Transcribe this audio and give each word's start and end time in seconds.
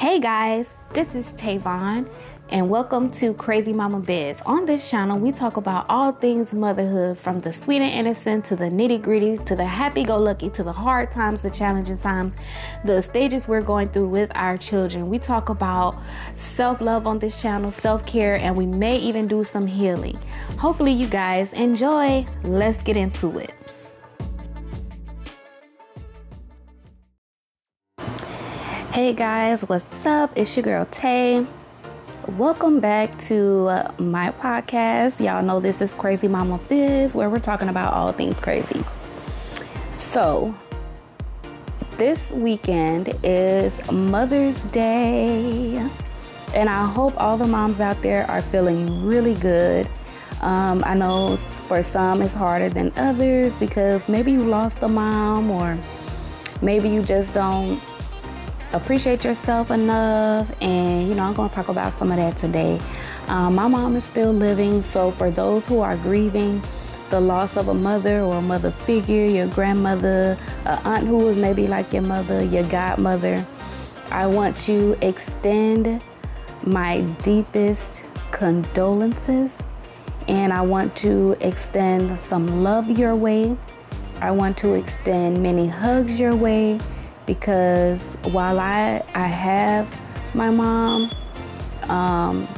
Hey 0.00 0.18
guys, 0.18 0.66
this 0.94 1.14
is 1.14 1.26
Tavon, 1.32 2.08
and 2.48 2.70
welcome 2.70 3.10
to 3.10 3.34
Crazy 3.34 3.74
Mama 3.74 4.00
Biz. 4.00 4.40
On 4.46 4.64
this 4.64 4.88
channel, 4.88 5.18
we 5.18 5.30
talk 5.30 5.58
about 5.58 5.84
all 5.90 6.10
things 6.10 6.54
motherhood 6.54 7.18
from 7.18 7.40
the 7.40 7.52
sweet 7.52 7.82
and 7.82 7.92
innocent 7.92 8.46
to 8.46 8.56
the 8.56 8.64
nitty 8.64 9.02
gritty 9.02 9.36
to 9.44 9.54
the 9.54 9.66
happy 9.66 10.02
go 10.02 10.16
lucky 10.16 10.48
to 10.48 10.62
the 10.62 10.72
hard 10.72 11.10
times, 11.12 11.42
the 11.42 11.50
challenging 11.50 11.98
times, 11.98 12.34
the 12.82 13.02
stages 13.02 13.46
we're 13.46 13.60
going 13.60 13.90
through 13.90 14.08
with 14.08 14.32
our 14.34 14.56
children. 14.56 15.10
We 15.10 15.18
talk 15.18 15.50
about 15.50 15.98
self 16.38 16.80
love 16.80 17.06
on 17.06 17.18
this 17.18 17.38
channel, 17.38 17.70
self 17.70 18.06
care, 18.06 18.36
and 18.36 18.56
we 18.56 18.64
may 18.64 18.96
even 18.96 19.28
do 19.28 19.44
some 19.44 19.66
healing. 19.66 20.18
Hopefully, 20.58 20.92
you 20.92 21.08
guys 21.08 21.52
enjoy. 21.52 22.26
Let's 22.42 22.80
get 22.80 22.96
into 22.96 23.38
it. 23.38 23.52
Hey 28.92 29.12
guys, 29.12 29.68
what's 29.68 30.04
up? 30.04 30.32
It's 30.34 30.56
your 30.56 30.64
girl 30.64 30.84
Tay. 30.90 31.46
Welcome 32.26 32.80
back 32.80 33.16
to 33.20 33.68
uh, 33.68 33.92
my 33.98 34.32
podcast. 34.32 35.24
Y'all 35.24 35.44
know 35.44 35.60
this 35.60 35.80
is 35.80 35.94
Crazy 35.94 36.26
Mama 36.26 36.58
Biz, 36.68 37.14
where 37.14 37.30
we're 37.30 37.38
talking 37.38 37.68
about 37.68 37.94
all 37.94 38.10
things 38.10 38.40
crazy. 38.40 38.82
So, 39.92 40.52
this 41.98 42.32
weekend 42.32 43.14
is 43.22 43.92
Mother's 43.92 44.60
Day, 44.72 45.76
and 46.52 46.68
I 46.68 46.84
hope 46.84 47.14
all 47.16 47.36
the 47.36 47.46
moms 47.46 47.80
out 47.80 48.02
there 48.02 48.28
are 48.28 48.42
feeling 48.42 49.04
really 49.06 49.34
good. 49.34 49.88
Um, 50.40 50.82
I 50.84 50.94
know 50.94 51.36
for 51.36 51.84
some 51.84 52.22
it's 52.22 52.34
harder 52.34 52.68
than 52.68 52.92
others 52.96 53.54
because 53.54 54.08
maybe 54.08 54.32
you 54.32 54.42
lost 54.42 54.78
a 54.80 54.88
mom, 54.88 55.48
or 55.48 55.78
maybe 56.60 56.88
you 56.88 57.04
just 57.04 57.32
don't 57.32 57.80
appreciate 58.72 59.24
yourself 59.24 59.70
enough. 59.70 60.50
And, 60.60 61.08
you 61.08 61.14
know, 61.14 61.24
I'm 61.24 61.34
going 61.34 61.48
to 61.48 61.54
talk 61.54 61.68
about 61.68 61.92
some 61.92 62.10
of 62.10 62.16
that 62.16 62.38
today. 62.38 62.80
Um, 63.28 63.54
my 63.54 63.68
mom 63.68 63.96
is 63.96 64.04
still 64.04 64.32
living, 64.32 64.82
so 64.82 65.10
for 65.10 65.30
those 65.30 65.66
who 65.66 65.80
are 65.80 65.96
grieving 65.96 66.62
the 67.10 67.20
loss 67.20 67.56
of 67.56 67.68
a 67.68 67.74
mother 67.74 68.20
or 68.20 68.36
a 68.36 68.42
mother 68.42 68.70
figure, 68.70 69.24
your 69.26 69.48
grandmother, 69.48 70.38
an 70.64 70.78
aunt 70.84 71.06
who 71.06 71.16
was 71.16 71.36
maybe 71.36 71.66
like 71.66 71.92
your 71.92 72.02
mother, 72.02 72.42
your 72.44 72.64
godmother, 72.64 73.44
I 74.10 74.26
want 74.26 74.56
to 74.60 74.96
extend 75.00 76.02
my 76.64 77.00
deepest 77.22 78.02
condolences 78.30 79.52
and 80.28 80.52
I 80.52 80.60
want 80.62 80.94
to 80.96 81.36
extend 81.40 82.18
some 82.20 82.62
love 82.62 82.98
your 82.98 83.16
way. 83.16 83.56
I 84.20 84.30
want 84.30 84.58
to 84.58 84.74
extend 84.74 85.42
many 85.42 85.66
hugs 85.66 86.20
your 86.20 86.34
way 86.36 86.78
because 87.26 88.00
while 88.32 88.58
I 88.58 89.04
I 89.14 89.26
have 89.26 90.34
my 90.34 90.50
mom, 90.50 91.10
um, 91.88 92.48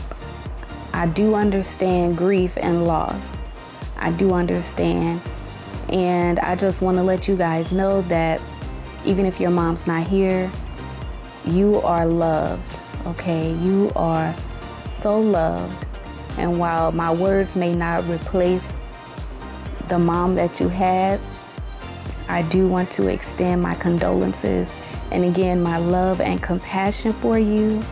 I 0.92 1.06
do 1.06 1.34
understand 1.34 2.16
grief 2.16 2.56
and 2.56 2.86
loss. 2.86 3.22
I 3.96 4.10
do 4.12 4.32
understand, 4.32 5.20
and 5.88 6.38
I 6.40 6.56
just 6.56 6.82
want 6.82 6.96
to 6.98 7.02
let 7.02 7.28
you 7.28 7.36
guys 7.36 7.72
know 7.72 8.02
that 8.02 8.40
even 9.04 9.26
if 9.26 9.40
your 9.40 9.50
mom's 9.50 9.86
not 9.86 10.06
here, 10.06 10.50
you 11.44 11.80
are 11.80 12.06
loved. 12.06 12.78
Okay, 13.06 13.52
you 13.54 13.90
are 13.96 14.34
so 15.00 15.20
loved, 15.20 15.86
and 16.38 16.58
while 16.58 16.92
my 16.92 17.12
words 17.12 17.56
may 17.56 17.74
not 17.74 18.04
replace 18.08 18.64
the 19.88 19.98
mom 19.98 20.34
that 20.36 20.60
you 20.60 20.68
had, 20.68 21.20
I 22.32 22.40
do 22.40 22.66
want 22.66 22.90
to 22.92 23.08
extend 23.08 23.60
my 23.60 23.74
condolences 23.74 24.66
and 25.10 25.22
again 25.22 25.62
my 25.62 25.76
love 25.76 26.22
and 26.22 26.42
compassion 26.42 27.12
for 27.12 27.38
you. 27.38 27.82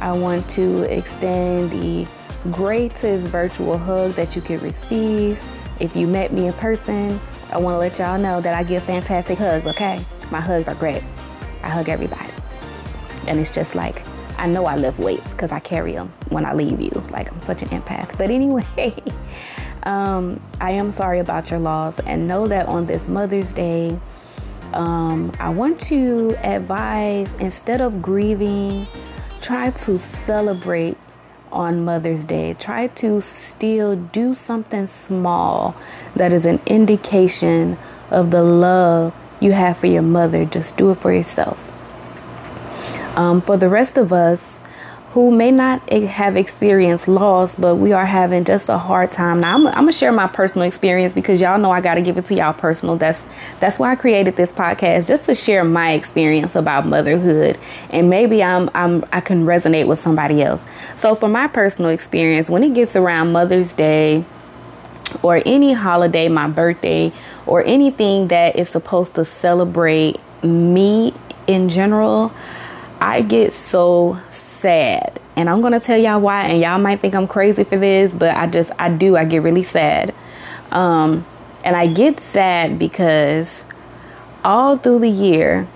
I 0.00 0.12
want 0.12 0.48
to 0.52 0.84
extend 0.84 1.70
the 1.70 2.06
greatest 2.50 3.26
virtual 3.26 3.76
hug 3.76 4.12
that 4.12 4.34
you 4.34 4.40
could 4.40 4.62
receive. 4.62 5.38
If 5.78 5.94
you 5.94 6.06
met 6.06 6.32
me 6.32 6.46
in 6.46 6.54
person, 6.54 7.20
I 7.50 7.58
want 7.58 7.74
to 7.74 7.78
let 7.78 7.98
y'all 7.98 8.18
know 8.18 8.40
that 8.40 8.56
I 8.56 8.62
give 8.62 8.82
fantastic 8.82 9.36
hugs, 9.36 9.66
okay? 9.66 10.02
My 10.30 10.40
hugs 10.40 10.68
are 10.68 10.74
great. 10.74 11.02
I 11.62 11.68
hug 11.68 11.90
everybody. 11.90 12.32
And 13.26 13.38
it's 13.38 13.54
just 13.54 13.74
like, 13.74 14.02
I 14.38 14.46
know 14.46 14.64
I 14.64 14.76
lift 14.76 14.98
weights 14.98 15.32
because 15.32 15.52
I 15.52 15.60
carry 15.60 15.92
them 15.92 16.10
when 16.30 16.46
I 16.46 16.54
leave 16.54 16.80
you. 16.80 17.04
Like, 17.10 17.30
I'm 17.30 17.40
such 17.40 17.60
an 17.60 17.68
empath. 17.68 18.16
But 18.16 18.30
anyway, 18.30 18.64
um, 19.82 20.40
I 20.60 20.72
am 20.72 20.92
sorry 20.92 21.18
about 21.18 21.50
your 21.50 21.60
loss, 21.60 21.98
and 22.00 22.28
know 22.28 22.46
that 22.46 22.66
on 22.66 22.86
this 22.86 23.08
Mother's 23.08 23.52
Day, 23.52 23.98
um, 24.72 25.32
I 25.38 25.50
want 25.50 25.80
to 25.82 26.36
advise 26.42 27.28
instead 27.38 27.80
of 27.80 28.00
grieving, 28.00 28.86
try 29.40 29.70
to 29.70 29.98
celebrate 29.98 30.96
on 31.50 31.84
Mother's 31.84 32.24
Day. 32.24 32.54
Try 32.54 32.86
to 32.88 33.20
still 33.20 33.96
do 33.96 34.34
something 34.34 34.86
small 34.86 35.76
that 36.16 36.32
is 36.32 36.46
an 36.46 36.60
indication 36.66 37.76
of 38.10 38.30
the 38.30 38.42
love 38.42 39.14
you 39.40 39.52
have 39.52 39.76
for 39.76 39.86
your 39.86 40.02
mother. 40.02 40.44
Just 40.44 40.76
do 40.76 40.90
it 40.90 40.98
for 40.98 41.12
yourself. 41.12 41.68
Um, 43.16 43.42
for 43.42 43.58
the 43.58 43.68
rest 43.68 43.98
of 43.98 44.12
us, 44.12 44.51
who 45.12 45.30
may 45.30 45.50
not 45.50 45.86
have 45.90 46.38
experienced 46.38 47.06
loss, 47.06 47.54
but 47.54 47.76
we 47.76 47.92
are 47.92 48.06
having 48.06 48.44
just 48.46 48.70
a 48.70 48.78
hard 48.78 49.12
time. 49.12 49.40
Now, 49.40 49.54
I'm, 49.54 49.66
I'm 49.66 49.74
gonna 49.74 49.92
share 49.92 50.10
my 50.10 50.26
personal 50.26 50.66
experience 50.66 51.12
because 51.12 51.38
y'all 51.38 51.58
know 51.58 51.70
I 51.70 51.82
got 51.82 51.94
to 51.94 52.00
give 52.02 52.16
it 52.16 52.24
to 52.26 52.34
y'all 52.34 52.54
personal. 52.54 52.96
That's 52.96 53.20
that's 53.60 53.78
why 53.78 53.92
I 53.92 53.96
created 53.96 54.36
this 54.36 54.50
podcast 54.50 55.08
just 55.08 55.26
to 55.26 55.34
share 55.34 55.64
my 55.64 55.92
experience 55.92 56.54
about 56.54 56.86
motherhood, 56.86 57.58
and 57.90 58.08
maybe 58.08 58.42
I'm 58.42 58.70
I'm 58.74 59.04
I 59.12 59.20
can 59.20 59.44
resonate 59.44 59.86
with 59.86 60.00
somebody 60.00 60.42
else. 60.42 60.64
So, 60.96 61.14
for 61.14 61.28
my 61.28 61.46
personal 61.46 61.90
experience, 61.90 62.48
when 62.48 62.64
it 62.64 62.72
gets 62.72 62.96
around 62.96 63.32
Mother's 63.32 63.74
Day 63.74 64.24
or 65.22 65.42
any 65.44 65.74
holiday, 65.74 66.28
my 66.28 66.48
birthday, 66.48 67.12
or 67.44 67.62
anything 67.66 68.28
that 68.28 68.56
is 68.56 68.70
supposed 68.70 69.14
to 69.16 69.26
celebrate 69.26 70.18
me 70.42 71.12
in 71.46 71.68
general, 71.68 72.32
I 72.98 73.20
get 73.20 73.52
so 73.52 74.18
sad. 74.62 75.20
And 75.36 75.50
I'm 75.50 75.60
going 75.60 75.72
to 75.72 75.80
tell 75.80 75.98
y'all 75.98 76.20
why. 76.20 76.44
And 76.46 76.62
y'all 76.62 76.78
might 76.78 77.00
think 77.00 77.14
I'm 77.14 77.28
crazy 77.28 77.64
for 77.64 77.76
this, 77.76 78.14
but 78.14 78.34
I 78.34 78.46
just, 78.46 78.70
I 78.78 78.88
do. 78.88 79.16
I 79.16 79.24
get 79.24 79.42
really 79.42 79.62
sad. 79.62 80.14
Um, 80.70 81.26
and 81.64 81.76
I 81.76 81.86
get 81.86 82.18
sad 82.20 82.78
because 82.78 83.62
all 84.44 84.76
through 84.76 85.00
the 85.00 85.08
year, 85.08 85.68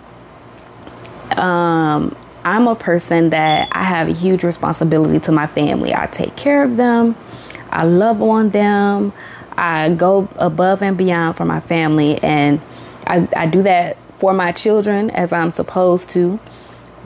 um, 1.33 2.17
I'm 2.45 2.69
a 2.69 2.77
person 2.77 3.31
that 3.31 3.69
I 3.73 3.85
have 3.85 4.09
a 4.09 4.13
huge 4.13 4.45
responsibility 4.45 5.19
to 5.21 5.33
my 5.33 5.47
family. 5.47 5.95
I 5.95 6.07
take 6.07 6.37
care 6.37 6.63
of 6.63 6.77
them, 6.77 7.17
I 7.71 7.85
love 7.85 8.23
on 8.23 8.51
them, 8.51 9.13
I 9.57 9.91
go 9.91 10.29
above 10.37 10.83
and 10.83 10.97
beyond 10.97 11.37
for 11.37 11.45
my 11.45 11.61
family, 11.61 12.19
and 12.23 12.61
I, 13.07 13.29
I 13.37 13.47
do 13.47 13.63
that 13.63 13.97
for 14.19 14.33
my 14.33 14.53
children 14.53 15.11
as 15.11 15.33
I'm 15.33 15.53
supposed 15.53 16.09
to. 16.11 16.39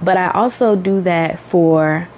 But 0.03 0.17
I 0.17 0.31
also 0.31 0.77
do 0.77 1.01
that 1.03 1.39
for 1.39 2.09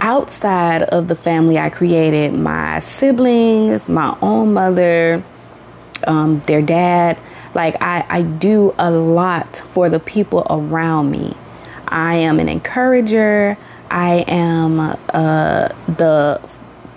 outside 0.00 0.82
of 0.82 1.08
the 1.08 1.14
family 1.14 1.58
I 1.58 1.70
created 1.70 2.32
my 2.32 2.80
siblings, 2.80 3.88
my 3.88 4.16
own 4.22 4.54
mother, 4.54 5.22
um, 6.06 6.40
their 6.40 6.62
dad. 6.62 7.18
Like, 7.54 7.80
I, 7.80 8.04
I 8.08 8.22
do 8.22 8.74
a 8.78 8.90
lot 8.90 9.56
for 9.56 9.88
the 9.88 9.98
people 9.98 10.46
around 10.48 11.10
me. 11.10 11.36
I 11.88 12.14
am 12.16 12.38
an 12.38 12.48
encourager. 12.48 13.58
I 13.90 14.24
am 14.28 14.78
uh, 14.80 15.68
the 15.88 16.40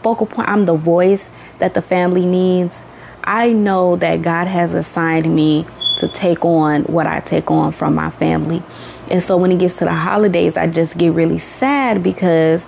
focal 0.04 0.28
point. 0.28 0.48
I'm 0.48 0.66
the 0.66 0.76
voice 0.76 1.28
that 1.58 1.74
the 1.74 1.82
family 1.82 2.26
needs. 2.26 2.78
I 3.24 3.54
know 3.54 3.96
that 3.96 4.22
God 4.22 4.48
has 4.48 4.74
assigned 4.74 5.34
me 5.34 5.66
to 5.98 6.08
take 6.08 6.44
on 6.44 6.84
what 6.84 7.08
I 7.08 7.22
take 7.22 7.50
on 7.50 7.72
from 7.72 7.96
my 7.96 8.10
family. 8.10 8.62
And 9.10 9.22
so 9.22 9.38
when 9.38 9.52
it 9.52 9.60
gets 9.60 9.78
to 9.78 9.86
the 9.86 9.94
holidays, 9.94 10.58
I 10.58 10.68
just 10.68 10.98
get 10.98 11.14
really 11.14 11.40
sad 11.40 12.04
because 12.04 12.66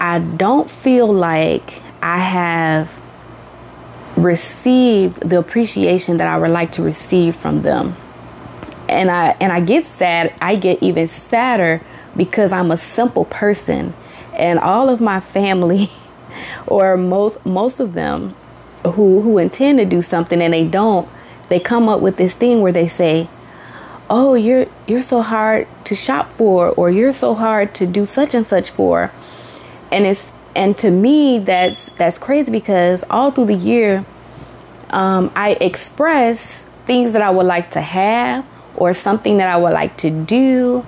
I 0.00 0.18
don't 0.18 0.70
feel 0.70 1.12
like 1.12 1.82
I 2.02 2.18
have 2.18 2.90
received 4.16 5.20
the 5.20 5.38
appreciation 5.38 6.16
that 6.18 6.26
I 6.26 6.38
would 6.38 6.50
like 6.50 6.72
to 6.72 6.82
receive 6.82 7.36
from 7.36 7.62
them. 7.62 7.96
And 8.88 9.10
I 9.10 9.36
and 9.40 9.52
I 9.52 9.60
get 9.60 9.86
sad, 9.86 10.32
I 10.40 10.56
get 10.56 10.82
even 10.82 11.08
sadder 11.08 11.82
because 12.16 12.52
I'm 12.52 12.70
a 12.70 12.78
simple 12.78 13.26
person 13.26 13.94
and 14.32 14.58
all 14.58 14.88
of 14.88 15.00
my 15.00 15.20
family 15.20 15.90
or 16.66 16.96
most 16.96 17.44
most 17.44 17.80
of 17.80 17.92
them 17.94 18.34
who 18.84 19.20
who 19.20 19.38
intend 19.38 19.78
to 19.78 19.84
do 19.84 20.02
something 20.02 20.40
and 20.40 20.54
they 20.54 20.64
don't, 20.64 21.08
they 21.48 21.60
come 21.60 21.88
up 21.88 22.00
with 22.00 22.16
this 22.16 22.34
thing 22.34 22.62
where 22.62 22.72
they 22.72 22.88
say, 22.88 23.28
oh 24.10 24.34
you're 24.34 24.66
you're 24.86 25.02
so 25.02 25.22
hard 25.22 25.66
to 25.84 25.94
shop 25.94 26.32
for 26.34 26.70
or 26.70 26.90
you're 26.90 27.12
so 27.12 27.34
hard 27.34 27.74
to 27.74 27.86
do 27.86 28.06
such 28.06 28.34
and 28.34 28.46
such 28.46 28.70
for 28.70 29.12
and 29.90 30.06
it's 30.06 30.24
and 30.56 30.76
to 30.78 30.90
me 30.90 31.38
that's 31.38 31.90
that's 31.98 32.18
crazy 32.18 32.50
because 32.50 33.04
all 33.10 33.30
through 33.30 33.46
the 33.46 33.54
year 33.54 34.04
um, 34.90 35.30
i 35.36 35.50
express 35.60 36.62
things 36.86 37.12
that 37.12 37.22
i 37.22 37.30
would 37.30 37.46
like 37.46 37.70
to 37.70 37.80
have 37.80 38.44
or 38.76 38.94
something 38.94 39.38
that 39.38 39.48
i 39.48 39.56
would 39.56 39.72
like 39.72 39.96
to 39.96 40.10
do 40.10 40.84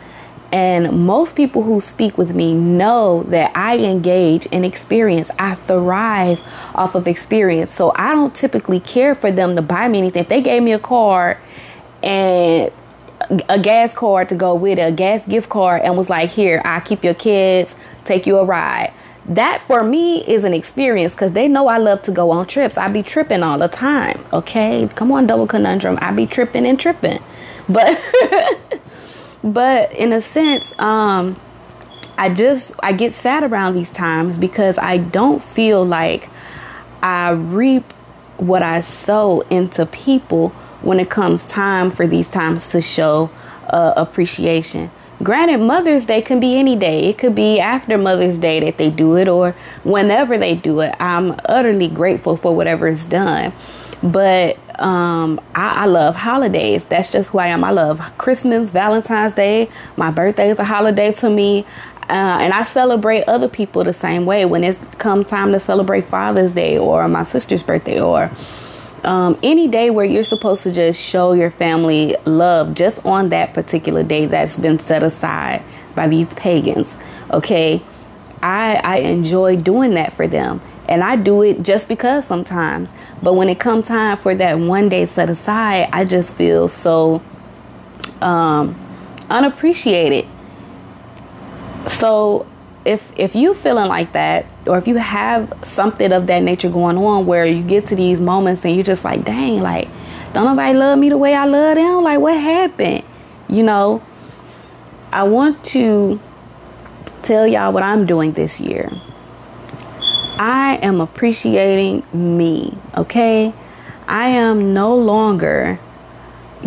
And 0.52 1.06
most 1.06 1.36
people 1.36 1.62
who 1.62 1.80
speak 1.80 2.18
with 2.18 2.34
me 2.34 2.54
know 2.54 3.22
that 3.24 3.56
I 3.56 3.78
engage 3.78 4.46
in 4.46 4.64
experience. 4.64 5.30
I 5.38 5.54
thrive 5.54 6.40
off 6.74 6.94
of 6.96 7.06
experience. 7.06 7.70
So 7.70 7.92
I 7.94 8.12
don't 8.12 8.34
typically 8.34 8.80
care 8.80 9.14
for 9.14 9.30
them 9.30 9.54
to 9.54 9.62
buy 9.62 9.86
me 9.86 9.98
anything. 9.98 10.22
If 10.22 10.28
they 10.28 10.40
gave 10.40 10.62
me 10.62 10.72
a 10.72 10.78
card 10.80 11.38
and 12.02 12.72
a 13.48 13.58
gas 13.58 13.92
card 13.94 14.28
to 14.30 14.34
go 14.34 14.54
with 14.54 14.78
it, 14.78 14.82
a 14.82 14.92
gas 14.92 15.26
gift 15.26 15.48
card, 15.48 15.82
and 15.82 15.96
was 15.96 16.08
like, 16.08 16.30
Here, 16.30 16.62
I 16.64 16.80
keep 16.80 17.04
your 17.04 17.14
kids, 17.14 17.74
take 18.04 18.26
you 18.26 18.38
a 18.38 18.44
ride. 18.44 18.92
That 19.26 19.62
for 19.62 19.84
me 19.84 20.26
is 20.26 20.44
an 20.44 20.54
experience 20.54 21.12
because 21.12 21.32
they 21.32 21.46
know 21.46 21.68
I 21.68 21.78
love 21.78 22.02
to 22.02 22.10
go 22.10 22.30
on 22.30 22.46
trips. 22.46 22.76
I 22.76 22.88
be 22.88 23.02
tripping 23.02 23.42
all 23.42 23.58
the 23.58 23.68
time. 23.68 24.24
Okay, 24.32 24.88
come 24.94 25.12
on, 25.12 25.26
double 25.26 25.44
entendre. 25.44 25.96
I 26.00 26.12
be 26.12 26.26
tripping 26.26 26.66
and 26.66 26.80
tripping, 26.80 27.22
but 27.68 28.00
but 29.44 29.92
in 29.92 30.12
a 30.12 30.20
sense, 30.20 30.72
um, 30.78 31.38
I 32.18 32.32
just 32.32 32.72
I 32.82 32.92
get 32.92 33.12
sad 33.12 33.44
around 33.44 33.74
these 33.74 33.92
times 33.92 34.38
because 34.38 34.78
I 34.78 34.98
don't 34.98 35.42
feel 35.42 35.84
like 35.84 36.28
I 37.02 37.30
reap 37.30 37.92
what 38.36 38.62
I 38.62 38.80
sow 38.80 39.42
into 39.42 39.86
people 39.86 40.52
when 40.82 41.00
it 41.00 41.10
comes 41.10 41.44
time 41.46 41.90
for 41.90 42.06
these 42.06 42.28
times 42.28 42.68
to 42.70 42.80
show 42.80 43.30
uh, 43.68 43.94
appreciation. 43.96 44.90
Granted, 45.22 45.58
Mother's 45.58 46.06
Day 46.06 46.22
can 46.22 46.40
be 46.40 46.56
any 46.56 46.76
day. 46.76 47.04
It 47.10 47.18
could 47.18 47.34
be 47.34 47.60
after 47.60 47.98
Mother's 47.98 48.38
Day 48.38 48.60
that 48.60 48.78
they 48.78 48.88
do 48.88 49.16
it 49.16 49.28
or 49.28 49.54
whenever 49.84 50.38
they 50.38 50.54
do 50.54 50.80
it. 50.80 50.94
I'm 50.98 51.38
utterly 51.44 51.88
grateful 51.88 52.38
for 52.38 52.56
whatever 52.56 52.86
is 52.86 53.04
done. 53.04 53.52
But 54.02 54.56
um, 54.80 55.38
I, 55.54 55.82
I, 55.82 55.86
love 55.86 56.14
holidays. 56.14 56.86
That's 56.86 57.12
just 57.12 57.28
who 57.28 57.38
I 57.38 57.48
am. 57.48 57.64
I 57.64 57.70
love 57.70 58.00
Christmas, 58.16 58.70
Valentine's 58.70 59.34
Day. 59.34 59.68
My 59.98 60.10
birthday 60.10 60.48
is 60.48 60.58
a 60.58 60.64
holiday 60.64 61.12
to 61.12 61.28
me. 61.28 61.66
Uh, 62.08 62.38
and 62.40 62.54
I 62.54 62.62
celebrate 62.62 63.24
other 63.24 63.46
people 63.46 63.84
the 63.84 63.92
same 63.92 64.24
way 64.24 64.46
when 64.46 64.64
it's 64.64 64.78
come 64.96 65.22
time 65.22 65.52
to 65.52 65.60
celebrate 65.60 66.06
Father's 66.06 66.52
Day 66.52 66.78
or 66.78 67.06
my 67.08 67.24
sister's 67.24 67.62
birthday 67.62 68.00
or 68.00 68.30
um, 69.04 69.38
any 69.42 69.68
day 69.68 69.90
where 69.90 70.04
you're 70.04 70.24
supposed 70.24 70.62
to 70.62 70.72
just 70.72 71.00
show 71.00 71.32
your 71.32 71.50
family 71.50 72.16
love 72.24 72.74
just 72.74 73.04
on 73.04 73.30
that 73.30 73.54
particular 73.54 74.02
day 74.02 74.26
that's 74.26 74.56
been 74.56 74.78
set 74.80 75.02
aside 75.02 75.62
by 75.94 76.08
these 76.08 76.32
pagans. 76.34 76.92
Okay. 77.30 77.82
I, 78.42 78.76
I 78.76 78.96
enjoy 78.98 79.56
doing 79.56 79.94
that 79.94 80.14
for 80.14 80.26
them. 80.26 80.62
And 80.88 81.04
I 81.04 81.16
do 81.16 81.42
it 81.42 81.62
just 81.62 81.88
because 81.88 82.26
sometimes. 82.26 82.92
But 83.22 83.34
when 83.34 83.48
it 83.48 83.60
comes 83.60 83.86
time 83.86 84.16
for 84.16 84.34
that 84.34 84.58
one 84.58 84.88
day 84.88 85.06
set 85.06 85.30
aside, 85.30 85.88
I 85.92 86.04
just 86.04 86.34
feel 86.34 86.68
so 86.68 87.22
um, 88.20 88.74
unappreciated. 89.28 90.26
So 91.86 92.46
if 92.84 93.12
if 93.16 93.34
you 93.36 93.54
feeling 93.54 93.88
like 93.88 94.12
that 94.12 94.46
or 94.66 94.78
if 94.78 94.86
you 94.86 94.96
have 94.96 95.52
something 95.64 96.12
of 96.12 96.26
that 96.26 96.42
nature 96.42 96.70
going 96.70 96.96
on 96.98 97.26
where 97.26 97.46
you 97.46 97.62
get 97.62 97.86
to 97.88 97.96
these 97.96 98.20
moments 98.20 98.64
and 98.64 98.74
you're 98.74 98.84
just 98.84 99.04
like 99.04 99.24
dang 99.24 99.60
like 99.60 99.88
don't 100.32 100.44
nobody 100.44 100.76
love 100.76 100.98
me 100.98 101.08
the 101.08 101.18
way 101.18 101.34
i 101.34 101.44
love 101.44 101.76
them? 101.76 102.02
Like 102.02 102.20
what 102.20 102.34
happened? 102.34 103.04
You 103.48 103.62
know 103.62 104.02
i 105.12 105.24
want 105.24 105.64
to 105.64 106.20
tell 107.22 107.46
y'all 107.46 107.72
what 107.72 107.82
i'm 107.82 108.06
doing 108.06 108.32
this 108.32 108.60
year. 108.60 108.90
I 110.38 110.78
am 110.82 111.00
appreciating 111.00 112.04
me 112.12 112.76
okay? 112.96 113.52
I 114.06 114.28
am 114.28 114.72
no 114.72 114.96
longer 114.96 115.78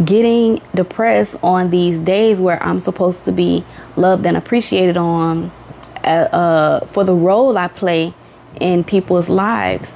getting 0.04 0.62
depressed 0.74 1.36
on 1.44 1.70
these 1.70 2.00
days 2.00 2.40
where 2.40 2.62
i'm 2.64 2.80
supposed 2.80 3.26
to 3.26 3.32
be 3.32 3.64
loved 3.96 4.26
and 4.26 4.36
appreciated 4.36 4.98
on 4.98 5.52
uh, 6.04 6.86
for 6.88 7.04
the 7.04 7.14
role 7.14 7.58
I 7.58 7.68
play 7.68 8.14
in 8.60 8.84
people's 8.84 9.30
lives. 9.30 9.94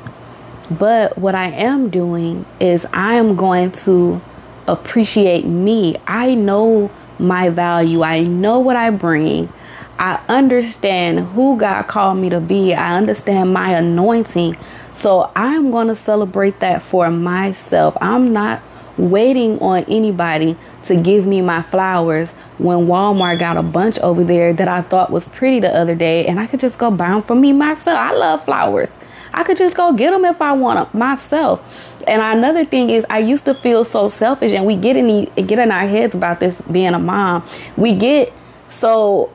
But 0.69 1.17
what 1.17 1.35
I 1.35 1.49
am 1.49 1.89
doing 1.89 2.45
is 2.59 2.85
I 2.91 3.15
am 3.15 3.35
going 3.35 3.71
to 3.83 4.21
appreciate 4.67 5.45
me. 5.45 5.95
I 6.05 6.35
know 6.35 6.91
my 7.19 7.49
value, 7.49 8.03
I 8.03 8.21
know 8.23 8.59
what 8.59 8.75
I 8.75 8.89
bring. 8.89 9.51
I 9.99 10.21
understand 10.27 11.19
who 11.29 11.57
God 11.57 11.83
called 11.87 12.19
me 12.19 12.29
to 12.29 12.39
be. 12.39 12.73
I 12.73 12.97
understand 12.97 13.53
my 13.53 13.75
anointing. 13.75 14.55
So 14.93 15.31
I'm 15.35 15.71
going 15.71 15.87
to 15.87 15.95
celebrate 15.95 16.59
that 16.59 16.81
for 16.83 17.09
myself. 17.09 17.97
I'm 17.99 18.31
not 18.31 18.61
waiting 18.97 19.59
on 19.59 19.83
anybody 19.85 20.55
to 20.85 20.95
give 20.95 21.25
me 21.25 21.41
my 21.41 21.61
flowers 21.61 22.29
when 22.57 22.87
Walmart 22.87 23.39
got 23.39 23.57
a 23.57 23.63
bunch 23.63 23.99
over 23.99 24.23
there 24.23 24.53
that 24.53 24.67
I 24.67 24.81
thought 24.81 25.11
was 25.11 25.27
pretty 25.27 25.59
the 25.59 25.75
other 25.75 25.95
day, 25.95 26.25
and 26.25 26.39
I 26.39 26.47
could 26.47 26.59
just 26.59 26.77
go 26.77 26.89
buy 26.89 27.09
them 27.09 27.21
for 27.21 27.35
me 27.35 27.53
myself. 27.53 27.97
I 27.97 28.13
love 28.13 28.45
flowers. 28.45 28.89
I 29.33 29.43
could 29.43 29.57
just 29.57 29.75
go 29.75 29.93
get 29.93 30.11
them 30.11 30.25
if 30.25 30.41
I 30.41 30.53
want 30.53 30.91
them 30.91 30.99
myself. 30.99 31.61
And 32.07 32.21
another 32.21 32.65
thing 32.65 32.89
is, 32.89 33.05
I 33.09 33.19
used 33.19 33.45
to 33.45 33.53
feel 33.53 33.85
so 33.85 34.09
selfish, 34.09 34.53
and 34.53 34.65
we 34.65 34.75
get 34.75 34.95
in 34.95 35.07
the, 35.07 35.41
get 35.43 35.59
in 35.59 35.71
our 35.71 35.87
heads 35.87 36.15
about 36.15 36.39
this 36.39 36.55
being 36.71 36.93
a 36.93 36.99
mom. 36.99 37.47
We 37.75 37.95
get 37.95 38.33
so 38.69 39.31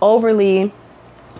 overly 0.00 0.72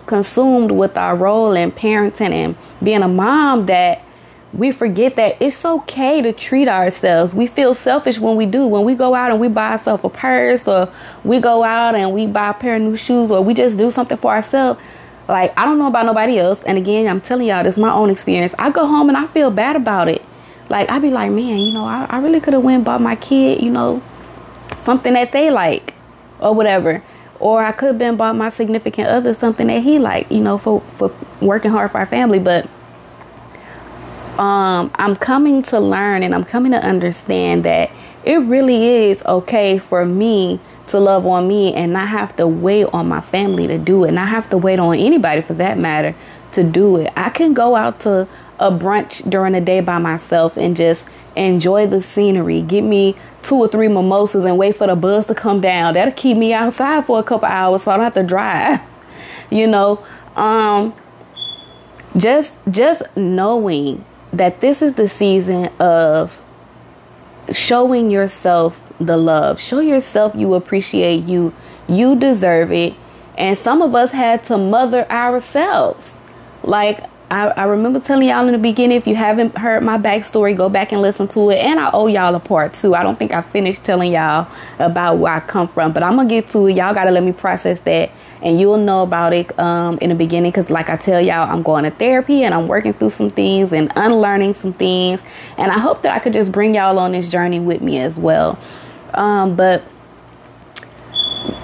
consumed 0.05 0.71
with 0.71 0.97
our 0.97 1.15
role 1.15 1.53
in 1.53 1.71
parenting 1.71 2.31
and 2.31 2.55
being 2.81 3.03
a 3.03 3.07
mom 3.07 3.65
that 3.67 4.03
we 4.53 4.71
forget 4.71 5.15
that 5.15 5.39
it's 5.39 5.63
okay 5.63 6.21
to 6.21 6.33
treat 6.33 6.67
ourselves. 6.67 7.35
We 7.35 7.45
feel 7.45 7.75
selfish 7.75 8.17
when 8.17 8.35
we 8.35 8.45
do. 8.45 8.65
When 8.65 8.83
we 8.83 8.95
go 8.95 9.13
out 9.13 9.31
and 9.31 9.39
we 9.39 9.47
buy 9.47 9.73
ourselves 9.73 10.03
a 10.03 10.09
purse 10.09 10.67
or 10.67 10.91
we 11.23 11.39
go 11.39 11.63
out 11.63 11.93
and 11.93 12.13
we 12.13 12.25
buy 12.25 12.49
a 12.49 12.53
pair 12.53 12.75
of 12.75 12.81
new 12.81 12.97
shoes 12.97 13.29
or 13.29 13.43
we 13.43 13.53
just 13.53 13.77
do 13.77 13.91
something 13.91 14.17
for 14.17 14.31
ourselves. 14.31 14.79
Like, 15.27 15.53
I 15.57 15.65
don't 15.65 15.77
know 15.77 15.87
about 15.87 16.07
nobody 16.07 16.39
else. 16.39 16.63
And 16.63 16.79
again, 16.79 17.07
I'm 17.07 17.21
telling 17.21 17.47
y'all, 17.47 17.63
this 17.63 17.75
is 17.75 17.79
my 17.79 17.93
own 17.93 18.09
experience. 18.09 18.55
I 18.57 18.71
go 18.71 18.87
home 18.87 19.09
and 19.09 19.17
I 19.17 19.27
feel 19.27 19.51
bad 19.51 19.75
about 19.75 20.07
it. 20.07 20.23
Like, 20.67 20.89
I 20.89 20.97
be 20.97 21.11
like, 21.11 21.31
man, 21.31 21.59
you 21.59 21.73
know, 21.73 21.85
I, 21.85 22.07
I 22.09 22.19
really 22.19 22.39
could 22.39 22.53
have 22.53 22.63
went 22.63 22.83
bought 22.83 23.01
my 23.01 23.15
kid, 23.15 23.61
you 23.61 23.69
know, 23.69 24.01
something 24.79 25.13
that 25.13 25.31
they 25.31 25.51
like 25.51 25.93
or 26.39 26.55
whatever. 26.55 27.03
Or 27.39 27.63
I 27.63 27.71
could 27.71 27.87
have 27.89 27.97
been 27.99 28.17
bought 28.17 28.35
my 28.35 28.49
significant 28.49 29.07
other 29.07 29.35
something 29.35 29.67
that 29.67 29.83
he 29.83 29.99
like, 29.99 30.29
you 30.31 30.41
know, 30.41 30.57
for, 30.57 30.81
for 30.97 31.13
working 31.39 31.69
hard 31.69 31.91
for 31.91 31.99
our 31.99 32.05
family. 32.07 32.39
But 32.39 32.67
um, 34.39 34.89
I'm 34.95 35.17
coming 35.17 35.63
to 35.63 35.79
learn 35.81 36.23
and 36.23 36.33
I'm 36.33 36.45
coming 36.45 36.71
to 36.71 36.81
understand 36.81 37.65
that 37.65 37.91
it 38.23 38.37
really 38.37 38.87
is 38.87 39.21
okay 39.25 39.77
for 39.77 40.05
me 40.05 40.61
to 40.87 40.99
love 40.99 41.25
on 41.25 41.47
me 41.47 41.73
and 41.73 41.91
not 41.91 42.07
have 42.07 42.35
to 42.37 42.47
wait 42.47 42.85
on 42.85 43.09
my 43.09 43.19
family 43.19 43.67
to 43.67 43.77
do 43.77 44.05
it, 44.05 44.11
not 44.13 44.29
have 44.29 44.49
to 44.51 44.57
wait 44.57 44.79
on 44.79 44.95
anybody 44.95 45.41
for 45.41 45.53
that 45.55 45.77
matter 45.77 46.15
to 46.53 46.63
do 46.63 46.95
it. 46.95 47.11
I 47.17 47.29
can 47.29 47.53
go 47.53 47.75
out 47.75 47.99
to 48.01 48.29
a 48.59 48.71
brunch 48.71 49.29
during 49.29 49.53
the 49.53 49.61
day 49.61 49.81
by 49.81 49.97
myself 49.97 50.55
and 50.55 50.75
just 50.75 51.03
enjoy 51.35 51.87
the 51.87 52.01
scenery. 52.01 52.61
Get 52.61 52.81
me 52.83 53.15
two 53.43 53.55
or 53.55 53.67
three 53.67 53.89
mimosas 53.89 54.45
and 54.45 54.57
wait 54.57 54.77
for 54.77 54.87
the 54.87 54.95
buzz 54.95 55.25
to 55.25 55.35
come 55.35 55.59
down. 55.59 55.95
That'll 55.95 56.13
keep 56.13 56.37
me 56.37 56.53
outside 56.53 57.05
for 57.05 57.19
a 57.19 57.23
couple 57.23 57.47
hours 57.49 57.83
so 57.83 57.91
I 57.91 57.97
don't 57.97 58.05
have 58.05 58.13
to 58.13 58.23
drive. 58.23 58.79
you 59.49 59.67
know, 59.67 60.03
um, 60.37 60.93
just 62.17 62.53
just 62.71 63.03
knowing 63.17 64.05
that 64.33 64.61
this 64.61 64.81
is 64.81 64.93
the 64.93 65.07
season 65.07 65.67
of 65.79 66.39
showing 67.51 68.11
yourself 68.11 68.81
the 68.99 69.17
love. 69.17 69.59
Show 69.59 69.79
yourself 69.79 70.35
you 70.35 70.53
appreciate 70.53 71.23
you. 71.23 71.53
You 71.87 72.15
deserve 72.15 72.71
it. 72.71 72.93
And 73.37 73.57
some 73.57 73.81
of 73.81 73.95
us 73.95 74.11
had 74.11 74.43
to 74.45 74.57
mother 74.57 75.09
ourselves. 75.09 76.11
Like 76.61 77.03
I, 77.31 77.47
I, 77.49 77.63
remember 77.65 77.99
telling 77.99 78.27
y'all 78.27 78.45
in 78.47 78.53
the 78.53 78.57
beginning, 78.59 78.97
if 78.97 79.05
you 79.05 79.15
haven't 79.15 79.57
heard 79.57 79.83
my 79.83 79.97
backstory, 79.97 80.57
go 80.57 80.67
back 80.67 80.91
and 80.91 81.01
listen 81.01 81.27
to 81.29 81.51
it. 81.51 81.57
And 81.57 81.79
I 81.79 81.91
owe 81.93 82.07
y'all 82.07 82.33
a 82.33 82.39
part 82.39 82.73
two. 82.73 82.95
I 82.95 83.03
don't 83.03 83.17
think 83.17 83.33
I 83.33 83.43
finished 83.43 83.83
telling 83.83 84.11
y'all 84.11 84.51
about 84.79 85.19
where 85.19 85.33
I 85.33 85.39
come 85.39 85.67
from, 85.67 85.93
but 85.93 86.01
I'm 86.01 86.15
gonna 86.15 86.27
get 86.27 86.49
to 86.51 86.67
it. 86.67 86.75
Y'all 86.75 86.93
gotta 86.93 87.11
let 87.11 87.23
me 87.23 87.31
process 87.31 87.79
that 87.81 88.11
and 88.41 88.59
you'll 88.59 88.77
know 88.77 89.03
about 89.03 89.33
it 89.33 89.57
um, 89.59 89.97
in 89.99 90.09
the 90.09 90.15
beginning 90.15 90.51
because 90.51 90.69
like 90.69 90.89
i 90.89 90.95
tell 90.95 91.21
y'all 91.21 91.49
i'm 91.49 91.63
going 91.63 91.83
to 91.83 91.91
therapy 91.91 92.43
and 92.43 92.53
i'm 92.53 92.67
working 92.67 92.93
through 92.93 93.09
some 93.09 93.29
things 93.29 93.73
and 93.73 93.91
unlearning 93.95 94.53
some 94.53 94.73
things. 94.73 95.21
And 95.57 95.71
i 95.71 95.79
hope 95.79 96.01
that 96.03 96.13
i 96.13 96.19
could 96.19 96.33
just 96.33 96.51
bring 96.51 96.75
y'all 96.75 96.99
on 96.99 97.11
this 97.11 97.27
journey 97.27 97.59
with 97.59 97.81
me 97.81 97.99
as 97.99 98.17
well. 98.17 98.57
Um, 99.13 99.55
but 99.55 99.81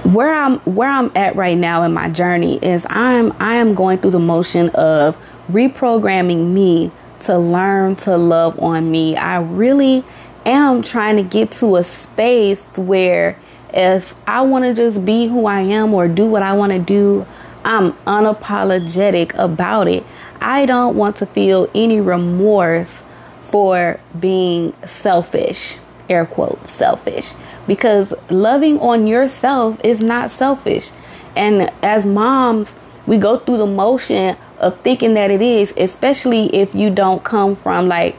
where 0.04 0.34
i'm 0.34 0.60
where 0.60 0.90
i'm 0.90 1.12
at 1.16 1.36
right 1.36 1.58
now 1.58 1.84
in 1.84 1.94
my 1.94 2.10
journey 2.10 2.58
is 2.58 2.86
i'm 2.90 3.34
i 3.40 3.56
am 3.56 3.76
going 3.76 3.98
through 3.98 4.12
the 4.12 4.20
motion 4.20 4.70
of 4.70 5.18
reprogramming 5.50 6.54
me 6.54 6.92
to 7.26 7.38
learn 7.38 7.96
to 7.96 8.18
love 8.18 8.60
on 8.60 8.90
me. 8.92 9.16
I 9.16 9.40
really 9.40 10.04
am 10.46 10.84
trying 10.84 11.18
to 11.18 11.24
get 11.24 11.52
to 11.54 11.76
a 11.76 11.84
space 11.84 12.62
where 12.76 13.40
if 13.74 14.16
I 14.28 14.42
want 14.42 14.66
to 14.66 14.74
just 14.74 15.06
be 15.06 15.28
who 15.28 15.46
I 15.46 15.62
am 15.62 15.94
or 15.94 16.08
do 16.08 16.26
what 16.26 16.44
I 16.44 16.54
want 16.54 16.72
to 16.72 16.80
do, 16.80 17.26
I'm 17.64 17.94
unapologetic 18.06 19.34
about 19.34 19.88
it. 19.88 20.06
I 20.40 20.66
don't 20.66 20.96
want 20.96 21.18
to 21.18 21.26
feel 21.26 21.70
any 21.74 22.00
remorse 22.00 23.02
for 23.50 24.00
being 24.20 24.74
selfish. 24.86 25.78
air 26.08 26.26
quote 26.26 26.70
selfish 26.70 27.34
because 27.68 28.14
loving 28.30 28.80
on 28.80 29.08
yourself 29.08 29.80
is 29.84 30.02
not 30.02 30.30
selfish. 30.30 30.92
And 31.36 31.72
as 31.82 32.06
moms, 32.06 32.72
we 33.08 33.18
go 33.18 33.40
through 33.40 33.58
the 33.58 33.66
motion 33.66 34.38
of 34.60 34.80
thinking 34.82 35.16
that 35.16 35.32
it 35.32 35.42
is, 35.42 35.74
especially 35.78 36.54
if 36.56 36.74
you 36.76 36.90
don't 36.90 37.24
come 37.24 37.56
from 37.56 37.88
like 37.88 38.16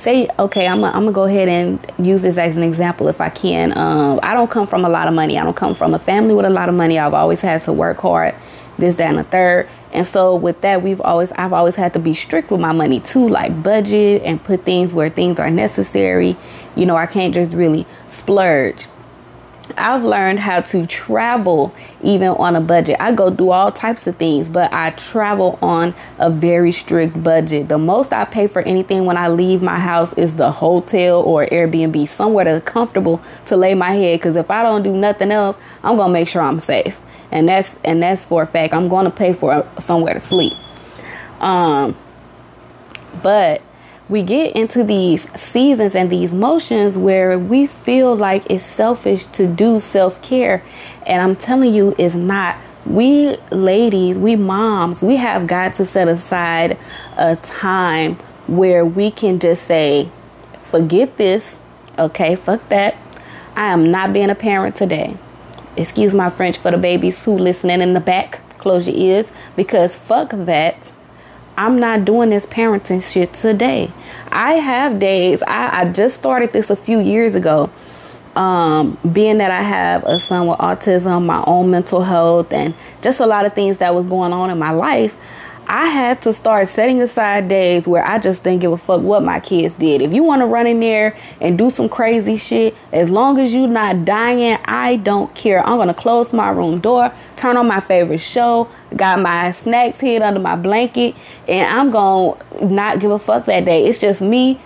say 0.00 0.28
okay 0.38 0.66
i'm 0.66 0.80
gonna 0.80 1.12
go 1.12 1.24
ahead 1.24 1.48
and 1.48 1.78
use 1.98 2.22
this 2.22 2.38
as 2.38 2.56
an 2.56 2.62
example 2.62 3.08
if 3.08 3.20
i 3.20 3.28
can. 3.28 3.76
Um, 3.76 4.18
i 4.22 4.34
don't 4.34 4.50
come 4.50 4.66
from 4.66 4.84
a 4.84 4.88
lot 4.88 5.08
of 5.08 5.14
money. 5.14 5.38
I 5.38 5.44
don't 5.44 5.56
come 5.56 5.74
from 5.74 5.94
a 5.94 5.98
family 5.98 6.34
with 6.34 6.46
a 6.46 6.50
lot 6.50 6.68
of 6.68 6.74
money. 6.74 6.98
I've 6.98 7.14
always 7.14 7.40
had 7.40 7.62
to 7.64 7.72
work 7.72 7.98
hard 7.98 8.34
this 8.78 8.96
that 8.96 9.08
and 9.08 9.18
the 9.18 9.24
third. 9.24 9.68
And 9.92 10.06
so 10.06 10.36
with 10.36 10.60
that 10.62 10.82
we've 10.82 11.00
always 11.00 11.32
i've 11.32 11.52
always 11.52 11.76
had 11.76 11.92
to 11.92 11.98
be 11.98 12.14
strict 12.14 12.50
with 12.50 12.60
my 12.60 12.72
money 12.72 13.00
too 13.00 13.28
like 13.28 13.62
budget 13.62 14.22
and 14.22 14.42
put 14.42 14.64
things 14.64 14.92
where 14.92 15.10
things 15.10 15.38
are 15.38 15.50
necessary. 15.50 16.36
You 16.76 16.86
know 16.86 16.96
i 16.96 17.06
can't 17.06 17.34
just 17.34 17.52
really 17.52 17.86
splurge 18.08 18.86
I've 19.76 20.02
learned 20.02 20.40
how 20.40 20.60
to 20.60 20.86
travel 20.86 21.74
even 22.02 22.28
on 22.28 22.56
a 22.56 22.60
budget. 22.60 22.96
I 23.00 23.12
go 23.14 23.34
through 23.34 23.50
all 23.50 23.72
types 23.72 24.06
of 24.06 24.16
things, 24.16 24.48
but 24.48 24.72
I 24.72 24.90
travel 24.90 25.58
on 25.62 25.94
a 26.18 26.30
very 26.30 26.72
strict 26.72 27.22
budget. 27.22 27.68
The 27.68 27.78
most 27.78 28.12
I 28.12 28.24
pay 28.24 28.46
for 28.46 28.62
anything 28.62 29.04
when 29.04 29.16
I 29.16 29.28
leave 29.28 29.62
my 29.62 29.78
house 29.78 30.12
is 30.14 30.36
the 30.36 30.50
hotel 30.50 31.20
or 31.20 31.46
Airbnb, 31.46 32.08
somewhere 32.08 32.44
that's 32.44 32.64
comfortable 32.64 33.22
to 33.46 33.56
lay 33.56 33.74
my 33.74 33.92
head. 33.92 34.18
Because 34.18 34.36
if 34.36 34.50
I 34.50 34.62
don't 34.62 34.82
do 34.82 34.92
nothing 34.92 35.30
else, 35.30 35.56
I'm 35.82 35.96
gonna 35.96 36.12
make 36.12 36.28
sure 36.28 36.42
I'm 36.42 36.60
safe, 36.60 36.98
and 37.30 37.48
that's 37.48 37.74
and 37.84 38.02
that's 38.02 38.24
for 38.24 38.42
a 38.42 38.46
fact. 38.46 38.74
I'm 38.74 38.88
gonna 38.88 39.10
pay 39.10 39.32
for 39.32 39.66
somewhere 39.80 40.14
to 40.14 40.20
sleep. 40.20 40.54
Um, 41.40 41.96
but 43.22 43.62
we 44.10 44.24
get 44.24 44.56
into 44.56 44.82
these 44.82 45.30
seasons 45.40 45.94
and 45.94 46.10
these 46.10 46.34
motions 46.34 46.98
where 46.98 47.38
we 47.38 47.68
feel 47.68 48.16
like 48.16 48.44
it's 48.50 48.66
selfish 48.66 49.24
to 49.26 49.46
do 49.46 49.78
self 49.78 50.20
care. 50.20 50.64
And 51.06 51.22
I'm 51.22 51.36
telling 51.36 51.72
you, 51.72 51.94
it's 51.96 52.14
not. 52.14 52.58
We 52.84 53.36
ladies, 53.52 54.18
we 54.18 54.34
moms, 54.34 55.00
we 55.00 55.16
have 55.16 55.46
got 55.46 55.76
to 55.76 55.86
set 55.86 56.08
aside 56.08 56.76
a 57.16 57.36
time 57.36 58.16
where 58.48 58.84
we 58.84 59.12
can 59.12 59.38
just 59.38 59.64
say, 59.66 60.10
forget 60.62 61.16
this. 61.16 61.56
Okay, 61.96 62.34
fuck 62.34 62.68
that. 62.68 62.96
I 63.54 63.72
am 63.72 63.92
not 63.92 64.12
being 64.12 64.30
a 64.30 64.34
parent 64.34 64.74
today. 64.74 65.16
Excuse 65.76 66.14
my 66.14 66.30
French 66.30 66.58
for 66.58 66.72
the 66.72 66.78
babies 66.78 67.22
who 67.22 67.38
listening 67.38 67.80
in 67.80 67.94
the 67.94 68.00
back. 68.00 68.40
Close 68.58 68.88
your 68.88 68.96
ears 68.96 69.30
because 69.54 69.94
fuck 69.94 70.30
that. 70.30 70.90
I'm 71.60 71.78
not 71.78 72.06
doing 72.06 72.30
this 72.30 72.46
parenting 72.46 73.02
shit 73.02 73.34
today. 73.34 73.92
I 74.32 74.54
have 74.54 74.98
days, 74.98 75.42
I, 75.42 75.82
I 75.82 75.92
just 75.92 76.16
started 76.18 76.54
this 76.54 76.70
a 76.70 76.76
few 76.76 76.98
years 77.00 77.34
ago. 77.34 77.68
Um, 78.34 78.96
being 79.12 79.36
that 79.38 79.50
I 79.50 79.60
have 79.60 80.02
a 80.04 80.18
son 80.18 80.46
with 80.46 80.58
autism, 80.58 81.26
my 81.26 81.44
own 81.46 81.70
mental 81.70 82.02
health, 82.02 82.50
and 82.50 82.72
just 83.02 83.20
a 83.20 83.26
lot 83.26 83.44
of 83.44 83.52
things 83.52 83.76
that 83.76 83.94
was 83.94 84.06
going 84.06 84.32
on 84.32 84.48
in 84.48 84.58
my 84.58 84.70
life, 84.70 85.14
I 85.66 85.88
had 85.88 86.22
to 86.22 86.32
start 86.32 86.70
setting 86.70 87.02
aside 87.02 87.48
days 87.48 87.86
where 87.86 88.08
I 88.08 88.18
just 88.18 88.42
didn't 88.42 88.62
give 88.62 88.72
a 88.72 88.78
fuck 88.78 89.02
what 89.02 89.22
my 89.22 89.38
kids 89.38 89.74
did. 89.74 90.00
If 90.00 90.14
you 90.14 90.22
want 90.22 90.40
to 90.40 90.46
run 90.46 90.66
in 90.66 90.80
there 90.80 91.14
and 91.42 91.58
do 91.58 91.70
some 91.70 91.90
crazy 91.90 92.38
shit, 92.38 92.74
as 92.90 93.10
long 93.10 93.38
as 93.38 93.52
you're 93.52 93.68
not 93.68 94.06
dying, 94.06 94.58
I 94.64 94.96
don't 94.96 95.34
care. 95.34 95.62
I'm 95.64 95.76
gonna 95.76 95.92
close 95.92 96.32
my 96.32 96.48
room 96.48 96.80
door, 96.80 97.12
turn 97.36 97.58
on 97.58 97.68
my 97.68 97.80
favorite 97.80 98.18
show, 98.18 98.70
got 98.96 99.20
my 99.20 99.52
snacks 99.52 100.00
hid 100.00 100.22
under 100.22 100.40
my 100.40 100.56
blanket, 100.56 101.14
and 101.48 101.72
I'm 101.72 101.90
gonna 101.90 102.36
not 102.62 103.00
give 103.00 103.10
a 103.10 103.18
fuck 103.18 103.46
that 103.46 103.64
day. 103.64 103.86
It's 103.86 103.98
just 103.98 104.20
me 104.20 104.60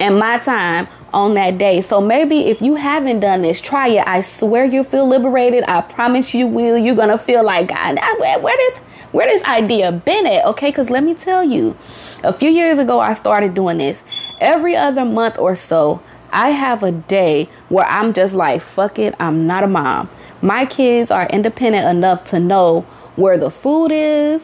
and 0.00 0.18
my 0.18 0.38
time 0.38 0.88
on 1.12 1.34
that 1.34 1.58
day. 1.58 1.80
So 1.80 2.00
maybe 2.00 2.46
if 2.46 2.60
you 2.60 2.74
haven't 2.74 3.20
done 3.20 3.42
this, 3.42 3.60
try 3.60 3.88
it. 3.88 4.06
I 4.06 4.20
swear 4.22 4.64
you'll 4.64 4.84
feel 4.84 5.06
liberated. 5.06 5.64
I 5.68 5.80
promise 5.82 6.34
you 6.34 6.46
will. 6.46 6.76
You're 6.76 6.96
gonna 6.96 7.18
feel 7.18 7.44
like 7.44 7.68
God, 7.68 7.98
where, 8.18 8.38
where 8.40 8.56
this 8.56 8.78
where 9.12 9.26
this 9.26 9.42
idea 9.44 9.92
been 9.92 10.26
at? 10.26 10.44
Okay, 10.44 10.70
because 10.70 10.90
let 10.90 11.04
me 11.04 11.14
tell 11.14 11.44
you, 11.44 11.76
a 12.24 12.32
few 12.32 12.50
years 12.50 12.78
ago 12.78 12.98
I 12.98 13.14
started 13.14 13.54
doing 13.54 13.78
this. 13.78 14.02
Every 14.40 14.74
other 14.74 15.04
month 15.04 15.38
or 15.38 15.54
so, 15.54 16.02
I 16.32 16.50
have 16.50 16.82
a 16.82 16.90
day 16.90 17.48
where 17.68 17.86
I'm 17.86 18.12
just 18.12 18.34
like, 18.34 18.60
fuck 18.60 18.98
it, 18.98 19.14
I'm 19.20 19.46
not 19.46 19.62
a 19.62 19.68
mom. 19.68 20.10
My 20.42 20.66
kids 20.66 21.12
are 21.12 21.26
independent 21.28 21.86
enough 21.86 22.24
to 22.30 22.40
know 22.40 22.84
where 23.16 23.38
the 23.38 23.50
food 23.50 23.92
is, 23.92 24.42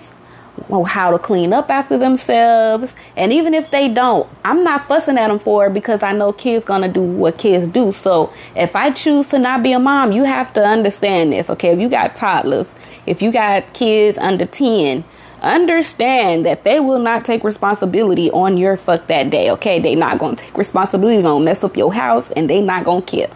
how 0.86 1.10
to 1.10 1.18
clean 1.18 1.52
up 1.52 1.70
after 1.70 1.96
themselves. 1.96 2.94
And 3.16 3.32
even 3.32 3.54
if 3.54 3.70
they 3.70 3.88
don't, 3.88 4.28
I'm 4.44 4.62
not 4.62 4.86
fussing 4.86 5.16
at 5.16 5.28
them 5.28 5.38
for 5.38 5.66
it 5.66 5.74
because 5.74 6.02
I 6.02 6.12
know 6.12 6.32
kids 6.32 6.64
gonna 6.64 6.92
do 6.92 7.00
what 7.00 7.38
kids 7.38 7.66
do. 7.68 7.92
So 7.92 8.32
if 8.54 8.76
I 8.76 8.90
choose 8.90 9.28
to 9.28 9.38
not 9.38 9.62
be 9.62 9.72
a 9.72 9.78
mom, 9.78 10.12
you 10.12 10.24
have 10.24 10.52
to 10.54 10.62
understand 10.62 11.32
this. 11.32 11.48
Okay, 11.50 11.70
if 11.70 11.78
you 11.78 11.88
got 11.88 12.14
toddlers, 12.14 12.74
if 13.06 13.22
you 13.22 13.32
got 13.32 13.72
kids 13.72 14.18
under 14.18 14.44
10, 14.44 15.04
understand 15.40 16.44
that 16.44 16.64
they 16.64 16.78
will 16.78 16.98
not 16.98 17.24
take 17.24 17.42
responsibility 17.42 18.30
on 18.30 18.58
your 18.58 18.76
fuck 18.76 19.06
that 19.06 19.30
day. 19.30 19.50
Okay, 19.52 19.80
they 19.80 19.94
not 19.94 20.18
gonna 20.18 20.36
take 20.36 20.58
responsibility, 20.58 21.22
gonna 21.22 21.42
mess 21.42 21.64
up 21.64 21.76
your 21.76 21.94
house, 21.94 22.30
and 22.32 22.50
they 22.50 22.60
not 22.60 22.84
gonna 22.84 23.00
care. 23.00 23.30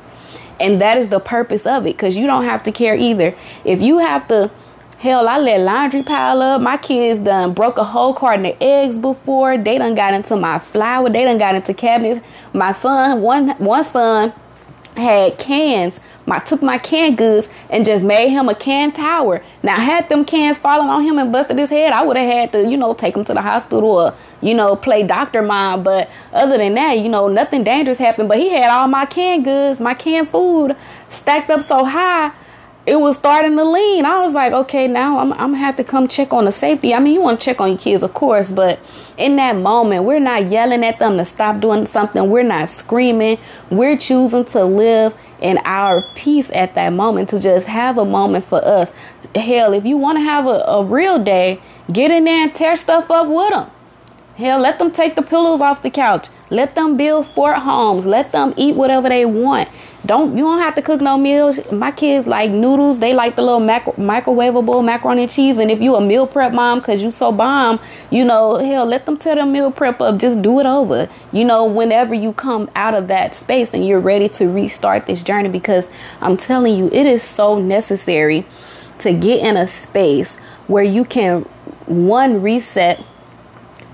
And 0.60 0.80
that 0.82 0.98
is 0.98 1.08
the 1.08 1.20
purpose 1.20 1.64
of 1.64 1.86
it, 1.86 1.96
because 1.96 2.16
you 2.16 2.26
don't 2.26 2.44
have 2.44 2.62
to 2.64 2.72
care 2.72 2.94
either. 2.94 3.34
If 3.64 3.80
you 3.80 3.98
have 3.98 4.28
to 4.28 4.50
Hell, 5.04 5.28
I 5.28 5.36
let 5.36 5.60
laundry 5.60 6.02
pile 6.02 6.40
up. 6.40 6.62
My 6.62 6.78
kids 6.78 7.20
done 7.20 7.52
broke 7.52 7.76
a 7.76 7.84
whole 7.84 8.14
carton 8.14 8.46
of 8.46 8.56
eggs 8.58 8.98
before. 8.98 9.58
They 9.58 9.76
done 9.76 9.94
got 9.94 10.14
into 10.14 10.34
my 10.34 10.58
flour. 10.58 11.10
They 11.10 11.24
done 11.24 11.36
got 11.36 11.54
into 11.54 11.74
cabinets. 11.74 12.26
My 12.54 12.72
son, 12.72 13.20
one 13.20 13.50
one 13.58 13.84
son, 13.84 14.32
had 14.96 15.38
cans. 15.38 16.00
I 16.26 16.38
took 16.38 16.62
my 16.62 16.78
canned 16.78 17.18
goods 17.18 17.50
and 17.68 17.84
just 17.84 18.02
made 18.02 18.30
him 18.30 18.48
a 18.48 18.54
can 18.54 18.92
tower. 18.92 19.42
Now, 19.62 19.78
had 19.78 20.08
them 20.08 20.24
cans 20.24 20.56
fallen 20.56 20.88
on 20.88 21.02
him 21.02 21.18
and 21.18 21.30
busted 21.30 21.58
his 21.58 21.68
head, 21.68 21.92
I 21.92 22.02
would 22.02 22.16
have 22.16 22.32
had 22.32 22.52
to, 22.52 22.66
you 22.66 22.78
know, 22.78 22.94
take 22.94 23.14
him 23.14 23.26
to 23.26 23.34
the 23.34 23.42
hospital 23.42 23.84
or, 23.84 24.14
you 24.40 24.54
know, 24.54 24.74
play 24.74 25.02
doctor 25.02 25.42
mom. 25.42 25.82
But 25.82 26.08
other 26.32 26.56
than 26.56 26.72
that, 26.76 26.98
you 26.98 27.10
know, 27.10 27.28
nothing 27.28 27.62
dangerous 27.62 27.98
happened. 27.98 28.30
But 28.30 28.38
he 28.38 28.48
had 28.48 28.70
all 28.70 28.88
my 28.88 29.04
canned 29.04 29.44
goods, 29.44 29.80
my 29.80 29.92
canned 29.92 30.30
food 30.30 30.74
stacked 31.10 31.50
up 31.50 31.60
so 31.60 31.84
high 31.84 32.32
it 32.86 32.96
was 32.96 33.16
starting 33.16 33.56
to 33.56 33.64
lean. 33.64 34.04
I 34.04 34.22
was 34.22 34.34
like, 34.34 34.52
okay, 34.52 34.86
now 34.86 35.18
I'm, 35.18 35.32
I'm 35.32 35.52
gonna 35.52 35.58
have 35.58 35.76
to 35.76 35.84
come 35.84 36.06
check 36.06 36.32
on 36.32 36.44
the 36.44 36.52
safety. 36.52 36.92
I 36.92 36.98
mean, 36.98 37.14
you 37.14 37.20
want 37.22 37.40
to 37.40 37.44
check 37.44 37.60
on 37.60 37.70
your 37.70 37.78
kids, 37.78 38.02
of 38.02 38.12
course, 38.12 38.50
but 38.50 38.78
in 39.16 39.36
that 39.36 39.56
moment, 39.56 40.04
we're 40.04 40.20
not 40.20 40.50
yelling 40.50 40.84
at 40.84 40.98
them 40.98 41.16
to 41.16 41.24
stop 41.24 41.60
doing 41.60 41.86
something. 41.86 42.28
We're 42.28 42.42
not 42.42 42.68
screaming. 42.68 43.38
We're 43.70 43.96
choosing 43.96 44.44
to 44.46 44.64
live 44.64 45.14
in 45.40 45.58
our 45.64 46.02
peace 46.14 46.50
at 46.52 46.74
that 46.74 46.90
moment 46.90 47.30
to 47.30 47.40
just 47.40 47.66
have 47.66 47.96
a 47.96 48.04
moment 48.04 48.44
for 48.44 48.62
us. 48.64 48.90
Hell, 49.34 49.72
if 49.72 49.84
you 49.84 49.96
want 49.96 50.18
to 50.18 50.22
have 50.22 50.46
a, 50.46 50.64
a 50.66 50.84
real 50.84 51.22
day, 51.22 51.60
get 51.90 52.10
in 52.10 52.24
there 52.24 52.44
and 52.44 52.54
tear 52.54 52.76
stuff 52.76 53.10
up 53.10 53.28
with 53.28 53.50
them. 53.50 53.70
Hell, 54.36 54.58
let 54.58 54.78
them 54.78 54.90
take 54.90 55.14
the 55.14 55.22
pillows 55.22 55.60
off 55.60 55.82
the 55.82 55.90
couch. 55.90 56.28
Let 56.54 56.76
them 56.76 56.96
build 56.96 57.26
fort 57.26 57.58
homes. 57.58 58.06
Let 58.06 58.30
them 58.30 58.54
eat 58.56 58.76
whatever 58.76 59.08
they 59.08 59.24
want. 59.24 59.68
Don't 60.06 60.36
you 60.36 60.44
don't 60.44 60.60
have 60.60 60.76
to 60.76 60.82
cook 60.82 61.00
no 61.00 61.16
meals. 61.16 61.58
My 61.72 61.90
kids 61.90 62.28
like 62.28 62.50
noodles. 62.52 63.00
They 63.00 63.12
like 63.12 63.34
the 63.34 63.42
little 63.42 63.58
macro, 63.58 63.94
microwavable 63.94 64.84
macaroni 64.84 65.24
and 65.24 65.32
cheese. 65.32 65.58
And 65.58 65.68
if 65.68 65.80
you 65.80 65.96
a 65.96 66.00
meal 66.00 66.28
prep 66.28 66.52
mom 66.52 66.78
because 66.78 67.02
you 67.02 67.10
so 67.10 67.32
bomb, 67.32 67.80
you 68.10 68.24
know, 68.24 68.58
hell, 68.58 68.86
let 68.86 69.04
them 69.04 69.16
tear 69.16 69.34
the 69.34 69.46
meal 69.46 69.72
prep 69.72 70.00
up. 70.00 70.18
Just 70.18 70.42
do 70.42 70.60
it 70.60 70.66
over. 70.66 71.08
You 71.32 71.44
know, 71.44 71.64
whenever 71.64 72.14
you 72.14 72.32
come 72.34 72.70
out 72.76 72.94
of 72.94 73.08
that 73.08 73.34
space 73.34 73.74
and 73.74 73.84
you're 73.84 73.98
ready 73.98 74.28
to 74.28 74.46
restart 74.46 75.06
this 75.06 75.22
journey, 75.22 75.48
because 75.48 75.88
I'm 76.20 76.36
telling 76.36 76.76
you, 76.76 76.86
it 76.92 77.06
is 77.06 77.24
so 77.24 77.58
necessary 77.58 78.46
to 78.98 79.12
get 79.12 79.40
in 79.40 79.56
a 79.56 79.66
space 79.66 80.36
where 80.68 80.84
you 80.84 81.04
can 81.04 81.42
one 81.86 82.42
reset, 82.42 83.02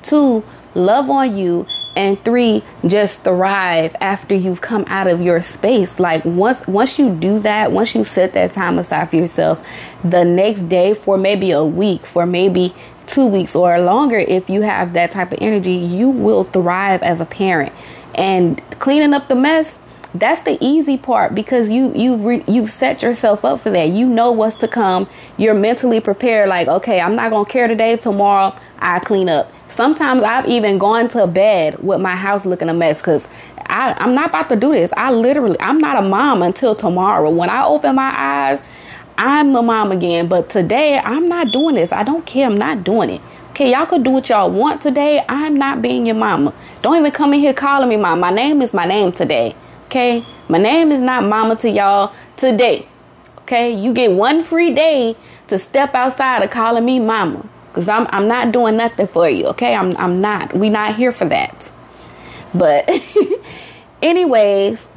two 0.03 0.45
love 0.75 1.09
on 1.09 1.37
you 1.37 1.67
and 2.01 2.25
three 2.25 2.63
just 2.87 3.23
thrive 3.25 3.95
after 4.01 4.35
you've 4.35 4.63
come 4.63 4.87
out 4.87 5.07
of 5.07 5.21
your 5.21 5.43
space. 5.43 6.01
Like 6.01 6.25
once 6.25 6.67
once 6.67 6.99
you 6.99 7.15
do 7.15 7.41
that 7.41 7.73
once 7.73 7.95
you 7.95 8.05
set 8.05 8.33
that 8.33 8.55
time 8.55 8.79
aside 8.79 9.11
for 9.11 9.17
yourself 9.17 9.63
the 10.03 10.25
next 10.25 10.63
day 10.63 10.95
for 10.95 11.19
maybe 11.19 11.51
a 11.51 11.63
week 11.63 12.07
for 12.07 12.25
maybe 12.25 12.75
two 13.07 13.27
weeks 13.27 13.55
or 13.55 13.79
longer 13.79 14.17
if 14.17 14.49
you 14.49 14.63
have 14.63 14.95
that 14.95 15.11
type 15.11 15.31
of 15.33 15.39
energy 15.43 15.75
you 15.75 16.09
will 16.09 16.45
thrive 16.45 17.03
as 17.03 17.21
a 17.21 17.27
parent. 17.27 17.73
And 18.15 18.63
cleaning 18.79 19.13
up 19.13 19.29
the 19.29 19.35
mess 19.35 19.75
that's 20.15 20.41
the 20.43 20.57
easy 20.65 20.97
part 20.97 21.35
because 21.35 21.69
you 21.69 21.93
you 21.95 22.17
re, 22.17 22.45
you've 22.49 22.71
set 22.71 23.03
yourself 23.03 23.45
up 23.45 23.61
for 23.61 23.71
that. 23.71 23.91
You 23.91 24.07
know 24.07 24.33
what's 24.33 24.57
to 24.57 24.69
come. 24.69 25.07
You're 25.37 25.53
mentally 25.53 26.01
prepared 26.01 26.49
like 26.49 26.67
okay 26.67 26.99
i'm 26.99 27.15
not 27.15 27.31
gonna 27.31 27.45
care 27.45 27.69
today 27.69 27.99
tomorrow 27.99 28.59
i 28.79 28.99
clean 29.01 29.29
up 29.29 29.53
Sometimes 29.71 30.23
I've 30.23 30.47
even 30.47 30.79
gone 30.79 31.09
to 31.11 31.27
bed 31.27 31.83
with 31.83 32.01
my 32.01 32.17
house 32.17 32.45
looking 32.45 32.69
a 32.69 32.75
mess 32.75 32.99
because 32.99 33.23
I'm 33.67 34.15
not 34.15 34.31
about 34.31 34.49
to 34.49 34.57
do 34.57 34.73
this. 34.73 34.91
I 34.97 35.13
literally, 35.13 35.57
I'm 35.61 35.79
not 35.79 36.03
a 36.03 36.07
mom 36.07 36.43
until 36.43 36.75
tomorrow. 36.75 37.31
When 37.31 37.49
I 37.49 37.65
open 37.65 37.95
my 37.95 38.13
eyes, 38.17 38.61
I'm 39.17 39.55
a 39.55 39.63
mom 39.63 39.93
again. 39.93 40.27
But 40.27 40.51
today, 40.51 40.99
I'm 40.99 41.29
not 41.29 41.53
doing 41.53 41.77
this. 41.77 41.93
I 41.93 42.03
don't 42.03 42.27
care. 42.27 42.47
I'm 42.47 42.59
not 42.59 42.83
doing 42.83 43.11
it. 43.11 43.21
Okay, 43.51 43.73
y'all 43.73 43.87
could 43.87 44.03
do 44.03 44.11
what 44.11 44.29
y'all 44.29 44.51
want 44.51 44.81
today. 44.81 45.25
I'm 45.29 45.57
not 45.57 45.83
being 45.83 46.07
your 46.07 46.17
mama. 46.17 46.53
Don't 46.83 46.97
even 46.97 47.13
come 47.13 47.35
in 47.35 47.41
here 47.41 47.55
calling 47.55 47.89
me 47.89 47.97
mom. 47.97 48.21
My 48.21 48.31
name 48.31 48.63
is 48.63 48.73
my 48.73 48.87
name 48.87 49.13
today. 49.13 49.55
Okay? 49.87 50.25
My 50.49 50.59
name 50.59 50.91
is 50.91 51.01
not 51.01 51.25
mama 51.25 51.57
to 51.57 51.71
y'all 51.71 52.15
today. 52.37 52.89
Okay? 53.43 53.73
You 53.73 53.93
get 53.93 54.13
one 54.13 54.43
free 54.43 54.75
day 54.75 55.17
to 55.49 55.59
step 55.59 55.95
outside 55.95 56.43
of 56.43 56.51
calling 56.51 56.85
me 56.85 56.99
mama. 56.99 57.49
Cause 57.73 57.89
I'm 57.89 58.07
I'm 58.11 58.27
not 58.27 58.51
doing 58.53 58.77
nothing 58.77 59.07
for 59.07 59.29
you, 59.29 59.47
okay? 59.49 59.75
I'm 59.75 59.97
I'm 59.97 60.21
not. 60.21 60.55
We 60.55 60.71
not 60.71 60.97
here 60.97 61.13
for 61.13 61.27
that. 61.27 61.71
But 62.53 62.91
anyways, 64.03 64.89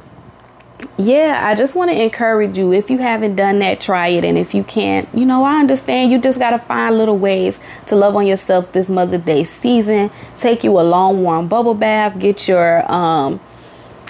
yeah, 0.96 1.40
I 1.42 1.54
just 1.54 1.74
want 1.74 1.90
to 1.90 2.02
encourage 2.02 2.58
you. 2.58 2.72
If 2.72 2.90
you 2.90 2.98
haven't 2.98 3.36
done 3.36 3.58
that, 3.60 3.80
try 3.80 4.08
it. 4.08 4.24
And 4.24 4.36
if 4.36 4.54
you 4.54 4.64
can't, 4.64 5.08
you 5.14 5.24
know, 5.24 5.44
I 5.44 5.60
understand. 5.60 6.12
You 6.12 6.18
just 6.18 6.38
got 6.38 6.50
to 6.50 6.58
find 6.58 6.96
little 6.96 7.18
ways 7.18 7.58
to 7.86 7.96
love 7.96 8.16
on 8.16 8.26
yourself 8.26 8.72
this 8.72 8.88
Mother's 8.88 9.22
Day 9.22 9.44
season. 9.44 10.10
Take 10.38 10.64
you 10.64 10.78
a 10.78 10.82
long, 10.82 11.22
warm 11.22 11.48
bubble 11.48 11.74
bath. 11.74 12.18
Get 12.18 12.48
your, 12.48 12.90
um, 12.90 13.38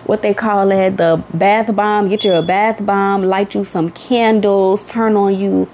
what 0.05 0.23
they 0.23 0.35
call 0.35 0.71
it, 0.73 0.97
the 0.97 1.23
bath 1.33 1.75
bomb. 1.75 2.09
Get 2.09 2.25
you 2.25 2.35
a 2.35 2.43
bath 2.43 2.85
bomb. 2.85 3.23
Light 3.23 3.55
you 3.55 3.65
some 3.65 3.91
candles. 3.91 4.85
Turn 4.85 5.17
on 5.17 5.39
you 5.39 5.69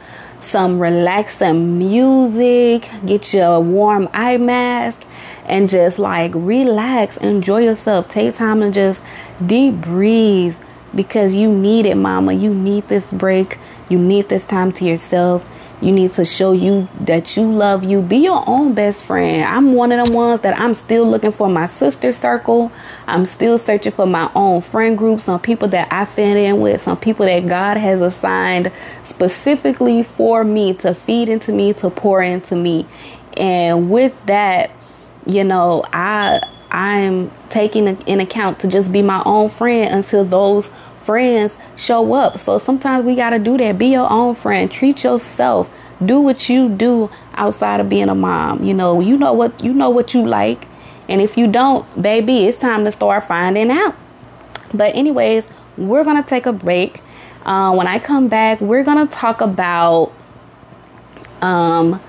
some 0.44 0.80
relaxing 0.80 1.78
music. 1.78 2.88
Get 3.04 3.32
you 3.32 3.42
a 3.42 3.60
warm 3.60 4.08
eye 4.12 4.36
mask. 4.36 5.02
And 5.44 5.68
just 5.68 5.98
like 5.98 6.32
relax, 6.34 7.16
enjoy 7.16 7.62
yourself. 7.62 8.08
Take 8.08 8.36
time 8.36 8.60
to 8.60 8.70
just 8.70 9.00
deep 9.44 9.74
breathe 9.74 10.54
because 10.94 11.34
you 11.34 11.50
need 11.50 11.86
it, 11.86 11.96
mama. 11.96 12.32
You 12.32 12.54
need 12.54 12.88
this 12.88 13.10
break. 13.10 13.58
You 13.88 13.98
need 13.98 14.28
this 14.28 14.46
time 14.46 14.70
to 14.72 14.84
yourself. 14.84 15.44
You 15.80 15.92
need 15.92 16.12
to 16.14 16.26
show 16.26 16.52
you 16.52 16.88
that 17.00 17.36
you 17.36 17.50
love 17.50 17.82
you. 17.82 18.02
Be 18.02 18.18
your 18.18 18.44
own 18.46 18.74
best 18.74 19.02
friend. 19.02 19.44
I'm 19.44 19.72
one 19.72 19.92
of 19.92 20.04
them 20.06 20.14
ones 20.14 20.42
that 20.42 20.58
I'm 20.60 20.74
still 20.74 21.08
looking 21.08 21.32
for 21.32 21.48
my 21.48 21.66
sister 21.66 22.12
circle. 22.12 22.70
I'm 23.06 23.24
still 23.24 23.56
searching 23.56 23.92
for 23.92 24.06
my 24.06 24.30
own 24.34 24.60
friend 24.60 24.98
group, 24.98 25.22
some 25.22 25.40
people 25.40 25.68
that 25.68 25.88
I 25.90 26.04
fit 26.04 26.36
in 26.36 26.60
with, 26.60 26.82
some 26.82 26.98
people 26.98 27.24
that 27.24 27.46
God 27.48 27.78
has 27.78 28.02
assigned 28.02 28.70
specifically 29.02 30.02
for 30.02 30.44
me 30.44 30.74
to 30.74 30.94
feed 30.94 31.30
into 31.30 31.50
me, 31.50 31.72
to 31.74 31.88
pour 31.88 32.22
into 32.22 32.54
me. 32.56 32.86
And 33.34 33.90
with 33.90 34.14
that, 34.26 34.70
you 35.24 35.44
know, 35.44 35.84
I 35.92 36.42
I'm 36.70 37.32
taking 37.48 37.88
in 38.02 38.20
account 38.20 38.60
to 38.60 38.68
just 38.68 38.92
be 38.92 39.02
my 39.02 39.22
own 39.24 39.50
friend 39.50 39.92
until 39.92 40.24
those 40.24 40.70
friends 41.10 41.52
show 41.74 42.14
up. 42.14 42.38
So 42.38 42.58
sometimes 42.58 43.04
we 43.04 43.16
got 43.16 43.30
to 43.30 43.40
do 43.40 43.58
that. 43.58 43.76
Be 43.76 43.88
your 43.88 44.08
own 44.08 44.36
friend. 44.36 44.70
Treat 44.70 45.02
yourself. 45.02 45.68
Do 46.04 46.20
what 46.20 46.48
you 46.48 46.68
do 46.68 47.10
outside 47.34 47.80
of 47.80 47.88
being 47.88 48.08
a 48.08 48.14
mom. 48.14 48.62
You 48.62 48.74
know, 48.74 49.00
you 49.00 49.16
know 49.16 49.32
what 49.32 49.60
you 49.64 49.74
know 49.74 49.90
what 49.90 50.14
you 50.14 50.24
like. 50.24 50.68
And 51.08 51.20
if 51.20 51.36
you 51.36 51.48
don't, 51.48 51.84
baby, 52.00 52.46
it's 52.46 52.58
time 52.58 52.84
to 52.84 52.92
start 52.92 53.26
finding 53.26 53.72
out. 53.72 53.96
But 54.72 54.94
anyways, 54.94 55.48
we're 55.76 56.04
going 56.04 56.22
to 56.22 56.28
take 56.28 56.46
a 56.46 56.52
break. 56.52 57.02
Uh, 57.44 57.74
when 57.74 57.88
I 57.88 57.98
come 57.98 58.28
back, 58.28 58.60
we're 58.60 58.84
going 58.84 59.04
to 59.04 59.12
talk 59.12 59.40
about 59.40 60.12
um, 61.42 62.00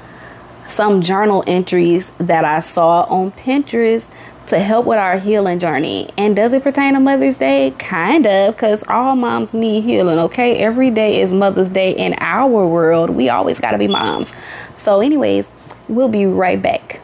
some 0.67 1.01
journal 1.01 1.43
entries 1.48 2.12
that 2.20 2.46
I 2.46 2.60
saw 2.60 3.05
on 3.05 3.31
Pinterest 3.31 4.05
to 4.51 4.60
help 4.60 4.86
with 4.86 4.98
our 4.98 5.17
healing 5.17 5.60
journey. 5.60 6.10
And 6.17 6.36
does 6.36 6.51
it 6.51 6.62
pertain 6.62 6.93
to 6.93 7.00
Mother's 7.00 7.38
Day? 7.38 7.74
Kind 7.79 8.25
of, 8.25 8.53
because 8.53 8.84
all 8.89 9.15
moms 9.15 9.53
need 9.53 9.86
healing, 9.86 10.20
okay? 10.20 10.58
Every 10.58 10.91
day 10.91 11.22
is 11.22 11.34
Mother's 11.34 11.70
Day 11.70 11.91
in 11.91 12.13
our 12.15 12.48
world. 12.48 13.12
We 13.12 13.29
always 13.29 13.62
got 13.62 13.72
to 13.72 13.77
be 13.77 13.88
moms. 13.88 14.34
So, 14.75 15.00
anyways, 15.00 15.46
we'll 15.88 16.10
be 16.10 16.25
right 16.25 16.62
back. 16.62 17.00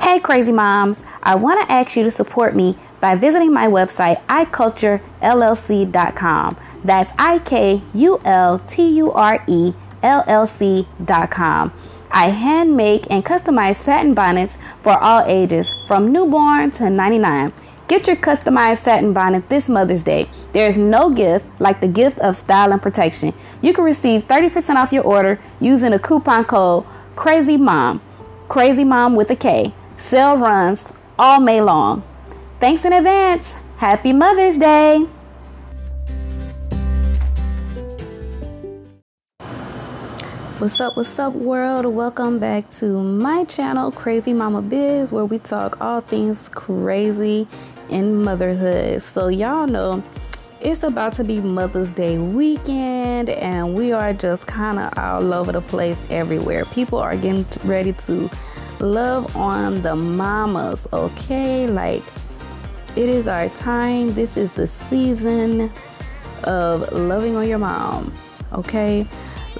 Hey, 0.00 0.18
crazy 0.18 0.50
moms. 0.50 1.04
I 1.22 1.36
want 1.36 1.60
to 1.60 1.72
ask 1.72 1.96
you 1.96 2.02
to 2.02 2.10
support 2.10 2.56
me 2.56 2.76
by 3.04 3.14
visiting 3.14 3.52
my 3.52 3.66
website, 3.66 4.18
ikulturellc.com. 4.28 6.56
That's 6.82 7.12
I 7.18 7.38
K 7.40 7.82
U 7.92 8.18
L 8.24 8.60
T 8.60 8.88
U 8.96 9.12
R 9.12 9.44
E 9.46 9.74
L 10.02 10.24
L 10.26 10.46
C.com. 10.46 11.72
I 12.10 12.30
hand 12.30 12.74
make 12.74 13.06
and 13.10 13.22
customize 13.22 13.76
satin 13.76 14.14
bonnets 14.14 14.56
for 14.80 14.96
all 14.96 15.22
ages, 15.26 15.70
from 15.86 16.12
newborn 16.12 16.70
to 16.70 16.88
99. 16.88 17.52
Get 17.88 18.06
your 18.06 18.16
customized 18.16 18.78
satin 18.78 19.12
bonnet 19.12 19.50
this 19.50 19.68
Mother's 19.68 20.02
Day. 20.02 20.30
There's 20.54 20.78
no 20.78 21.10
gift 21.10 21.44
like 21.60 21.82
the 21.82 21.88
gift 21.88 22.18
of 22.20 22.36
style 22.36 22.72
and 22.72 22.80
protection. 22.80 23.34
You 23.60 23.74
can 23.74 23.84
receive 23.84 24.26
30% 24.26 24.76
off 24.76 24.94
your 24.94 25.04
order 25.04 25.38
using 25.60 25.90
the 25.90 25.98
coupon 25.98 26.46
code 26.46 26.86
Crazy 27.16 27.58
Mom. 27.58 28.00
Crazy 28.48 28.82
Mom 28.82 29.14
with 29.14 29.28
a 29.28 29.36
K. 29.36 29.74
Sale 29.98 30.38
runs 30.38 30.86
all 31.18 31.38
May 31.38 31.60
long. 31.60 32.02
Thanks 32.64 32.86
in 32.86 32.94
advance. 32.94 33.56
Happy 33.76 34.10
Mother's 34.14 34.56
Day. 34.56 35.00
What's 40.56 40.80
up, 40.80 40.96
what's 40.96 41.18
up, 41.18 41.34
world? 41.34 41.84
Welcome 41.84 42.38
back 42.38 42.70
to 42.78 43.02
my 43.02 43.44
channel, 43.44 43.92
Crazy 43.92 44.32
Mama 44.32 44.62
Biz, 44.62 45.12
where 45.12 45.26
we 45.26 45.40
talk 45.40 45.78
all 45.82 46.00
things 46.00 46.38
crazy 46.52 47.46
in 47.90 48.22
motherhood. 48.22 49.02
So, 49.12 49.28
y'all 49.28 49.66
know 49.66 50.02
it's 50.62 50.84
about 50.84 51.16
to 51.16 51.24
be 51.24 51.42
Mother's 51.42 51.92
Day 51.92 52.16
weekend, 52.16 53.28
and 53.28 53.76
we 53.76 53.92
are 53.92 54.14
just 54.14 54.46
kind 54.46 54.78
of 54.78 54.98
all 54.98 55.34
over 55.34 55.52
the 55.52 55.60
place 55.60 56.10
everywhere. 56.10 56.64
People 56.64 56.98
are 56.98 57.14
getting 57.14 57.44
ready 57.64 57.92
to 58.06 58.30
love 58.80 59.36
on 59.36 59.82
the 59.82 59.94
mamas, 59.94 60.80
okay? 60.94 61.66
Like, 61.66 62.02
it 62.96 63.08
is 63.08 63.26
our 63.26 63.48
time. 63.50 64.14
This 64.14 64.36
is 64.36 64.52
the 64.52 64.68
season 64.88 65.72
of 66.44 66.92
loving 66.92 67.36
on 67.36 67.48
your 67.48 67.58
mom, 67.58 68.14
okay? 68.52 69.06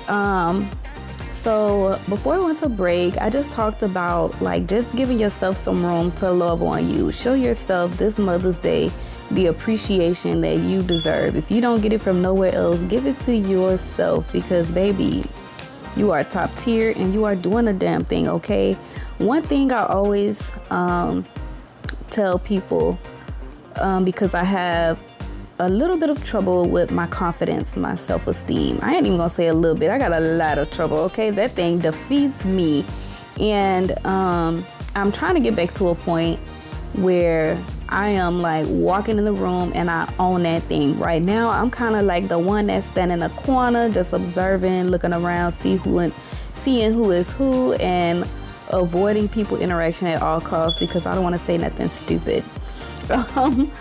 Um, 0.08 0.70
so 1.42 1.98
before 2.08 2.38
we 2.38 2.44
went 2.44 2.60
to 2.60 2.68
break, 2.68 3.16
I 3.18 3.28
just 3.28 3.50
talked 3.52 3.82
about 3.82 4.40
like 4.40 4.66
just 4.66 4.94
giving 4.96 5.18
yourself 5.18 5.62
some 5.64 5.84
room 5.84 6.12
to 6.12 6.30
love 6.30 6.62
on 6.62 6.88
you. 6.88 7.12
Show 7.12 7.34
yourself 7.34 7.96
this 7.98 8.18
Mother's 8.18 8.58
Day 8.58 8.90
the 9.30 9.46
appreciation 9.46 10.40
that 10.42 10.58
you 10.58 10.82
deserve. 10.82 11.36
If 11.36 11.50
you 11.50 11.60
don't 11.60 11.80
get 11.80 11.92
it 11.92 12.00
from 12.00 12.22
nowhere 12.22 12.54
else, 12.54 12.80
give 12.82 13.06
it 13.06 13.18
to 13.20 13.34
yourself 13.34 14.30
because 14.32 14.70
baby, 14.70 15.24
you 15.96 16.12
are 16.12 16.24
top 16.24 16.50
tier 16.58 16.92
and 16.96 17.12
you 17.12 17.24
are 17.24 17.36
doing 17.36 17.68
a 17.68 17.72
damn 17.72 18.04
thing, 18.04 18.28
okay? 18.28 18.74
One 19.18 19.42
thing 19.42 19.72
I 19.72 19.86
always 19.86 20.38
um, 20.70 21.24
tell 22.10 22.38
people 22.38 22.98
um, 23.78 24.04
because 24.04 24.34
I 24.34 24.44
have 24.44 24.98
a 25.58 25.68
little 25.68 25.96
bit 25.96 26.10
of 26.10 26.24
trouble 26.24 26.68
with 26.68 26.90
my 26.90 27.06
confidence, 27.06 27.76
my 27.76 27.96
self 27.96 28.26
esteem. 28.26 28.78
I 28.82 28.96
ain't 28.96 29.06
even 29.06 29.18
gonna 29.18 29.30
say 29.30 29.48
a 29.48 29.54
little 29.54 29.76
bit, 29.76 29.90
I 29.90 29.98
got 29.98 30.12
a 30.12 30.20
lot 30.20 30.58
of 30.58 30.70
trouble, 30.70 30.98
okay? 30.98 31.30
That 31.30 31.52
thing 31.52 31.78
defeats 31.78 32.44
me. 32.44 32.84
And 33.40 34.04
um, 34.06 34.64
I'm 34.96 35.12
trying 35.12 35.34
to 35.34 35.40
get 35.40 35.56
back 35.56 35.74
to 35.74 35.88
a 35.88 35.94
point 35.94 36.38
where 36.94 37.58
I 37.88 38.08
am 38.08 38.40
like 38.40 38.66
walking 38.68 39.18
in 39.18 39.24
the 39.24 39.32
room 39.32 39.72
and 39.74 39.90
I 39.90 40.12
own 40.18 40.44
that 40.44 40.62
thing. 40.64 40.98
Right 40.98 41.22
now, 41.22 41.50
I'm 41.50 41.70
kind 41.70 41.96
of 41.96 42.04
like 42.04 42.28
the 42.28 42.38
one 42.38 42.66
that's 42.66 42.86
standing 42.86 43.18
in 43.18 43.22
a 43.22 43.28
corner, 43.30 43.88
just 43.90 44.12
observing, 44.12 44.88
looking 44.88 45.12
around, 45.12 45.52
see 45.52 45.76
who 45.76 45.98
and 45.98 46.12
seeing 46.62 46.92
who 46.92 47.10
is 47.10 47.28
who, 47.32 47.74
and 47.74 48.26
avoiding 48.70 49.28
people 49.28 49.60
interaction 49.60 50.06
at 50.06 50.22
all 50.22 50.40
costs 50.40 50.78
because 50.78 51.06
I 51.06 51.14
don't 51.14 51.22
want 51.22 51.38
to 51.38 51.44
say 51.44 51.58
nothing 51.58 51.88
stupid. 51.90 52.42
Um, 53.36 53.72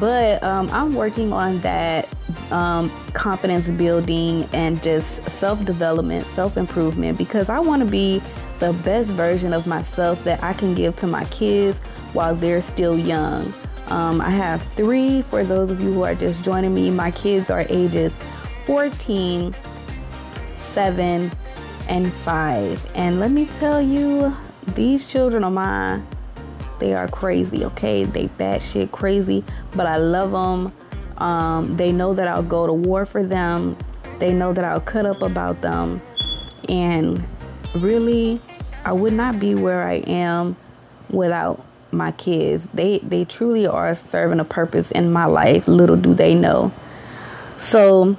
but 0.00 0.42
um, 0.42 0.68
I'm 0.70 0.94
working 0.96 1.32
on 1.32 1.60
that 1.60 2.08
um, 2.50 2.90
confidence 3.12 3.68
building 3.68 4.48
and 4.52 4.82
just 4.82 5.06
self 5.38 5.64
development, 5.64 6.26
self 6.34 6.56
improvement 6.56 7.16
because 7.16 7.48
I 7.48 7.60
want 7.60 7.84
to 7.84 7.88
be 7.88 8.20
the 8.58 8.72
best 8.72 9.08
version 9.10 9.52
of 9.52 9.66
myself 9.66 10.22
that 10.24 10.42
I 10.42 10.54
can 10.54 10.74
give 10.74 10.96
to 10.96 11.06
my 11.06 11.24
kids 11.26 11.78
while 12.14 12.34
they're 12.34 12.62
still 12.62 12.98
young. 12.98 13.52
Um, 13.88 14.20
I 14.20 14.30
have 14.30 14.60
three 14.74 15.22
for 15.22 15.44
those 15.44 15.70
of 15.70 15.80
you 15.80 15.92
who 15.92 16.02
are 16.02 16.14
just 16.14 16.42
joining 16.42 16.74
me. 16.74 16.90
My 16.90 17.12
kids 17.12 17.50
are 17.50 17.64
ages 17.68 18.12
14, 18.66 19.54
7, 20.72 21.30
and 21.88 22.12
5. 22.12 22.90
And 22.96 23.20
let 23.20 23.30
me 23.30 23.46
tell 23.60 23.80
you, 23.80 24.36
these 24.74 25.06
children 25.06 25.44
of 25.44 25.52
mine 25.52 26.04
they 26.78 26.94
are 26.94 27.08
crazy, 27.08 27.64
okay? 27.64 28.04
They 28.04 28.28
batshit 28.28 28.92
crazy, 28.92 29.44
but 29.72 29.86
I 29.86 29.96
love 29.96 30.32
them. 30.32 30.72
Um, 31.18 31.72
they 31.72 31.92
know 31.92 32.14
that 32.14 32.28
I'll 32.28 32.42
go 32.42 32.66
to 32.66 32.72
war 32.72 33.06
for 33.06 33.24
them. 33.24 33.76
They 34.18 34.32
know 34.32 34.52
that 34.52 34.64
I'll 34.64 34.80
cut 34.80 35.06
up 35.06 35.22
about 35.22 35.62
them. 35.62 36.02
And 36.68 37.26
really, 37.74 38.40
I 38.84 38.92
would 38.92 39.12
not 39.12 39.40
be 39.40 39.54
where 39.54 39.86
I 39.86 39.94
am 40.06 40.56
without 41.10 41.64
my 41.92 42.12
kids. 42.12 42.64
They 42.74 42.98
they 42.98 43.24
truly 43.24 43.66
are 43.66 43.94
serving 43.94 44.40
a 44.40 44.44
purpose 44.44 44.90
in 44.90 45.12
my 45.12 45.24
life. 45.24 45.66
Little 45.66 45.96
do 45.96 46.14
they 46.14 46.34
know. 46.34 46.72
So 47.58 48.16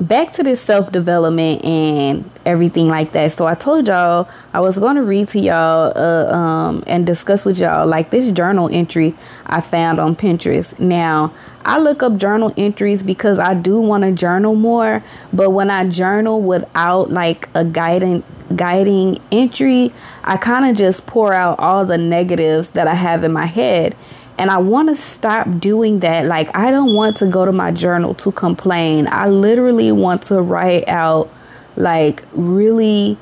back 0.00 0.32
to 0.32 0.42
this 0.42 0.60
self 0.60 0.90
development 0.90 1.64
and 1.64 2.30
everything 2.46 2.88
like 2.88 3.12
that. 3.12 3.36
So 3.36 3.46
I 3.46 3.54
told 3.54 3.86
y'all 3.86 4.28
I 4.52 4.60
was 4.60 4.78
going 4.78 4.96
to 4.96 5.02
read 5.02 5.28
to 5.28 5.40
y'all 5.40 5.92
uh, 5.94 6.34
um, 6.34 6.84
and 6.86 7.06
discuss 7.06 7.44
with 7.44 7.58
y'all 7.58 7.86
like 7.86 8.10
this 8.10 8.32
journal 8.32 8.68
entry 8.72 9.14
I 9.46 9.60
found 9.60 10.00
on 10.00 10.16
Pinterest. 10.16 10.78
Now 10.78 11.34
I 11.64 11.78
look 11.78 12.02
up 12.02 12.16
journal 12.16 12.54
entries 12.56 13.02
because 13.02 13.38
I 13.38 13.54
do 13.54 13.80
want 13.80 14.04
to 14.04 14.12
journal 14.12 14.54
more, 14.54 15.04
but 15.32 15.50
when 15.50 15.70
I 15.70 15.88
journal 15.88 16.40
without 16.40 17.10
like 17.10 17.48
a 17.54 17.64
guiding 17.64 18.24
guiding 18.56 19.20
entry, 19.30 19.92
I 20.24 20.36
kind 20.36 20.68
of 20.68 20.76
just 20.76 21.06
pour 21.06 21.32
out 21.32 21.58
all 21.58 21.84
the 21.84 21.98
negatives 21.98 22.70
that 22.70 22.88
I 22.88 22.94
have 22.94 23.22
in 23.22 23.32
my 23.32 23.46
head. 23.46 23.96
And 24.40 24.50
I 24.50 24.56
want 24.56 24.88
to 24.88 24.96
stop 24.96 25.60
doing 25.60 26.00
that. 26.00 26.24
Like, 26.24 26.48
I 26.56 26.70
don't 26.70 26.94
want 26.94 27.18
to 27.18 27.26
go 27.26 27.44
to 27.44 27.52
my 27.52 27.72
journal 27.72 28.14
to 28.14 28.32
complain. 28.32 29.06
I 29.06 29.28
literally 29.28 29.92
want 29.92 30.22
to 30.24 30.40
write 30.40 30.88
out, 30.88 31.30
like, 31.76 32.24
really 32.32 33.18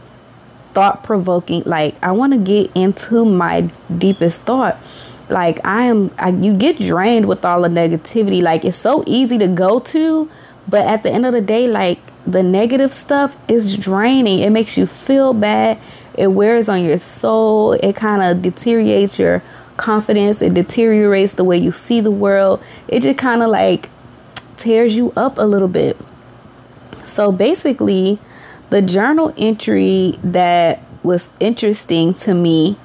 thought 0.75 1.03
provoking. 1.03 1.65
Like, 1.67 1.97
I 2.05 2.13
want 2.13 2.35
to 2.35 2.39
get 2.39 2.71
into 2.77 3.25
my 3.25 3.63
deepest 3.99 4.43
thought. 4.43 4.79
Like, 5.29 5.59
I 5.67 5.87
am, 5.87 6.13
I, 6.19 6.29
you 6.29 6.57
get 6.57 6.79
drained 6.79 7.27
with 7.27 7.45
all 7.45 7.63
the 7.63 7.69
negativity. 7.69 8.41
Like, 8.41 8.65
it's 8.65 8.79
so 8.79 9.03
easy 9.05 9.39
to 9.39 9.49
go 9.49 9.81
to, 9.81 10.31
but 10.69 10.87
at 10.87 11.03
the 11.03 11.11
end 11.11 11.27
of 11.27 11.33
the 11.33 11.41
day, 11.41 11.67
like, 11.67 11.99
the 12.29 12.45
negative 12.45 12.93
stuff 12.93 13.37
is 13.49 13.77
draining. 13.77 14.39
It 14.39 14.51
makes 14.51 14.77
you 14.77 14.87
feel 14.87 15.33
bad. 15.33 15.81
It 16.15 16.29
wears 16.29 16.69
on 16.69 16.85
your 16.85 16.99
soul. 16.99 17.73
It 17.73 17.97
kind 17.97 18.23
of 18.23 18.41
deteriorates 18.41 19.19
your 19.19 19.43
confidence. 19.79 20.43
It 20.43 20.55
deteriorates 20.55 21.35
the 21.35 21.45
way 21.45 21.57
you 21.57 21.73
see 21.73 22.01
the 22.01 22.11
world. 22.11 22.63
It 22.87 23.01
just 23.01 23.19
kind 23.19 23.43
of 23.43 23.49
like 23.49 23.89
tears 24.59 24.95
you 24.95 25.13
up 25.17 25.39
a 25.39 25.45
little 25.45 25.69
bit. 25.69 25.97
So 27.05 27.33
basically, 27.33 28.19
the 28.71 28.83
journal 28.83 29.33
entry 29.39 30.19
that 30.23 30.83
was 31.03 31.31
interesting 31.41 32.13
to 32.13 32.35
me 32.35 32.77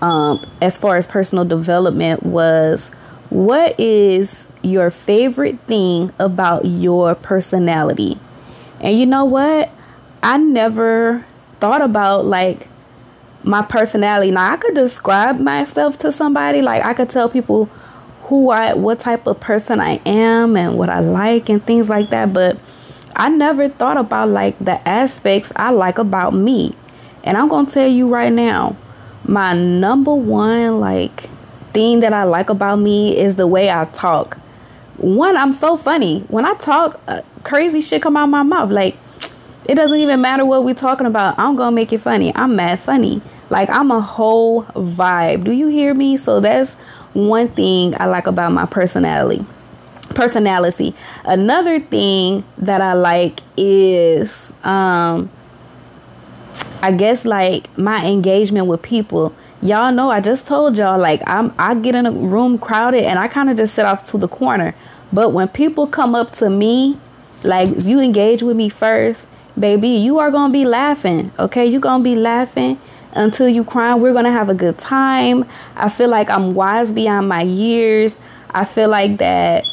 um, 0.00 0.46
as 0.60 0.76
far 0.78 0.96
as 0.96 1.06
personal 1.06 1.44
development 1.44 2.22
was 2.22 2.88
what 3.30 3.78
is 3.78 4.46
your 4.62 4.90
favorite 4.90 5.60
thing 5.60 6.12
about 6.18 6.64
your 6.64 7.14
personality? 7.14 8.18
And 8.80 8.98
you 8.98 9.06
know 9.06 9.24
what? 9.24 9.70
I 10.22 10.38
never 10.38 11.24
thought 11.60 11.82
about 11.82 12.24
like 12.24 12.68
my 13.42 13.62
personality. 13.62 14.30
Now 14.30 14.52
I 14.52 14.56
could 14.56 14.74
describe 14.74 15.38
myself 15.38 15.98
to 16.00 16.12
somebody. 16.12 16.62
Like 16.62 16.84
I 16.84 16.94
could 16.94 17.10
tell 17.10 17.28
people 17.28 17.66
who 18.24 18.50
I 18.50 18.74
what 18.74 18.98
type 18.98 19.26
of 19.26 19.38
person 19.38 19.80
I 19.80 20.00
am 20.04 20.56
and 20.56 20.76
what 20.76 20.88
I 20.88 21.00
like 21.00 21.48
and 21.48 21.64
things 21.64 21.88
like 21.88 22.10
that, 22.10 22.32
but 22.32 22.58
I 23.14 23.28
never 23.28 23.68
thought 23.68 23.96
about 23.96 24.28
like 24.28 24.58
the 24.58 24.86
aspects 24.86 25.52
I 25.56 25.70
like 25.70 25.98
about 25.98 26.34
me. 26.34 26.74
And 27.24 27.36
I'm 27.36 27.48
going 27.48 27.66
to 27.66 27.72
tell 27.72 27.88
you 27.88 28.08
right 28.08 28.32
now, 28.32 28.76
my 29.24 29.54
number 29.54 30.14
one 30.14 30.80
like 30.80 31.28
thing 31.72 32.00
that 32.00 32.12
I 32.12 32.24
like 32.24 32.50
about 32.50 32.76
me 32.76 33.16
is 33.16 33.36
the 33.36 33.46
way 33.46 33.70
I 33.70 33.84
talk. 33.86 34.36
One, 34.96 35.36
I'm 35.36 35.52
so 35.52 35.76
funny. 35.76 36.20
When 36.28 36.44
I 36.44 36.54
talk, 36.54 37.00
uh, 37.06 37.22
crazy 37.44 37.80
shit 37.80 38.02
come 38.02 38.16
out 38.16 38.26
my 38.26 38.42
mouth. 38.42 38.70
Like 38.70 38.96
it 39.68 39.74
doesn't 39.74 39.98
even 39.98 40.20
matter 40.20 40.44
what 40.44 40.64
we're 40.64 40.74
talking 40.74 41.06
about. 41.06 41.38
I'm 41.38 41.56
gonna 41.56 41.72
make 41.72 41.92
it 41.92 41.98
funny. 41.98 42.34
I'm 42.34 42.56
mad 42.56 42.80
funny. 42.80 43.20
Like 43.50 43.68
I'm 43.68 43.90
a 43.90 44.00
whole 44.00 44.64
vibe. 44.64 45.44
Do 45.44 45.52
you 45.52 45.68
hear 45.68 45.92
me? 45.94 46.16
So 46.16 46.40
that's 46.40 46.72
one 47.14 47.48
thing 47.48 47.94
I 48.00 48.06
like 48.06 48.26
about 48.26 48.52
my 48.52 48.66
personality. 48.66 49.44
Personality. 50.10 50.94
Another 51.24 51.80
thing 51.80 52.44
that 52.58 52.80
I 52.80 52.92
like 52.92 53.40
is 53.56 54.32
um 54.62 55.30
I 56.82 56.92
guess 56.92 57.24
like 57.24 57.76
my 57.76 58.06
engagement 58.06 58.66
with 58.66 58.82
people. 58.82 59.34
Y'all 59.62 59.92
know 59.92 60.10
I 60.10 60.20
just 60.20 60.46
told 60.46 60.76
y'all 60.76 60.98
like 60.98 61.22
I'm 61.26 61.52
I 61.58 61.74
get 61.74 61.94
in 61.94 62.06
a 62.06 62.12
room 62.12 62.58
crowded 62.58 63.04
and 63.04 63.18
I 63.18 63.26
kind 63.28 63.50
of 63.50 63.56
just 63.56 63.74
sit 63.74 63.84
off 63.84 64.06
to 64.10 64.18
the 64.18 64.28
corner. 64.28 64.74
But 65.12 65.32
when 65.32 65.48
people 65.48 65.86
come 65.86 66.14
up 66.14 66.32
to 66.34 66.50
me, 66.50 66.98
like 67.42 67.70
if 67.70 67.86
you 67.86 68.00
engage 68.00 68.42
with 68.42 68.56
me 68.56 68.68
first, 68.68 69.22
baby, 69.58 69.88
you 69.88 70.18
are 70.18 70.30
gonna 70.30 70.52
be 70.52 70.64
laughing. 70.64 71.32
Okay, 71.38 71.66
you're 71.66 71.80
gonna 71.80 72.04
be 72.04 72.16
laughing 72.16 72.80
until 73.12 73.48
you 73.48 73.64
cry. 73.64 73.94
We're 73.94 74.12
gonna 74.12 74.32
have 74.32 74.48
a 74.48 74.54
good 74.54 74.78
time. 74.78 75.44
I 75.76 75.88
feel 75.88 76.08
like 76.08 76.30
I'm 76.30 76.54
wise 76.54 76.92
beyond 76.92 77.28
my 77.28 77.42
years. 77.42 78.12
I 78.50 78.64
feel 78.64 78.88
like 78.88 79.18
that 79.18 79.64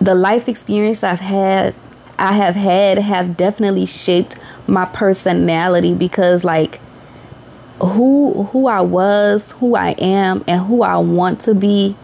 the 0.00 0.14
life 0.14 0.48
experience 0.48 1.02
I've 1.02 1.20
had 1.20 1.74
I 2.18 2.34
have 2.34 2.54
had 2.54 2.98
have 2.98 3.36
definitely 3.36 3.86
shaped 3.86 4.36
my 4.66 4.84
personality 4.86 5.94
because 5.94 6.44
like 6.44 6.80
who 7.80 8.44
who 8.52 8.66
I 8.68 8.80
was, 8.80 9.42
who 9.58 9.76
I 9.76 9.90
am 9.92 10.44
and 10.46 10.64
who 10.64 10.82
I 10.82 10.96
want 10.96 11.40
to 11.44 11.54
be 11.54 11.96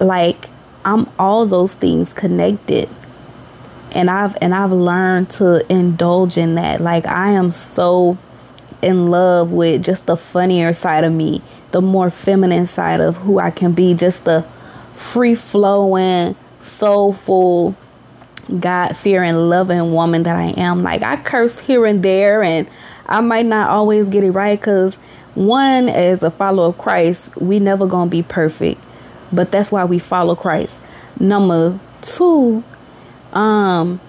like 0.00 0.48
I'm 0.84 1.08
all 1.18 1.46
those 1.46 1.72
things 1.72 2.12
connected 2.12 2.88
and 3.96 4.10
I've 4.10 4.36
and 4.42 4.54
I've 4.54 4.72
learned 4.72 5.30
to 5.30 5.70
indulge 5.72 6.36
in 6.36 6.56
that. 6.56 6.80
Like 6.82 7.06
I 7.06 7.30
am 7.30 7.50
so 7.50 8.18
in 8.82 9.10
love 9.10 9.50
with 9.50 9.82
just 9.82 10.04
the 10.04 10.16
funnier 10.16 10.74
side 10.74 11.02
of 11.02 11.12
me, 11.12 11.42
the 11.72 11.80
more 11.80 12.10
feminine 12.10 12.66
side 12.66 13.00
of 13.00 13.16
who 13.16 13.38
I 13.38 13.50
can 13.50 13.72
be, 13.72 13.94
just 13.94 14.24
the 14.24 14.46
free 14.94 15.34
flowing, 15.34 16.36
soulful, 16.62 17.74
God 18.60 18.96
fearing, 18.98 19.34
loving 19.34 19.92
woman 19.92 20.24
that 20.24 20.36
I 20.36 20.48
am. 20.60 20.82
Like 20.82 21.02
I 21.02 21.16
curse 21.16 21.58
here 21.58 21.86
and 21.86 22.02
there, 22.02 22.42
and 22.42 22.68
I 23.06 23.22
might 23.22 23.46
not 23.46 23.70
always 23.70 24.08
get 24.08 24.24
it 24.24 24.32
right 24.32 24.60
because 24.60 24.94
one, 25.34 25.88
as 25.88 26.22
a 26.22 26.30
follower 26.30 26.68
of 26.68 26.78
Christ, 26.78 27.34
we 27.36 27.60
never 27.60 27.86
gonna 27.86 28.10
be 28.10 28.22
perfect, 28.22 28.78
but 29.32 29.50
that's 29.50 29.72
why 29.72 29.84
we 29.84 29.98
follow 29.98 30.34
Christ. 30.34 30.74
Number 31.18 31.80
two, 32.02 32.62
um 33.36 34.00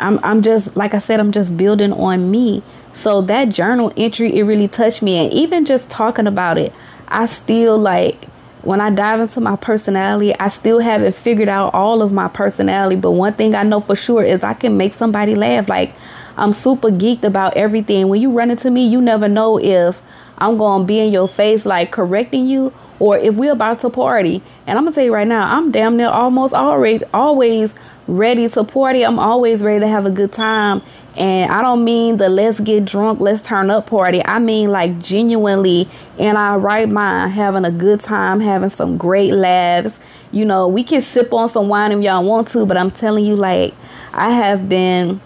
I'm 0.00 0.18
I'm 0.24 0.42
just 0.42 0.76
like 0.76 0.94
I 0.94 0.98
said 0.98 1.20
I'm 1.20 1.32
just 1.32 1.56
building 1.56 1.92
on 1.92 2.30
me. 2.30 2.62
So 2.94 3.20
that 3.22 3.50
journal 3.50 3.92
entry 3.96 4.36
it 4.36 4.42
really 4.42 4.68
touched 4.68 5.02
me 5.02 5.16
and 5.18 5.32
even 5.32 5.64
just 5.64 5.88
talking 5.88 6.26
about 6.26 6.58
it, 6.58 6.72
I 7.06 7.26
still 7.26 7.78
like 7.78 8.24
when 8.62 8.80
I 8.80 8.90
dive 8.90 9.20
into 9.20 9.40
my 9.40 9.56
personality, 9.56 10.34
I 10.34 10.48
still 10.48 10.80
haven't 10.80 11.14
figured 11.14 11.48
out 11.48 11.74
all 11.74 12.02
of 12.02 12.12
my 12.12 12.28
personality, 12.28 12.96
but 12.96 13.12
one 13.12 13.34
thing 13.34 13.54
I 13.54 13.62
know 13.62 13.80
for 13.80 13.94
sure 13.94 14.22
is 14.22 14.42
I 14.42 14.54
can 14.54 14.76
make 14.76 14.94
somebody 14.94 15.34
laugh. 15.34 15.68
Like 15.68 15.94
I'm 16.36 16.52
super 16.52 16.88
geeked 16.88 17.24
about 17.24 17.56
everything. 17.56 18.08
When 18.08 18.20
you 18.20 18.30
run 18.30 18.50
into 18.50 18.70
me, 18.70 18.88
you 18.88 19.00
never 19.00 19.28
know 19.28 19.58
if 19.58 20.00
I'm 20.38 20.56
going 20.56 20.82
to 20.82 20.86
be 20.86 21.00
in 21.00 21.12
your 21.12 21.28
face 21.28 21.66
like 21.66 21.92
correcting 21.92 22.46
you 22.46 22.72
or 22.98 23.16
if 23.18 23.34
we're 23.34 23.52
about 23.52 23.80
to 23.80 23.90
party. 23.90 24.42
And 24.66 24.78
I'm 24.78 24.84
going 24.84 24.92
to 24.92 24.94
tell 24.96 25.04
you 25.04 25.14
right 25.14 25.26
now, 25.26 25.56
I'm 25.56 25.70
damn 25.70 25.96
near 25.96 26.08
almost 26.08 26.54
always 26.54 27.02
always 27.12 27.72
ready 28.08 28.48
to 28.48 28.64
party. 28.64 29.04
I'm 29.04 29.18
always 29.18 29.62
ready 29.62 29.80
to 29.80 29.86
have 29.86 30.06
a 30.06 30.10
good 30.10 30.32
time. 30.32 30.82
And 31.16 31.50
I 31.52 31.62
don't 31.62 31.84
mean 31.84 32.16
the 32.16 32.28
let's 32.28 32.58
get 32.60 32.84
drunk, 32.84 33.20
let's 33.20 33.42
turn 33.42 33.70
up 33.70 33.86
party. 33.88 34.24
I 34.24 34.38
mean 34.38 34.70
like 34.70 35.00
genuinely 35.00 35.88
in 36.16 36.36
our 36.36 36.58
right 36.58 36.88
mind, 36.88 37.32
having 37.32 37.64
a 37.64 37.70
good 37.70 38.00
time, 38.00 38.40
having 38.40 38.70
some 38.70 38.96
great 38.96 39.32
laughs. 39.32 39.94
You 40.30 40.44
know, 40.44 40.68
we 40.68 40.84
can 40.84 41.02
sip 41.02 41.32
on 41.32 41.48
some 41.48 41.68
wine 41.68 41.92
if 41.92 42.02
y'all 42.02 42.24
want 42.24 42.48
to, 42.48 42.66
but 42.66 42.76
I'm 42.76 42.90
telling 42.90 43.24
you, 43.24 43.34
like, 43.34 43.74
I 44.12 44.30
have 44.30 44.68
been 44.68 45.20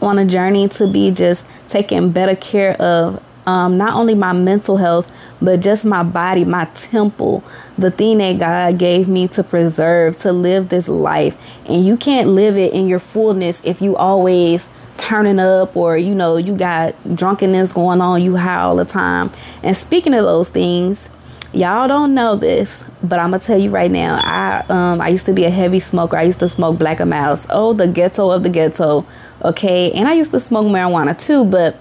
on 0.00 0.18
a 0.18 0.24
journey 0.24 0.68
to 0.70 0.86
be 0.86 1.10
just 1.10 1.42
taking 1.68 2.12
better 2.12 2.36
care 2.36 2.72
of 2.80 3.22
um, 3.46 3.76
not 3.76 3.94
only 3.94 4.14
my 4.14 4.32
mental 4.32 4.76
health, 4.76 5.10
but 5.42 5.60
just 5.60 5.84
my 5.84 6.02
body, 6.02 6.44
my 6.44 6.66
temple, 6.90 7.42
the 7.78 7.90
thing 7.90 8.18
that 8.18 8.38
God 8.38 8.78
gave 8.78 9.08
me 9.08 9.28
to 9.28 9.42
preserve, 9.42 10.18
to 10.18 10.32
live 10.32 10.68
this 10.68 10.88
life. 10.88 11.36
And 11.66 11.86
you 11.86 11.96
can't 11.96 12.28
live 12.28 12.56
it 12.56 12.72
in 12.72 12.88
your 12.88 13.00
fullness 13.00 13.60
if 13.64 13.80
you 13.80 13.96
always 13.96 14.66
turning 14.98 15.38
up 15.38 15.74
or 15.76 15.96
you 15.96 16.14
know 16.14 16.36
you 16.36 16.54
got 16.54 16.94
drunkenness 17.16 17.72
going 17.72 18.02
on 18.02 18.22
you 18.22 18.36
high 18.36 18.60
all 18.60 18.76
the 18.76 18.84
time. 18.84 19.32
And 19.62 19.76
speaking 19.76 20.12
of 20.12 20.24
those 20.24 20.50
things 20.50 21.08
y'all 21.52 21.88
don't 21.88 22.14
know 22.14 22.36
this 22.36 22.72
but 23.02 23.20
i'm 23.20 23.32
gonna 23.32 23.42
tell 23.42 23.58
you 23.58 23.70
right 23.70 23.90
now 23.90 24.20
i 24.22 24.64
um 24.68 25.00
i 25.00 25.08
used 25.08 25.26
to 25.26 25.32
be 25.32 25.44
a 25.44 25.50
heavy 25.50 25.80
smoker. 25.80 26.16
I 26.16 26.22
used 26.22 26.38
to 26.40 26.48
smoke 26.48 26.78
Black 26.78 27.00
and 27.00 27.10
Milds 27.10 27.44
oh 27.50 27.72
the 27.72 27.88
ghetto 27.88 28.30
of 28.30 28.44
the 28.44 28.48
ghetto 28.48 29.04
okay? 29.42 29.90
And 29.90 30.06
i 30.06 30.14
used 30.14 30.30
to 30.30 30.38
smoke 30.38 30.66
marijuana 30.66 31.18
too 31.18 31.44
but 31.44 31.76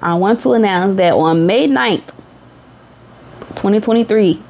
i 0.00 0.14
want 0.14 0.40
to 0.42 0.52
announce 0.52 0.94
that 0.96 1.14
on 1.14 1.44
may 1.44 1.66
9th 1.66 2.08
2023, 3.56 4.42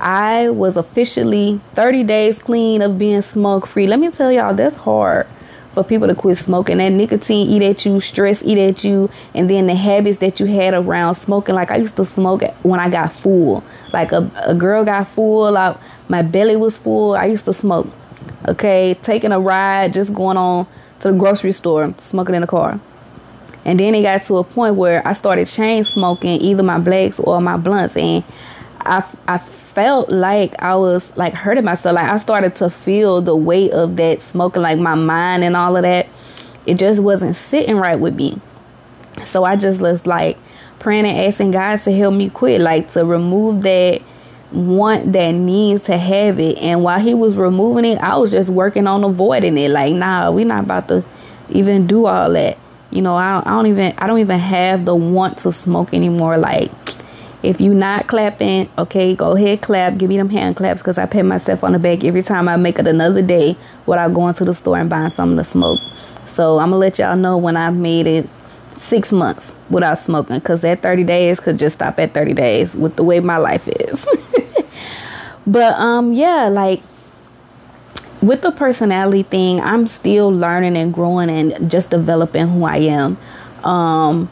I 0.00 0.48
was 0.50 0.76
officially 0.76 1.60
30 1.74 2.04
days 2.04 2.38
clean 2.38 2.82
of 2.82 2.98
being 2.98 3.22
smoke 3.22 3.66
free. 3.66 3.86
Let 3.86 3.98
me 3.98 4.10
tell 4.10 4.30
y'all, 4.30 4.54
that's 4.54 4.76
hard 4.76 5.26
for 5.74 5.84
people 5.84 6.08
to 6.08 6.14
quit 6.14 6.38
smoking. 6.38 6.78
That 6.78 6.90
nicotine 6.90 7.48
eat 7.48 7.62
at 7.62 7.84
you, 7.84 8.00
stress 8.00 8.42
eat 8.42 8.58
at 8.58 8.84
you, 8.84 9.10
and 9.34 9.50
then 9.50 9.66
the 9.66 9.74
habits 9.74 10.18
that 10.18 10.40
you 10.40 10.46
had 10.46 10.74
around 10.74 11.16
smoking. 11.16 11.54
Like 11.54 11.70
I 11.70 11.76
used 11.76 11.96
to 11.96 12.04
smoke 12.04 12.42
when 12.62 12.80
I 12.80 12.88
got 12.90 13.12
full. 13.12 13.64
Like 13.92 14.12
a, 14.12 14.30
a 14.46 14.54
girl 14.54 14.84
got 14.84 15.08
full, 15.08 15.56
I, 15.56 15.76
my 16.08 16.22
belly 16.22 16.56
was 16.56 16.76
full. 16.76 17.14
I 17.14 17.26
used 17.26 17.44
to 17.46 17.54
smoke 17.54 17.88
Okay, 18.46 18.98
taking 19.02 19.32
a 19.32 19.40
ride, 19.40 19.94
just 19.94 20.14
going 20.14 20.36
on 20.36 20.66
to 21.00 21.10
the 21.10 21.18
grocery 21.18 21.52
store, 21.52 21.94
smoking 22.06 22.34
in 22.34 22.40
the 22.40 22.46
car. 22.46 22.80
And 23.64 23.78
then 23.78 23.94
it 23.94 24.02
got 24.02 24.26
to 24.26 24.38
a 24.38 24.44
point 24.44 24.76
where 24.76 25.06
I 25.06 25.12
started 25.12 25.48
chain 25.48 25.84
smoking 25.84 26.40
either 26.40 26.62
my 26.62 26.78
blacks 26.78 27.18
or 27.18 27.40
my 27.40 27.56
blunts, 27.56 27.96
and 27.96 28.24
I 28.80 29.04
I 29.26 29.38
felt 29.74 30.10
like 30.10 30.54
I 30.60 30.74
was 30.76 31.04
like 31.16 31.34
hurting 31.34 31.64
myself. 31.64 31.96
Like 31.96 32.12
I 32.12 32.16
started 32.18 32.56
to 32.56 32.70
feel 32.70 33.20
the 33.20 33.36
weight 33.36 33.72
of 33.72 33.96
that 33.96 34.22
smoking, 34.22 34.62
like 34.62 34.78
my 34.78 34.94
mind 34.94 35.44
and 35.44 35.56
all 35.56 35.76
of 35.76 35.82
that. 35.82 36.08
It 36.66 36.74
just 36.78 37.00
wasn't 37.00 37.36
sitting 37.36 37.76
right 37.76 37.98
with 37.98 38.14
me. 38.14 38.40
So 39.24 39.44
I 39.44 39.56
just 39.56 39.80
was 39.80 40.06
like 40.06 40.36
praying 40.78 41.06
and 41.06 41.18
asking 41.18 41.52
God 41.52 41.76
to 41.84 41.92
help 41.96 42.14
me 42.14 42.30
quit, 42.30 42.60
like 42.60 42.92
to 42.92 43.04
remove 43.04 43.62
that 43.62 44.02
want 44.52 45.12
that 45.12 45.32
needs 45.32 45.84
to 45.84 45.98
have 45.98 46.38
it. 46.40 46.58
And 46.58 46.82
while 46.82 47.00
he 47.00 47.14
was 47.14 47.34
removing 47.34 47.84
it, 47.84 47.98
I 47.98 48.16
was 48.16 48.30
just 48.30 48.48
working 48.48 48.86
on 48.86 49.04
avoiding 49.04 49.58
it. 49.58 49.70
Like, 49.70 49.92
nah, 49.92 50.30
we're 50.30 50.46
not 50.46 50.64
about 50.64 50.88
to 50.88 51.04
even 51.50 51.86
do 51.86 52.06
all 52.06 52.32
that. 52.32 52.58
You 52.90 53.02
know, 53.02 53.16
I, 53.16 53.40
I 53.44 53.50
don't 53.50 53.66
even 53.66 53.94
I 53.98 54.06
don't 54.06 54.18
even 54.18 54.38
have 54.38 54.84
the 54.84 54.94
want 54.94 55.38
to 55.38 55.52
smoke 55.52 55.92
anymore. 55.92 56.38
Like, 56.38 56.70
if 57.42 57.60
you 57.60 57.74
not 57.74 58.06
clapping, 58.06 58.70
okay, 58.78 59.14
go 59.14 59.36
ahead 59.36 59.60
clap. 59.60 59.98
Give 59.98 60.08
me 60.08 60.16
them 60.16 60.30
hand 60.30 60.56
claps 60.56 60.80
because 60.80 60.98
I 60.98 61.06
pay 61.06 61.22
myself 61.22 61.62
on 61.62 61.72
the 61.72 61.78
back 61.78 62.02
every 62.02 62.22
time 62.22 62.48
I 62.48 62.56
make 62.56 62.78
it 62.78 62.86
another 62.86 63.22
day 63.22 63.56
without 63.86 64.14
going 64.14 64.34
to 64.34 64.44
the 64.44 64.54
store 64.54 64.78
and 64.78 64.88
buying 64.88 65.10
something 65.10 65.36
to 65.36 65.44
smoke. 65.44 65.80
So 66.34 66.58
I'm 66.58 66.70
gonna 66.70 66.78
let 66.78 66.98
y'all 66.98 67.16
know 67.16 67.36
when 67.36 67.56
I've 67.56 67.76
made 67.76 68.06
it 68.06 68.28
six 68.76 69.12
months 69.12 69.52
without 69.70 69.98
smoking 69.98 70.38
because 70.38 70.60
that 70.60 70.82
30 70.82 71.04
days 71.04 71.40
could 71.40 71.58
just 71.58 71.76
stop 71.76 71.98
at 71.98 72.14
30 72.14 72.32
days 72.32 72.74
with 72.74 72.96
the 72.96 73.02
way 73.02 73.20
my 73.20 73.36
life 73.36 73.66
is. 73.68 74.04
but 75.46 75.74
um 75.74 76.12
yeah, 76.12 76.48
like 76.48 76.80
with 78.22 78.40
the 78.42 78.50
personality 78.50 79.22
thing, 79.22 79.60
I'm 79.60 79.86
still 79.86 80.30
learning 80.30 80.76
and 80.76 80.92
growing 80.92 81.30
and 81.30 81.70
just 81.70 81.90
developing 81.90 82.48
who 82.48 82.64
I 82.64 82.76
am. 82.78 83.16
Um, 83.64 84.30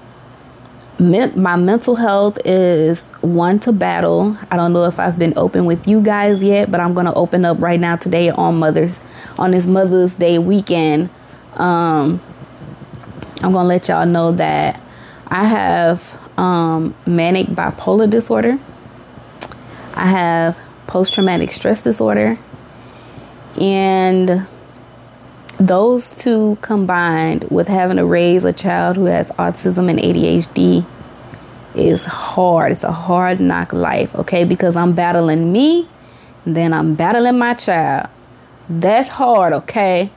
my 0.99 1.57
mental 1.57 1.95
health 1.95 2.39
is 2.45 3.01
one 3.21 3.59
to 3.61 3.73
battle. 3.73 4.37
I 4.51 4.57
don't 4.57 4.73
know 4.73 4.85
if 4.85 4.99
I've 4.99 5.19
been 5.19 5.35
open 5.37 5.67
with 5.67 5.87
you 5.87 6.01
guys 6.01 6.43
yet, 6.43 6.71
but 6.71 6.81
I'm 6.81 6.95
to 7.07 7.15
open 7.15 7.45
up 7.45 7.61
right 7.61 7.79
now 7.79 7.97
today 7.97 8.31
on 8.31 8.59
Mother's 8.59 8.99
on 9.39 9.51
this 9.51 9.67
Mother's 9.67 10.15
Day 10.15 10.39
weekend. 10.39 11.11
Um, 11.55 12.23
I'm 13.43 13.53
to 13.53 13.63
let 13.65 13.89
y'all 13.89 14.07
know 14.07 14.33
that 14.33 14.81
I 15.27 15.45
have 15.45 16.03
um, 16.39 16.95
manic 17.05 17.49
bipolar 17.49 18.09
disorder. 18.09 18.59
I 19.95 20.07
have 20.07 20.57
post 20.87 21.13
traumatic 21.13 21.53
stress 21.53 21.83
disorder 21.83 22.39
and 23.61 24.47
those 25.59 26.09
two 26.19 26.59
combined 26.61 27.45
with 27.51 27.69
having 27.69 27.97
to 27.97 28.05
raise 28.05 28.45
a 28.45 28.53
child 28.53 28.97
who 28.97 29.07
has 29.07 29.27
autism 29.29 29.89
and 29.89 29.99
ADHD 29.99 30.85
is 31.75 32.05
hard. 32.05 32.73
It's 32.73 32.85
a 32.85 32.93
hard 32.93 33.41
knock 33.41 33.73
life, 33.73 34.15
okay? 34.15 34.45
Because 34.45 34.77
I'm 34.77 34.95
battling 34.95 35.53
me, 35.53 35.89
then 36.45 36.73
I'm 36.73 36.95
battling 36.95 37.39
my 37.39 37.55
child. 37.55 38.09
That's 38.69 39.09
hard, 39.09 39.53
okay? 39.53 40.11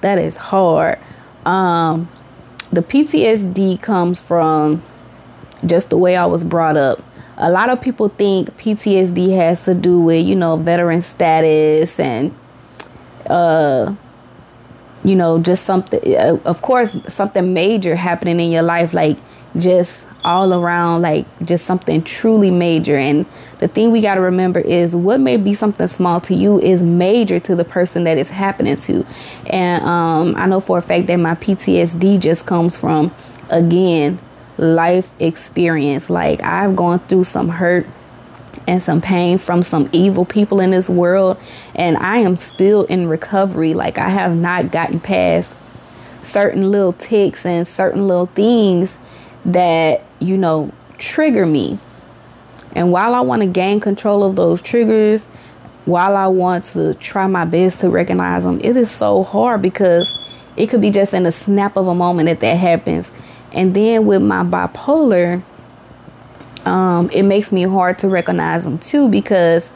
That 0.00 0.18
is 0.18 0.36
hard. 0.36 0.98
Um, 1.44 2.08
the 2.70 2.82
PTSD 2.82 3.80
comes 3.80 4.20
from 4.20 4.82
just 5.66 5.90
the 5.90 5.96
way 5.96 6.16
I 6.16 6.26
was 6.26 6.44
brought 6.44 6.76
up. 6.76 7.02
A 7.36 7.50
lot 7.50 7.68
of 7.68 7.80
people 7.80 8.08
think 8.08 8.56
PTSD 8.58 9.36
has 9.36 9.64
to 9.64 9.74
do 9.74 9.98
with, 9.98 10.24
you 10.24 10.36
know, 10.36 10.56
veteran 10.56 11.02
status 11.02 11.98
and 11.98 12.34
uh 13.30 13.94
you 15.04 15.14
know 15.14 15.38
just 15.38 15.64
something 15.64 16.16
uh, 16.16 16.38
of 16.44 16.62
course 16.62 16.96
something 17.08 17.52
major 17.52 17.94
happening 17.94 18.40
in 18.40 18.50
your 18.50 18.62
life 18.62 18.92
like 18.92 19.16
just 19.56 19.92
all 20.24 20.54
around 20.54 21.02
like 21.02 21.26
just 21.44 21.66
something 21.66 22.02
truly 22.02 22.50
major 22.50 22.96
and 22.96 23.26
the 23.60 23.68
thing 23.68 23.92
we 23.92 24.00
got 24.00 24.14
to 24.14 24.20
remember 24.22 24.58
is 24.58 24.96
what 24.96 25.20
may 25.20 25.36
be 25.36 25.54
something 25.54 25.86
small 25.86 26.20
to 26.20 26.34
you 26.34 26.58
is 26.60 26.82
major 26.82 27.38
to 27.38 27.54
the 27.54 27.64
person 27.64 28.04
that 28.04 28.16
it's 28.16 28.30
happening 28.30 28.76
to 28.76 29.06
and 29.46 29.84
um, 29.84 30.34
i 30.36 30.46
know 30.46 30.60
for 30.60 30.78
a 30.78 30.82
fact 30.82 31.06
that 31.06 31.16
my 31.16 31.34
ptsd 31.34 32.18
just 32.18 32.46
comes 32.46 32.76
from 32.76 33.14
again 33.50 34.18
life 34.56 35.10
experience 35.20 36.08
like 36.08 36.42
i've 36.42 36.74
gone 36.74 36.98
through 37.00 37.24
some 37.24 37.50
hurt 37.50 37.86
and 38.66 38.82
some 38.82 39.00
pain 39.00 39.38
from 39.38 39.62
some 39.62 39.88
evil 39.92 40.24
people 40.24 40.60
in 40.60 40.70
this 40.70 40.88
world. 40.88 41.38
And 41.74 41.96
I 41.96 42.18
am 42.18 42.36
still 42.36 42.84
in 42.84 43.08
recovery. 43.08 43.74
Like, 43.74 43.98
I 43.98 44.08
have 44.08 44.36
not 44.36 44.70
gotten 44.70 45.00
past 45.00 45.52
certain 46.22 46.70
little 46.70 46.92
ticks 46.92 47.44
and 47.44 47.66
certain 47.66 48.06
little 48.06 48.26
things 48.26 48.96
that, 49.44 50.04
you 50.20 50.36
know, 50.36 50.72
trigger 50.98 51.46
me. 51.46 51.78
And 52.74 52.90
while 52.90 53.14
I 53.14 53.20
want 53.20 53.42
to 53.42 53.46
gain 53.46 53.80
control 53.80 54.24
of 54.24 54.36
those 54.36 54.60
triggers, 54.62 55.22
while 55.84 56.16
I 56.16 56.26
want 56.26 56.64
to 56.66 56.94
try 56.94 57.26
my 57.26 57.44
best 57.44 57.80
to 57.80 57.90
recognize 57.90 58.42
them, 58.42 58.60
it 58.62 58.76
is 58.76 58.90
so 58.90 59.22
hard 59.22 59.62
because 59.62 60.10
it 60.56 60.68
could 60.68 60.80
be 60.80 60.90
just 60.90 61.12
in 61.12 61.26
a 61.26 61.32
snap 61.32 61.76
of 61.76 61.86
a 61.86 61.94
moment 61.94 62.26
that 62.26 62.40
that 62.40 62.56
happens. 62.56 63.08
And 63.52 63.74
then 63.74 64.06
with 64.06 64.22
my 64.22 64.42
bipolar, 64.42 65.42
um, 66.64 67.10
it 67.10 67.22
makes 67.22 67.52
me 67.52 67.62
hard 67.62 67.98
to 68.00 68.08
recognize 68.08 68.64
them 68.64 68.78
too 68.78 69.08
because 69.08 69.66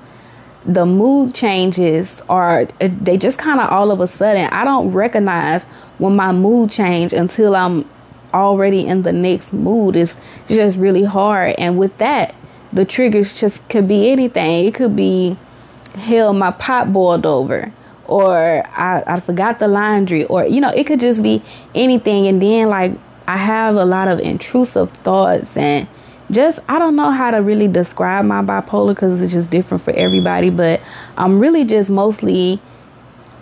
the 0.69 0.85
mood 0.85 1.35
changes 1.35 2.21
are 2.29 2.67
they 2.79 3.17
just 3.17 3.39
kind 3.39 3.59
of 3.59 3.71
all 3.71 3.91
of 3.91 4.01
a 4.01 4.07
sudden. 4.07 4.45
I 4.53 4.65
don't 4.65 4.93
recognize 4.93 5.65
when 5.97 6.15
my 6.15 6.31
mood 6.31 6.71
change 6.71 7.13
until 7.15 7.57
i'm 7.57 7.89
already 8.35 8.87
in 8.87 9.03
the 9.03 9.13
next 9.13 9.51
mood. 9.53 9.97
It's 9.97 10.15
just 10.47 10.77
really 10.77 11.05
hard. 11.05 11.55
And 11.57 11.79
with 11.79 11.97
that 11.99 12.35
the 12.71 12.85
triggers 12.85 13.33
just 13.33 13.67
could 13.71 13.89
be 13.89 14.11
anything. 14.11 14.67
It 14.67 14.75
could 14.75 14.95
be 14.95 15.39
hell 15.95 16.35
my 16.35 16.51
pot 16.51 16.93
boiled 16.93 17.25
over 17.25 17.73
or 18.07 18.63
I, 18.69 19.03
I 19.07 19.21
forgot 19.21 19.59
the 19.59 19.69
laundry 19.69 20.27
or 20.27 20.45
you 20.45 20.61
know 20.61 20.69
it 20.69 20.85
could 20.85 21.01
just 21.01 21.23
be 21.23 21.43
anything. 21.75 22.27
And 22.27 22.43
then 22.43 22.69
like 22.69 22.93
i 23.27 23.39
have 23.39 23.75
a 23.75 23.85
lot 23.85 24.09
of 24.09 24.21
intrusive 24.21 24.91
thoughts 24.91 25.57
and 25.57 25.89
just 26.31 26.59
I 26.69 26.79
don't 26.79 26.97
know 26.97 27.11
how 27.11 27.31
to 27.31 27.39
really 27.39 27.69
describe 27.69 28.25
my 28.25 28.43
bipolar 28.43 28.95
because 28.95 29.21
it's 29.21 29.33
just 29.33 29.51
different 29.51 29.83
for 29.83 29.93
everybody. 29.93 30.51
But 30.51 30.81
I'm 31.17 31.39
really 31.39 31.65
just 31.65 31.89
mostly 31.89 32.61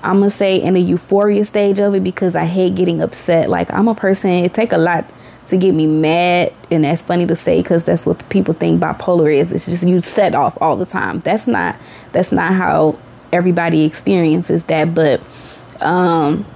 I'm 0.03 0.20
gonna 0.20 0.31
say 0.31 0.62
in 0.62 0.75
the 0.75 0.81
euphoria 0.81 1.44
stage 1.44 1.81
of 1.81 1.94
it 1.94 2.05
because 2.05 2.37
I 2.37 2.44
hate 2.44 2.75
getting 2.77 3.03
upset. 3.03 3.49
Like 3.49 3.72
I'm 3.72 3.88
a 3.88 3.94
person. 3.94 4.31
It 4.31 4.55
take 4.55 4.72
a 4.72 4.79
lot 4.79 5.05
to 5.49 5.57
get 5.57 5.75
me 5.75 5.87
mad, 5.87 6.53
and 6.70 6.85
that's 6.85 7.03
funny 7.03 7.27
to 7.27 7.37
say 7.37 7.62
because 7.62 7.85
that's 7.85 8.05
what 8.05 8.29
people 8.29 8.55
think 8.55 8.81
bipolar 8.81 9.35
is. 9.35 9.53
It's 9.53 9.66
just 9.66 9.83
you 9.83 10.01
set 10.01 10.35
off 10.35 10.57
all 10.61 10.77
the 10.77 10.87
time. 10.87 11.20
That's 11.20 11.46
not 11.46 11.77
that's 12.12 12.31
not 12.31 12.53
how 12.53 12.99
everybody 13.33 13.85
experiences 13.85 14.62
that. 14.64 14.94
But 14.94 15.20
um 15.81 16.46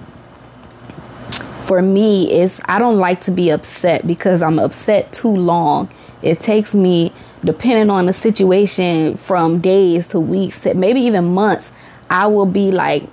for 1.64 1.83
me 1.83 2.33
it's 2.33 2.61
I 2.64 2.79
don't 2.79 2.99
like 2.99 3.23
to 3.23 3.31
be 3.31 3.51
upset 3.51 4.07
because 4.07 4.43
I'm 4.43 4.59
upset 4.59 5.12
too 5.12 5.35
long 5.35 5.88
it 6.22 6.40
takes 6.40 6.74
me, 6.74 7.12
depending 7.44 7.90
on 7.90 8.06
the 8.06 8.12
situation, 8.12 9.16
from 9.16 9.61
days 9.61 10.09
to 10.09 10.20
weeks 10.20 10.61
to 10.61 10.74
maybe 10.74 11.00
even 11.02 11.33
months. 11.35 11.70
I 12.09 12.26
will 12.26 12.46
be 12.46 12.72
like 12.72 13.04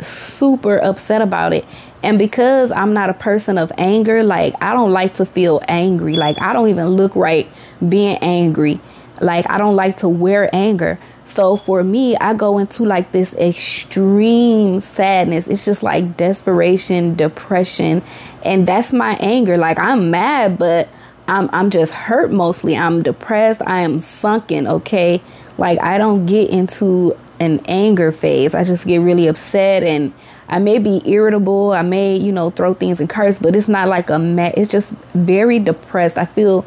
super 0.00 0.78
upset 0.78 1.20
about 1.22 1.52
it. 1.52 1.64
And 2.02 2.18
because 2.18 2.70
I'm 2.70 2.92
not 2.92 3.10
a 3.10 3.14
person 3.14 3.58
of 3.58 3.72
anger, 3.76 4.22
like 4.22 4.54
I 4.60 4.72
don't 4.72 4.92
like 4.92 5.14
to 5.14 5.26
feel 5.26 5.60
angry. 5.66 6.14
Like 6.16 6.36
I 6.40 6.52
don't 6.52 6.68
even 6.68 6.88
look 6.88 7.16
right 7.16 7.48
being 7.86 8.16
angry. 8.18 8.80
Like 9.20 9.48
I 9.48 9.58
don't 9.58 9.76
like 9.76 9.98
to 9.98 10.08
wear 10.08 10.54
anger. 10.54 10.98
So 11.24 11.56
for 11.56 11.82
me, 11.82 12.16
I 12.16 12.34
go 12.34 12.58
into 12.58 12.84
like 12.84 13.12
this 13.12 13.34
extreme 13.34 14.80
sadness. 14.80 15.46
It's 15.46 15.64
just 15.64 15.82
like 15.82 16.16
desperation, 16.16 17.14
depression, 17.14 18.02
and 18.44 18.66
that's 18.66 18.92
my 18.92 19.16
anger. 19.16 19.58
Like 19.58 19.78
I'm 19.78 20.10
mad, 20.10 20.58
but 20.58 20.88
I'm 21.28 21.50
I'm 21.52 21.70
just 21.70 21.92
hurt 21.92 22.30
mostly. 22.30 22.76
I'm 22.76 23.02
depressed. 23.02 23.60
I 23.66 23.80
am 23.80 24.00
sunken, 24.00 24.66
okay? 24.66 25.22
Like 25.58 25.80
I 25.80 25.98
don't 25.98 26.26
get 26.26 26.50
into 26.50 27.16
an 27.40 27.60
anger 27.66 28.12
phase. 28.12 28.54
I 28.54 28.64
just 28.64 28.86
get 28.86 28.98
really 28.98 29.26
upset 29.26 29.82
and 29.82 30.12
I 30.48 30.58
may 30.58 30.78
be 30.78 31.02
irritable. 31.04 31.72
I 31.72 31.82
may, 31.82 32.16
you 32.16 32.32
know, 32.32 32.50
throw 32.50 32.74
things 32.74 33.00
and 33.00 33.10
curse, 33.10 33.38
but 33.38 33.56
it's 33.56 33.68
not 33.68 33.88
like 33.88 34.10
a 34.10 34.18
ma- 34.18 34.52
it's 34.56 34.70
just 34.70 34.90
very 35.14 35.58
depressed. 35.58 36.16
I 36.18 36.26
feel 36.26 36.64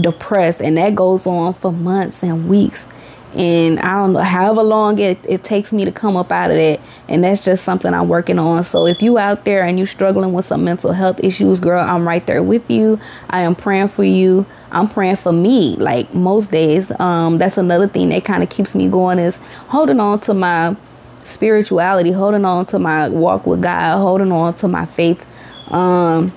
depressed 0.00 0.60
and 0.60 0.76
that 0.78 0.94
goes 0.94 1.26
on 1.26 1.54
for 1.54 1.72
months 1.72 2.22
and 2.22 2.48
weeks 2.48 2.84
and 3.34 3.80
I 3.80 3.94
don't 3.94 4.12
know 4.12 4.20
however 4.20 4.62
long 4.62 4.98
it, 4.98 5.18
it 5.24 5.44
takes 5.44 5.72
me 5.72 5.84
to 5.84 5.92
come 5.92 6.16
up 6.16 6.30
out 6.30 6.50
of 6.50 6.56
that. 6.56 6.80
And 7.08 7.24
that's 7.24 7.44
just 7.44 7.64
something 7.64 7.92
I'm 7.92 8.08
working 8.08 8.38
on. 8.38 8.62
So 8.62 8.86
if 8.86 9.02
you 9.02 9.18
out 9.18 9.44
there 9.44 9.64
and 9.64 9.78
you're 9.78 9.86
struggling 9.86 10.32
with 10.32 10.46
some 10.46 10.64
mental 10.64 10.92
health 10.92 11.20
issues 11.22 11.60
girl 11.60 11.80
I'm 11.80 12.06
right 12.06 12.24
there 12.26 12.42
with 12.42 12.70
you. 12.70 13.00
I 13.30 13.42
am 13.42 13.54
praying 13.54 13.88
for 13.88 14.04
you. 14.04 14.46
I'm 14.70 14.88
praying 14.88 15.16
for 15.16 15.32
me 15.32 15.76
like 15.76 16.12
most 16.14 16.50
days. 16.50 16.90
Um 17.00 17.38
that's 17.38 17.56
another 17.56 17.88
thing 17.88 18.10
that 18.10 18.24
kind 18.24 18.42
of 18.42 18.50
keeps 18.50 18.74
me 18.74 18.88
going 18.88 19.18
is 19.18 19.36
holding 19.68 20.00
on 20.00 20.20
to 20.20 20.34
my 20.34 20.76
spirituality, 21.24 22.12
holding 22.12 22.44
on 22.44 22.66
to 22.66 22.78
my 22.78 23.08
walk 23.08 23.46
with 23.46 23.62
God, 23.62 23.98
holding 23.98 24.32
on 24.32 24.54
to 24.54 24.68
my 24.68 24.86
faith, 24.86 25.24
um, 25.68 26.32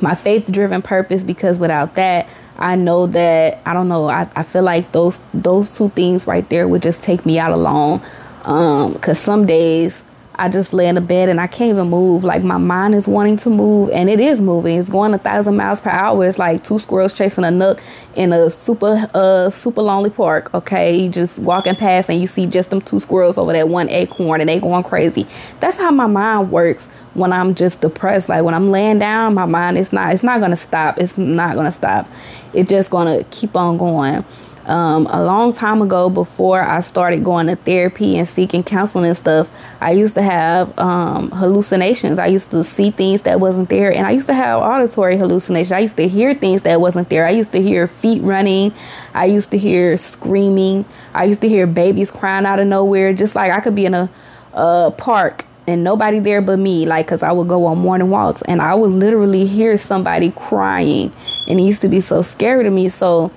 my 0.00 0.14
faith 0.14 0.50
driven 0.50 0.82
purpose. 0.82 1.22
Because 1.22 1.58
without 1.58 1.94
that, 1.96 2.28
I 2.60 2.76
know 2.76 3.06
that 3.08 3.60
I 3.64 3.72
don't 3.72 3.88
know. 3.88 4.08
I, 4.08 4.28
I 4.36 4.42
feel 4.42 4.62
like 4.62 4.92
those 4.92 5.18
those 5.32 5.70
two 5.70 5.88
things 5.90 6.26
right 6.26 6.48
there 6.50 6.68
would 6.68 6.82
just 6.82 7.02
take 7.02 7.24
me 7.24 7.38
out 7.38 7.52
alone. 7.52 8.02
Um, 8.44 8.98
cause 9.00 9.18
some 9.18 9.46
days 9.46 10.02
I 10.40 10.48
just 10.48 10.72
lay 10.72 10.88
in 10.88 10.94
the 10.94 11.02
bed 11.02 11.28
and 11.28 11.38
I 11.38 11.46
can't 11.46 11.70
even 11.70 11.88
move. 11.88 12.24
Like 12.24 12.42
my 12.42 12.56
mind 12.56 12.94
is 12.94 13.06
wanting 13.06 13.36
to 13.38 13.50
move 13.50 13.90
and 13.90 14.08
it 14.08 14.20
is 14.20 14.40
moving. 14.40 14.78
It's 14.78 14.88
going 14.88 15.12
a 15.12 15.18
thousand 15.18 15.56
miles 15.56 15.82
per 15.82 15.90
hour. 15.90 16.26
It's 16.26 16.38
like 16.38 16.64
two 16.64 16.78
squirrels 16.78 17.12
chasing 17.12 17.44
a 17.44 17.50
nook 17.50 17.82
in 18.14 18.32
a 18.32 18.48
super 18.48 19.08
uh 19.14 19.50
super 19.50 19.82
lonely 19.82 20.10
park. 20.10 20.52
Okay, 20.54 20.98
you 20.98 21.10
just 21.10 21.38
walking 21.38 21.76
past 21.76 22.08
and 22.08 22.20
you 22.20 22.26
see 22.26 22.46
just 22.46 22.70
them 22.70 22.80
two 22.80 23.00
squirrels 23.00 23.36
over 23.36 23.52
that 23.52 23.68
one 23.68 23.90
acorn 23.90 24.40
and 24.40 24.48
they 24.48 24.60
going 24.60 24.84
crazy. 24.84 25.26
That's 25.60 25.76
how 25.76 25.90
my 25.90 26.06
mind 26.06 26.50
works 26.50 26.86
when 27.12 27.32
I'm 27.32 27.54
just 27.54 27.80
depressed. 27.82 28.28
Like 28.28 28.42
when 28.42 28.54
I'm 28.54 28.70
laying 28.70 28.98
down, 28.98 29.34
my 29.34 29.44
mind 29.44 29.76
is 29.76 29.92
not 29.92 30.14
it's 30.14 30.22
not 30.22 30.40
gonna 30.40 30.56
stop. 30.56 30.98
It's 30.98 31.18
not 31.18 31.54
gonna 31.54 31.72
stop. 31.72 32.08
It's 32.52 32.68
just 32.68 32.90
gonna 32.90 33.24
keep 33.24 33.56
on 33.56 33.78
going 33.78 34.24
um, 34.66 35.06
a 35.06 35.24
long 35.24 35.52
time 35.52 35.82
ago 35.82 36.08
before 36.08 36.62
I 36.62 36.80
started 36.80 37.24
going 37.24 37.46
to 37.46 37.56
therapy 37.56 38.18
and 38.18 38.28
seeking 38.28 38.62
counseling 38.62 39.06
and 39.06 39.16
stuff, 39.16 39.48
I 39.80 39.92
used 39.92 40.14
to 40.14 40.22
have 40.22 40.78
um, 40.78 41.30
hallucinations. 41.30 42.18
I 42.18 42.26
used 42.26 42.50
to 42.50 42.62
see 42.62 42.90
things 42.90 43.22
that 43.22 43.40
wasn't 43.40 43.68
there, 43.68 43.92
and 43.92 44.06
I 44.06 44.12
used 44.12 44.28
to 44.28 44.34
have 44.34 44.60
auditory 44.60 45.16
hallucinations. 45.16 45.72
I 45.72 45.80
used 45.80 45.96
to 45.96 46.06
hear 46.06 46.34
things 46.34 46.62
that 46.62 46.80
wasn't 46.80 47.08
there. 47.08 47.26
I 47.26 47.30
used 47.30 47.52
to 47.52 47.62
hear 47.62 47.88
feet 47.88 48.22
running. 48.22 48.72
I 49.14 49.24
used 49.24 49.50
to 49.52 49.58
hear 49.58 49.96
screaming. 49.96 50.84
I 51.14 51.24
used 51.24 51.40
to 51.40 51.48
hear 51.48 51.66
babies 51.66 52.10
crying 52.10 52.46
out 52.46 52.60
of 52.60 52.66
nowhere, 52.66 53.12
just 53.12 53.34
like 53.34 53.52
I 53.52 53.60
could 53.60 53.74
be 53.74 53.86
in 53.86 53.94
a, 53.94 54.10
a 54.52 54.92
park 54.96 55.46
and 55.66 55.84
nobody 55.84 56.18
there 56.18 56.40
but 56.40 56.58
me 56.58 56.86
like 56.86 57.06
because 57.06 57.22
i 57.22 57.30
would 57.30 57.48
go 57.48 57.66
on 57.66 57.78
morning 57.78 58.10
walks 58.10 58.42
and 58.42 58.60
i 58.60 58.74
would 58.74 58.90
literally 58.90 59.46
hear 59.46 59.76
somebody 59.76 60.30
crying 60.32 61.12
and 61.46 61.60
it 61.60 61.62
used 61.62 61.80
to 61.80 61.88
be 61.88 62.00
so 62.00 62.22
scary 62.22 62.64
to 62.64 62.70
me 62.70 62.88
so 62.88 63.30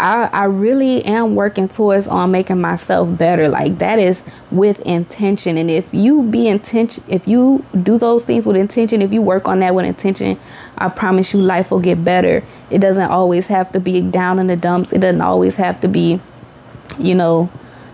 I, 0.00 0.30
I 0.32 0.44
really 0.44 1.04
am 1.04 1.34
working 1.34 1.68
towards 1.68 2.08
on 2.08 2.30
making 2.30 2.58
myself 2.60 3.18
better. 3.18 3.48
Like 3.50 3.78
that 3.78 3.98
is 3.98 4.22
with 4.50 4.80
intention. 4.80 5.58
And 5.58 5.70
if 5.70 5.92
you 5.92 6.22
be 6.22 6.48
intention, 6.48 7.04
if 7.06 7.28
you 7.28 7.64
do 7.82 7.98
those 7.98 8.24
things 8.24 8.46
with 8.46 8.56
intention, 8.56 9.02
if 9.02 9.12
you 9.12 9.20
work 9.20 9.46
on 9.46 9.60
that 9.60 9.74
with 9.74 9.84
intention, 9.84 10.40
I 10.78 10.88
promise 10.88 11.34
you 11.34 11.42
life 11.42 11.70
will 11.70 11.80
get 11.80 12.02
better. 12.02 12.42
It 12.70 12.78
doesn't 12.78 13.10
always 13.10 13.48
have 13.48 13.72
to 13.72 13.80
be 13.80 14.00
down 14.00 14.38
in 14.38 14.46
the 14.46 14.56
dumps. 14.56 14.92
It 14.92 15.00
doesn't 15.00 15.20
always 15.20 15.56
have 15.56 15.82
to 15.82 15.88
be, 15.88 16.18
you 16.98 17.14
know, 17.14 17.50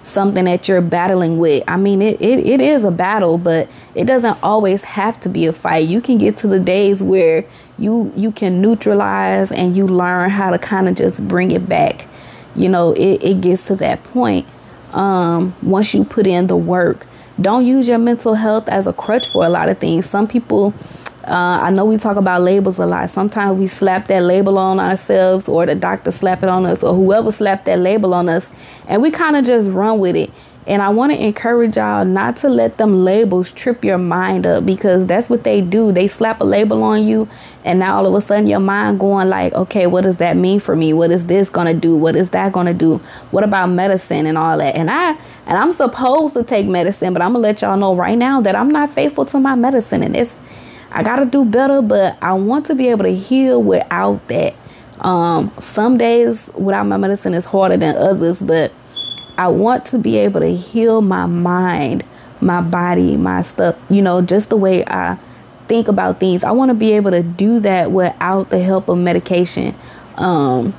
something 0.06 0.44
that 0.44 0.68
you're 0.68 0.80
battling 0.80 1.38
with. 1.38 1.64
I 1.66 1.76
mean, 1.76 2.00
it, 2.02 2.20
it, 2.20 2.38
it 2.40 2.60
is 2.60 2.84
a 2.84 2.90
battle, 2.90 3.38
but 3.38 3.68
it 3.94 4.04
doesn't 4.04 4.38
always 4.42 4.82
have 4.82 5.20
to 5.20 5.28
be 5.28 5.46
a 5.46 5.52
fight. 5.52 5.88
You 5.88 6.00
can 6.00 6.18
get 6.18 6.36
to 6.38 6.48
the 6.48 6.60
days 6.60 7.02
where 7.02 7.44
you 7.78 8.12
you 8.16 8.32
can 8.32 8.60
neutralize 8.62 9.52
and 9.52 9.76
you 9.76 9.86
learn 9.86 10.30
how 10.30 10.50
to 10.50 10.58
kind 10.58 10.88
of 10.88 10.94
just 10.94 11.26
bring 11.28 11.50
it 11.50 11.68
back. 11.68 12.06
You 12.54 12.68
know, 12.68 12.92
it, 12.92 13.22
it 13.22 13.40
gets 13.40 13.66
to 13.66 13.76
that 13.76 14.02
point. 14.04 14.46
Um, 14.92 15.54
once 15.62 15.92
you 15.92 16.04
put 16.04 16.26
in 16.26 16.46
the 16.46 16.56
work, 16.56 17.06
don't 17.38 17.66
use 17.66 17.86
your 17.86 17.98
mental 17.98 18.34
health 18.34 18.68
as 18.68 18.86
a 18.86 18.92
crutch 18.94 19.28
for 19.28 19.44
a 19.44 19.48
lot 19.50 19.68
of 19.68 19.78
things. 19.78 20.08
Some 20.08 20.26
people 20.26 20.72
uh, 21.26 21.58
I 21.60 21.70
know 21.70 21.84
we 21.84 21.96
talk 21.96 22.16
about 22.16 22.42
labels 22.42 22.78
a 22.78 22.86
lot. 22.86 23.10
Sometimes 23.10 23.58
we 23.58 23.66
slap 23.66 24.06
that 24.06 24.22
label 24.22 24.58
on 24.58 24.78
ourselves, 24.78 25.48
or 25.48 25.66
the 25.66 25.74
doctor 25.74 26.12
slap 26.12 26.44
it 26.44 26.48
on 26.48 26.64
us, 26.66 26.84
or 26.84 26.94
whoever 26.94 27.32
slapped 27.32 27.64
that 27.64 27.80
label 27.80 28.14
on 28.14 28.28
us, 28.28 28.46
and 28.86 29.02
we 29.02 29.10
kind 29.10 29.36
of 29.36 29.44
just 29.44 29.68
run 29.70 29.98
with 29.98 30.16
it. 30.16 30.30
And 30.68 30.82
I 30.82 30.88
want 30.88 31.12
to 31.12 31.22
encourage 31.22 31.76
y'all 31.76 32.04
not 32.04 32.38
to 32.38 32.48
let 32.48 32.76
them 32.76 33.04
labels 33.04 33.52
trip 33.52 33.84
your 33.84 33.98
mind 33.98 34.46
up 34.46 34.66
because 34.66 35.06
that's 35.06 35.30
what 35.30 35.44
they 35.44 35.60
do. 35.60 35.92
They 35.92 36.08
slap 36.08 36.40
a 36.40 36.44
label 36.44 36.82
on 36.82 37.06
you, 37.06 37.28
and 37.64 37.78
now 37.78 37.98
all 37.98 38.06
of 38.06 38.14
a 38.14 38.26
sudden 38.26 38.48
your 38.48 38.58
mind 38.58 38.98
going 38.98 39.28
like, 39.28 39.52
okay, 39.52 39.86
what 39.86 40.02
does 40.02 40.16
that 40.16 40.36
mean 40.36 40.58
for 40.58 40.74
me? 40.74 40.92
What 40.92 41.12
is 41.12 41.26
this 41.26 41.48
gonna 41.48 41.74
do? 41.74 41.94
What 41.94 42.16
is 42.16 42.30
that 42.30 42.52
gonna 42.52 42.74
do? 42.74 43.00
What 43.30 43.44
about 43.44 43.70
medicine 43.70 44.26
and 44.26 44.36
all 44.36 44.58
that? 44.58 44.74
And 44.74 44.90
I 44.90 45.12
and 45.46 45.56
I'm 45.56 45.70
supposed 45.70 46.34
to 46.34 46.42
take 46.42 46.66
medicine, 46.66 47.12
but 47.12 47.22
I'm 47.22 47.34
gonna 47.34 47.46
let 47.46 47.62
y'all 47.62 47.76
know 47.76 47.94
right 47.94 48.18
now 48.18 48.40
that 48.40 48.56
I'm 48.56 48.70
not 48.70 48.92
faithful 48.92 49.24
to 49.26 49.38
my 49.38 49.54
medicine, 49.54 50.02
and 50.02 50.16
it's 50.16 50.32
I 50.96 51.02
got 51.02 51.16
to 51.16 51.26
do 51.26 51.44
better, 51.44 51.82
but 51.82 52.16
I 52.22 52.32
want 52.32 52.66
to 52.66 52.74
be 52.74 52.88
able 52.88 53.04
to 53.04 53.14
heal 53.14 53.62
without 53.62 54.26
that. 54.28 54.54
Um, 55.00 55.52
some 55.60 55.98
days 55.98 56.50
without 56.54 56.84
my 56.84 56.96
medicine 56.96 57.34
is 57.34 57.44
harder 57.44 57.76
than 57.76 57.96
others, 57.96 58.40
but 58.40 58.72
I 59.38 59.48
want 59.48 59.86
to 59.86 59.98
be 59.98 60.16
able 60.16 60.40
to 60.40 60.56
heal 60.56 61.02
my 61.02 61.26
mind, 61.26 62.04
my 62.40 62.60
body, 62.60 63.16
my 63.16 63.42
stuff, 63.42 63.76
you 63.90 64.00
know, 64.00 64.22
just 64.22 64.48
the 64.48 64.56
way 64.56 64.84
I 64.86 65.18
think 65.68 65.88
about 65.88 66.20
things. 66.20 66.44
I 66.44 66.52
want 66.52 66.70
to 66.70 66.74
be 66.74 66.92
able 66.92 67.10
to 67.10 67.22
do 67.22 67.60
that 67.60 67.92
without 67.92 68.50
the 68.50 68.62
help 68.62 68.88
of 68.88 68.98
medication. 68.98 69.74
Um, 70.16 70.74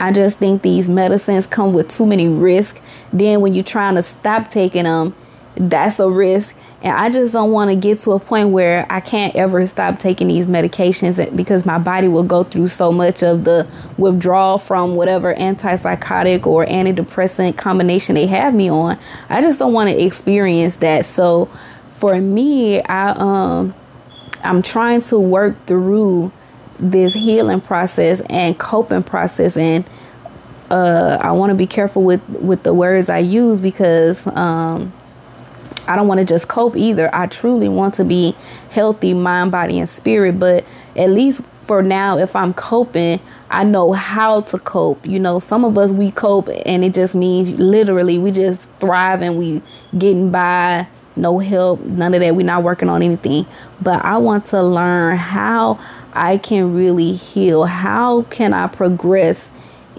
I 0.00 0.12
just 0.12 0.38
think 0.38 0.62
these 0.62 0.88
medicines 0.88 1.46
come 1.46 1.72
with 1.72 1.94
too 1.94 2.06
many 2.06 2.28
risks. 2.28 2.80
Then 3.12 3.40
when 3.40 3.54
you're 3.54 3.64
trying 3.64 3.94
to 3.96 4.02
stop 4.02 4.50
taking 4.50 4.84
them, 4.84 5.14
that's 5.54 5.98
a 5.98 6.08
risk. 6.08 6.54
And 6.82 6.96
I 6.96 7.10
just 7.10 7.34
don't 7.34 7.52
want 7.52 7.70
to 7.70 7.76
get 7.76 8.00
to 8.00 8.12
a 8.12 8.18
point 8.18 8.50
where 8.50 8.86
I 8.88 9.00
can't 9.00 9.36
ever 9.36 9.66
stop 9.66 9.98
taking 9.98 10.28
these 10.28 10.46
medications 10.46 11.36
because 11.36 11.66
my 11.66 11.78
body 11.78 12.08
will 12.08 12.22
go 12.22 12.42
through 12.42 12.68
so 12.68 12.90
much 12.90 13.22
of 13.22 13.44
the 13.44 13.68
withdrawal 13.98 14.56
from 14.56 14.96
whatever 14.96 15.34
antipsychotic 15.34 16.46
or 16.46 16.64
antidepressant 16.64 17.58
combination 17.58 18.14
they 18.14 18.26
have 18.26 18.54
me 18.54 18.70
on. 18.70 18.98
I 19.28 19.42
just 19.42 19.58
don't 19.58 19.74
want 19.74 19.90
to 19.90 20.02
experience 20.02 20.76
that. 20.76 21.04
So 21.04 21.50
for 21.98 22.18
me, 22.18 22.80
I 22.82 23.10
um 23.10 23.74
I'm 24.42 24.62
trying 24.62 25.02
to 25.02 25.18
work 25.18 25.66
through 25.66 26.32
this 26.78 27.12
healing 27.12 27.60
process 27.60 28.22
and 28.30 28.58
coping 28.58 29.02
process 29.02 29.54
and 29.54 29.84
uh, 30.70 31.18
I 31.20 31.32
want 31.32 31.50
to 31.50 31.54
be 31.56 31.66
careful 31.66 32.04
with 32.04 32.26
with 32.28 32.62
the 32.62 32.72
words 32.72 33.08
I 33.08 33.18
use 33.18 33.58
because 33.58 34.24
um, 34.28 34.92
I 35.86 35.96
don't 35.96 36.08
want 36.08 36.18
to 36.18 36.24
just 36.24 36.48
cope 36.48 36.76
either. 36.76 37.14
I 37.14 37.26
truly 37.26 37.68
want 37.68 37.94
to 37.94 38.04
be 38.04 38.36
healthy, 38.70 39.14
mind, 39.14 39.50
body, 39.50 39.78
and 39.78 39.88
spirit. 39.88 40.38
But 40.38 40.64
at 40.96 41.10
least 41.10 41.42
for 41.66 41.82
now, 41.82 42.18
if 42.18 42.34
I'm 42.34 42.54
coping, 42.54 43.20
I 43.50 43.64
know 43.64 43.92
how 43.92 44.42
to 44.42 44.58
cope. 44.58 45.04
You 45.04 45.18
know, 45.18 45.40
some 45.40 45.64
of 45.64 45.76
us 45.76 45.90
we 45.90 46.12
cope 46.12 46.48
and 46.48 46.84
it 46.84 46.94
just 46.94 47.14
means 47.14 47.50
literally 47.58 48.18
we 48.18 48.30
just 48.30 48.62
thrive 48.78 49.22
and 49.22 49.36
we 49.36 49.62
getting 49.98 50.30
by, 50.30 50.86
no 51.16 51.38
help, 51.40 51.80
none 51.80 52.14
of 52.14 52.20
that. 52.20 52.36
We're 52.36 52.46
not 52.46 52.62
working 52.62 52.88
on 52.88 53.02
anything. 53.02 53.46
But 53.80 54.04
I 54.04 54.18
want 54.18 54.46
to 54.46 54.62
learn 54.62 55.16
how 55.16 55.80
I 56.12 56.38
can 56.38 56.74
really 56.74 57.16
heal. 57.16 57.64
How 57.64 58.22
can 58.22 58.54
I 58.54 58.68
progress 58.68 59.48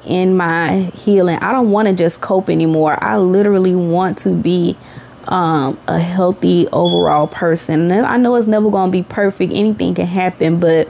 in 0.06 0.38
my 0.38 0.91
healing? 0.96 1.38
I 1.39 1.52
don't 1.52 1.72
want 1.72 1.88
to 1.89 1.94
just 1.94 2.22
cope 2.22 2.50
anymore. 2.50 3.02
I 3.04 3.17
literally 3.17 3.76
want 3.76 4.17
to 4.20 4.34
be 4.34 4.78
um, 5.27 5.79
a 5.88 5.99
healthy 5.99 6.67
overall 6.67 7.27
person. 7.27 7.91
And 7.91 8.05
I 8.05 8.17
know 8.17 8.36
it's 8.36 8.47
never 8.47 8.69
going 8.69 8.89
to 8.89 8.91
be 8.91 9.03
perfect, 9.03 9.53
anything 9.53 9.95
can 9.95 10.07
happen, 10.07 10.60
but 10.60 10.89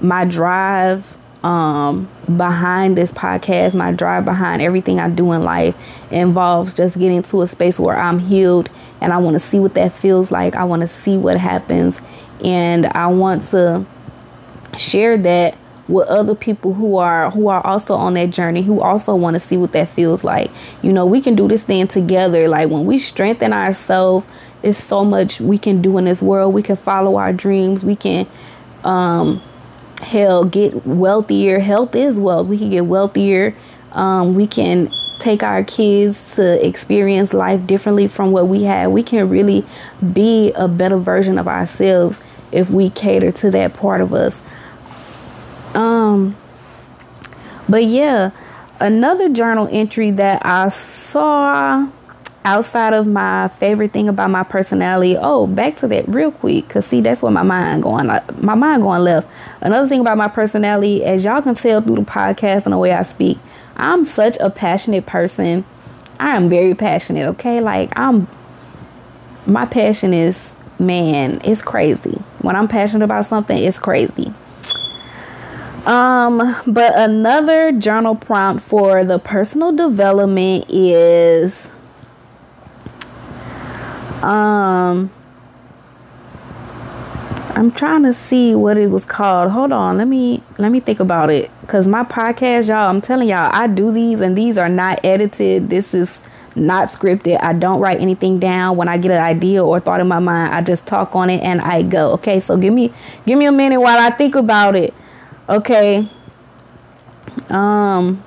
my 0.00 0.24
drive 0.24 1.16
um, 1.44 2.08
behind 2.24 2.96
this 2.96 3.10
podcast, 3.12 3.74
my 3.74 3.92
drive 3.92 4.24
behind 4.24 4.62
everything 4.62 5.00
I 5.00 5.08
do 5.10 5.32
in 5.32 5.42
life 5.42 5.76
involves 6.10 6.74
just 6.74 6.98
getting 6.98 7.22
to 7.24 7.42
a 7.42 7.48
space 7.48 7.78
where 7.78 7.98
I'm 7.98 8.18
healed 8.18 8.68
and 9.00 9.12
I 9.12 9.18
want 9.18 9.34
to 9.34 9.40
see 9.40 9.58
what 9.58 9.74
that 9.74 9.92
feels 9.92 10.30
like. 10.30 10.54
I 10.54 10.64
want 10.64 10.82
to 10.82 10.88
see 10.88 11.16
what 11.16 11.36
happens 11.36 11.98
and 12.44 12.86
I 12.86 13.08
want 13.08 13.44
to 13.50 13.84
share 14.76 15.18
that 15.18 15.56
with 15.92 16.08
other 16.08 16.34
people 16.34 16.74
who 16.74 16.96
are 16.96 17.30
who 17.30 17.48
are 17.48 17.64
also 17.66 17.94
on 17.94 18.14
that 18.14 18.30
journey 18.30 18.62
who 18.62 18.80
also 18.80 19.14
want 19.14 19.34
to 19.34 19.40
see 19.40 19.56
what 19.56 19.72
that 19.72 19.88
feels 19.90 20.24
like. 20.24 20.50
You 20.82 20.92
know 20.92 21.06
we 21.06 21.20
can 21.20 21.34
do 21.34 21.46
this 21.48 21.62
thing 21.62 21.86
together. 21.88 22.48
Like 22.48 22.70
when 22.70 22.86
we 22.86 22.98
strengthen 22.98 23.52
ourselves 23.52 24.26
it's 24.62 24.82
so 24.82 25.04
much 25.04 25.40
we 25.40 25.58
can 25.58 25.82
do 25.82 25.98
in 25.98 26.04
this 26.04 26.22
world. 26.22 26.54
We 26.54 26.62
can 26.62 26.76
follow 26.76 27.16
our 27.16 27.32
dreams. 27.32 27.84
We 27.84 27.96
can 27.96 28.26
um 28.84 29.42
hell 30.00 30.44
get 30.44 30.86
wealthier. 30.86 31.60
Health 31.60 31.94
is 31.94 32.18
wealth. 32.18 32.46
We 32.46 32.58
can 32.58 32.70
get 32.70 32.86
wealthier. 32.86 33.54
Um 33.92 34.34
we 34.34 34.46
can 34.46 34.90
take 35.18 35.42
our 35.42 35.62
kids 35.62 36.18
to 36.34 36.66
experience 36.66 37.32
life 37.32 37.64
differently 37.66 38.08
from 38.08 38.32
what 38.32 38.48
we 38.48 38.64
had. 38.64 38.88
We 38.88 39.02
can 39.04 39.28
really 39.28 39.64
be 40.12 40.52
a 40.54 40.66
better 40.66 40.96
version 40.96 41.38
of 41.38 41.46
ourselves 41.46 42.18
if 42.50 42.68
we 42.70 42.90
cater 42.90 43.30
to 43.32 43.50
that 43.50 43.74
part 43.74 44.00
of 44.00 44.12
us 44.12 44.38
um, 45.74 46.36
but 47.68 47.84
yeah, 47.84 48.30
another 48.80 49.28
journal 49.28 49.68
entry 49.70 50.10
that 50.12 50.44
I 50.44 50.68
saw 50.68 51.88
outside 52.44 52.92
of 52.92 53.06
my 53.06 53.48
favorite 53.48 53.92
thing 53.92 54.08
about 54.08 54.30
my 54.30 54.42
personality. 54.42 55.16
Oh, 55.18 55.46
back 55.46 55.76
to 55.78 55.88
that 55.88 56.08
real 56.08 56.32
quick, 56.32 56.68
cause 56.68 56.86
see 56.86 57.00
that's 57.00 57.22
where 57.22 57.32
my 57.32 57.42
mind 57.42 57.82
going. 57.82 58.06
My 58.06 58.54
mind 58.54 58.82
going 58.82 59.02
left. 59.02 59.28
Another 59.60 59.88
thing 59.88 60.00
about 60.00 60.18
my 60.18 60.28
personality, 60.28 61.04
as 61.04 61.24
y'all 61.24 61.42
can 61.42 61.54
tell 61.54 61.80
through 61.80 61.96
the 61.96 62.02
podcast 62.02 62.64
and 62.64 62.72
the 62.72 62.78
way 62.78 62.92
I 62.92 63.02
speak, 63.02 63.38
I'm 63.76 64.04
such 64.04 64.36
a 64.40 64.50
passionate 64.50 65.06
person. 65.06 65.64
I 66.18 66.36
am 66.36 66.48
very 66.48 66.74
passionate. 66.74 67.26
Okay, 67.30 67.60
like 67.60 67.92
I'm 67.96 68.28
my 69.46 69.66
passion 69.66 70.14
is 70.14 70.52
man, 70.78 71.40
it's 71.44 71.62
crazy. 71.62 72.20
When 72.40 72.56
I'm 72.56 72.68
passionate 72.68 73.04
about 73.04 73.26
something, 73.26 73.56
it's 73.56 73.78
crazy. 73.78 74.34
Um, 75.86 76.56
but 76.66 76.96
another 76.96 77.72
journal 77.72 78.14
prompt 78.14 78.64
for 78.64 79.04
the 79.04 79.18
personal 79.18 79.72
development 79.72 80.66
is 80.68 81.66
um 84.22 85.10
I'm 87.54 87.70
trying 87.70 88.04
to 88.04 88.12
see 88.12 88.54
what 88.54 88.78
it 88.78 88.90
was 88.90 89.04
called. 89.04 89.50
Hold 89.50 89.72
on, 89.72 89.98
let 89.98 90.08
me 90.08 90.42
let 90.58 90.70
me 90.70 90.80
think 90.80 91.00
about 91.00 91.30
it. 91.30 91.50
Cause 91.66 91.86
my 91.86 92.04
podcast, 92.04 92.68
y'all, 92.68 92.88
I'm 92.88 93.00
telling 93.00 93.28
y'all, 93.28 93.50
I 93.52 93.66
do 93.66 93.92
these 93.92 94.20
and 94.20 94.36
these 94.36 94.56
are 94.56 94.68
not 94.68 95.04
edited. 95.04 95.68
This 95.68 95.94
is 95.94 96.18
not 96.54 96.88
scripted. 96.88 97.38
I 97.42 97.52
don't 97.52 97.80
write 97.80 98.00
anything 98.00 98.38
down. 98.38 98.76
When 98.76 98.88
I 98.88 98.98
get 98.98 99.10
an 99.10 99.24
idea 99.24 99.64
or 99.64 99.80
thought 99.80 100.00
in 100.00 100.08
my 100.08 100.18
mind, 100.18 100.54
I 100.54 100.62
just 100.62 100.86
talk 100.86 101.14
on 101.14 101.28
it 101.28 101.42
and 101.42 101.60
I 101.60 101.82
go. 101.82 102.12
Okay, 102.12 102.40
so 102.40 102.56
give 102.56 102.72
me 102.72 102.92
give 103.26 103.38
me 103.38 103.46
a 103.46 103.52
minute 103.52 103.80
while 103.80 103.98
I 103.98 104.10
think 104.10 104.34
about 104.34 104.74
it. 104.74 104.94
Okay. 105.52 106.08
Um. 107.50 108.24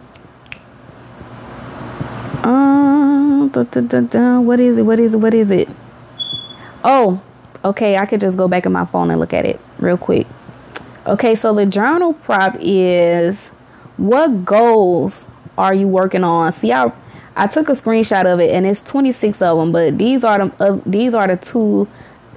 Um. 2.43 3.49
Da, 3.51 3.63
da, 3.63 4.01
da, 4.01 4.39
what 4.39 4.59
is 4.59 4.77
it? 4.77 4.83
What 4.83 4.99
is 4.99 5.15
it? 5.15 5.17
What 5.17 5.33
is 5.33 5.49
it? 5.49 5.67
Oh, 6.83 7.19
okay. 7.63 7.97
I 7.97 8.05
could 8.05 8.21
just 8.21 8.37
go 8.37 8.47
back 8.47 8.67
in 8.67 8.71
my 8.71 8.85
phone 8.85 9.09
and 9.09 9.19
look 9.19 9.33
at 9.33 9.43
it 9.43 9.59
real 9.79 9.97
quick. 9.97 10.27
Okay, 11.07 11.33
so 11.33 11.51
the 11.55 11.65
journal 11.65 12.13
prop 12.13 12.57
is 12.59 13.49
what 13.97 14.45
goals 14.45 15.25
are 15.57 15.73
you 15.73 15.87
working 15.87 16.23
on? 16.23 16.51
See, 16.51 16.71
I 16.71 16.91
I 17.35 17.47
took 17.47 17.69
a 17.69 17.71
screenshot 17.71 18.31
of 18.31 18.39
it 18.39 18.51
and 18.51 18.67
it's 18.67 18.81
26 18.81 19.41
of 19.41 19.57
them, 19.57 19.71
but 19.71 19.97
these 19.97 20.23
are 20.23 20.47
the 20.47 20.63
uh, 20.63 20.79
these 20.85 21.15
are 21.15 21.25
the 21.25 21.37
two 21.37 21.87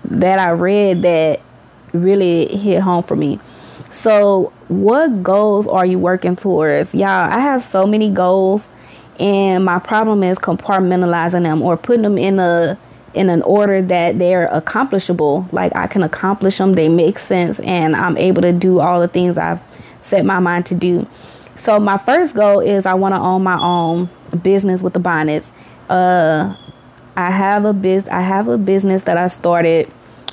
that 0.05 0.39
I 0.39 0.53
read 0.53 1.03
that 1.03 1.43
really 1.93 2.57
hit 2.57 2.81
home 2.81 3.03
for 3.03 3.17
me. 3.17 3.39
So, 3.91 4.53
what 4.69 5.23
goals 5.23 5.67
are 5.67 5.87
you 5.87 5.99
working 5.99 6.37
towards? 6.37 6.95
Y'all, 6.95 7.09
I 7.09 7.41
have 7.41 7.63
so 7.63 7.87
many 7.87 8.11
goals 8.11 8.69
and 9.19 9.65
my 9.65 9.79
problem 9.79 10.23
is 10.23 10.39
compartmentalizing 10.39 11.43
them 11.43 11.63
or 11.63 11.77
putting 11.77 12.03
them 12.03 12.19
in 12.19 12.39
a 12.39 12.79
in 13.15 13.31
an 13.31 13.43
order 13.43 13.81
that 13.81 14.19
they're 14.19 14.47
accomplishable. 14.49 15.49
Like 15.51 15.75
I 15.75 15.87
can 15.87 16.03
accomplish 16.03 16.59
them, 16.59 16.75
they 16.75 16.89
make 16.89 17.19
sense 17.19 17.59
and 17.61 17.97
I'm 17.97 18.17
able 18.19 18.43
to 18.43 18.53
do 18.53 18.81
all 18.81 19.01
the 19.01 19.09
things 19.09 19.39
I've 19.39 19.61
set 20.03 20.25
my 20.25 20.39
mind 20.39 20.67
to 20.67 20.75
do. 20.75 21.07
So 21.57 21.81
my 21.81 21.97
first 21.97 22.35
goal 22.35 22.61
is 22.61 22.87
I 22.87 22.95
want 22.95 23.15
to 23.15 23.21
own 23.21 23.43
my 23.43 23.59
own 23.59 24.11
business 24.43 24.83
with 24.83 24.93
the 24.93 25.01
bonnets. 25.01 25.51
Uh 25.89 26.55
I 27.17 27.31
have 27.33 27.65
a 27.65 27.73
biz 27.73 28.07
I 28.09 28.21
have 28.21 28.49
a 28.49 28.59
business 28.59 29.03
that 29.05 29.17
I 29.17 29.29
started 29.29 29.91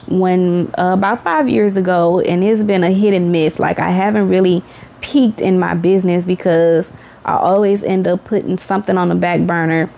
when 0.07 0.73
uh, 0.77 0.93
about 0.93 1.23
five 1.23 1.49
years 1.49 1.77
ago, 1.77 2.19
and 2.19 2.43
it's 2.43 2.63
been 2.63 2.83
a 2.83 2.91
hit 2.91 3.13
and 3.13 3.31
miss. 3.31 3.59
Like 3.59 3.79
I 3.79 3.91
haven't 3.91 4.29
really 4.29 4.63
peaked 5.01 5.41
in 5.41 5.59
my 5.59 5.73
business 5.73 6.25
because 6.25 6.87
I 7.23 7.35
always 7.37 7.83
end 7.83 8.07
up 8.07 8.23
putting 8.23 8.57
something 8.57 8.97
on 8.97 9.09
the 9.09 9.15
back 9.15 9.41
burner, 9.41 9.89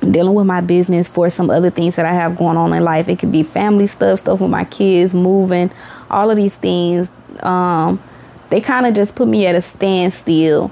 dealing 0.00 0.34
with 0.34 0.46
my 0.46 0.60
business 0.60 1.06
for 1.06 1.30
some 1.30 1.50
other 1.50 1.70
things 1.70 1.96
that 1.96 2.04
I 2.04 2.12
have 2.12 2.36
going 2.36 2.56
on 2.56 2.72
in 2.72 2.82
life. 2.82 3.08
It 3.08 3.18
could 3.18 3.32
be 3.32 3.42
family 3.42 3.86
stuff, 3.86 4.20
stuff 4.20 4.40
with 4.40 4.50
my 4.50 4.64
kids, 4.64 5.14
moving, 5.14 5.70
all 6.10 6.30
of 6.30 6.36
these 6.36 6.56
things. 6.56 7.08
Um, 7.40 8.02
they 8.50 8.60
kind 8.60 8.86
of 8.86 8.94
just 8.94 9.14
put 9.14 9.28
me 9.28 9.46
at 9.46 9.54
a 9.54 9.60
standstill. 9.60 10.70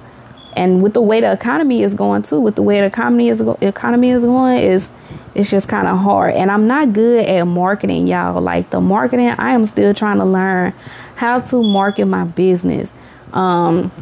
And 0.55 0.83
with 0.83 0.95
the 0.95 1.03
way 1.03 1.21
the 1.21 1.31
economy 1.33 1.83
is 1.83 1.95
going 1.95 2.23
too, 2.23 2.41
with 2.41 2.57
the 2.57 2.63
way 2.63 2.81
the 2.81 2.87
economy 2.87 3.29
is 3.29 3.41
economy 3.61 4.11
is 4.11 4.23
going, 4.23 4.59
is 4.59 4.89
it's 5.37 5.51
just 5.51 5.69
kind 5.69 5.87
of 5.87 5.99
hard. 5.99 6.35
And 6.35 6.51
I'm 6.51 6.67
not 6.67 6.95
good 6.95 7.27
at 7.27 7.45
marketing, 7.45 8.07
y'all. 8.07 8.41
Like 8.41 8.71
the 8.71 8.81
marketing, 8.81 9.29
I 9.29 9.53
am 9.53 9.67
still 9.67 9.93
trying 9.93 10.19
to 10.19 10.25
learn 10.25 10.73
how 11.17 11.41
to 11.41 11.63
market 11.63 12.07
my 12.07 12.25
business. 12.25 12.89
Um, 13.35 13.93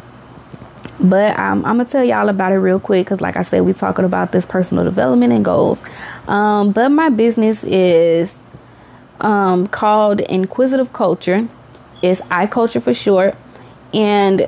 but 0.97 1.37
I'm, 1.37 1.65
I'm, 1.65 1.77
gonna 1.77 1.89
tell 1.89 2.05
y'all 2.05 2.29
about 2.29 2.53
it 2.53 2.55
real 2.55 2.79
quick 2.79 3.05
because, 3.05 3.19
like 3.19 3.35
I 3.35 3.41
said, 3.41 3.61
we 3.63 3.73
talking 3.73 4.05
about 4.05 4.31
this 4.31 4.45
personal 4.45 4.85
development 4.85 5.33
and 5.33 5.43
goals. 5.43 5.81
Um, 6.25 6.71
but 6.71 6.87
my 6.87 7.09
business 7.09 7.65
is 7.65 8.33
um, 9.19 9.67
called 9.67 10.21
Inquisitive 10.21 10.93
Culture. 10.93 11.49
It's 12.01 12.21
I 12.31 12.47
Culture 12.47 12.79
for 12.79 12.93
short, 12.93 13.35
and 13.93 14.47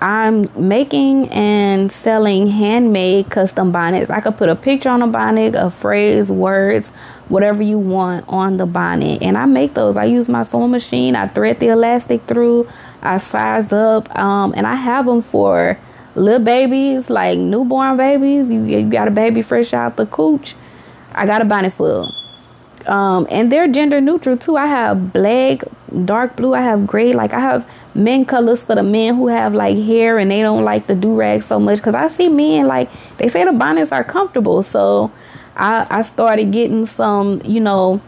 I'm 0.00 0.50
making 0.56 1.28
and 1.28 1.92
selling 1.92 2.48
handmade 2.48 3.30
custom 3.30 3.70
bonnets. 3.70 4.10
I 4.10 4.20
could 4.20 4.38
put 4.38 4.48
a 4.48 4.56
picture 4.56 4.88
on 4.88 5.02
a 5.02 5.06
bonnet, 5.06 5.54
a 5.54 5.70
phrase, 5.70 6.30
words, 6.30 6.88
whatever 7.28 7.62
you 7.62 7.78
want 7.78 8.24
on 8.28 8.56
the 8.56 8.66
bonnet. 8.66 9.22
And 9.22 9.36
I 9.36 9.44
make 9.44 9.74
those. 9.74 9.96
I 9.96 10.04
use 10.04 10.28
my 10.28 10.42
sewing 10.42 10.70
machine. 10.70 11.16
I 11.16 11.28
thread 11.28 11.60
the 11.60 11.68
elastic 11.68 12.26
through. 12.26 12.68
I 13.02 13.18
size 13.18 13.72
up. 13.72 14.14
Um, 14.18 14.54
and 14.56 14.66
I 14.66 14.74
have 14.74 15.04
them 15.04 15.22
for 15.22 15.78
little 16.14 16.44
babies, 16.44 17.10
like 17.10 17.38
newborn 17.38 17.98
babies. 17.98 18.48
You, 18.48 18.64
you 18.64 18.88
got 18.88 19.06
a 19.06 19.10
baby 19.10 19.42
fresh 19.42 19.74
out 19.74 19.96
the 19.96 20.06
cooch. 20.06 20.54
I 21.12 21.26
got 21.26 21.42
a 21.42 21.44
bonnet 21.44 21.74
full. 21.74 22.14
Um, 22.86 23.26
and 23.30 23.52
they're 23.52 23.68
gender 23.68 24.00
neutral 24.00 24.38
too. 24.38 24.56
I 24.56 24.66
have 24.66 25.12
black, 25.12 25.62
dark 26.04 26.36
blue. 26.36 26.54
I 26.54 26.62
have 26.62 26.86
gray. 26.86 27.12
Like 27.12 27.34
I 27.34 27.40
have 27.40 27.68
men 27.94 28.24
colors 28.24 28.64
for 28.64 28.74
the 28.74 28.82
men 28.82 29.16
who 29.16 29.28
have 29.28 29.54
like 29.54 29.76
hair 29.76 30.18
and 30.18 30.30
they 30.30 30.42
don't 30.42 30.64
like 30.64 30.86
the 30.86 30.94
do 30.94 31.14
rag 31.14 31.42
so 31.42 31.58
much. 31.58 31.82
Cause 31.82 31.94
I 31.94 32.08
see 32.08 32.28
men 32.28 32.66
like 32.66 32.90
they 33.18 33.28
say 33.28 33.44
the 33.44 33.52
bonnets 33.52 33.92
are 33.92 34.04
comfortable. 34.04 34.62
So 34.62 35.10
I 35.56 35.86
I 35.90 36.02
started 36.02 36.52
getting 36.52 36.86
some 36.86 37.42
you 37.44 37.60
know 37.60 38.00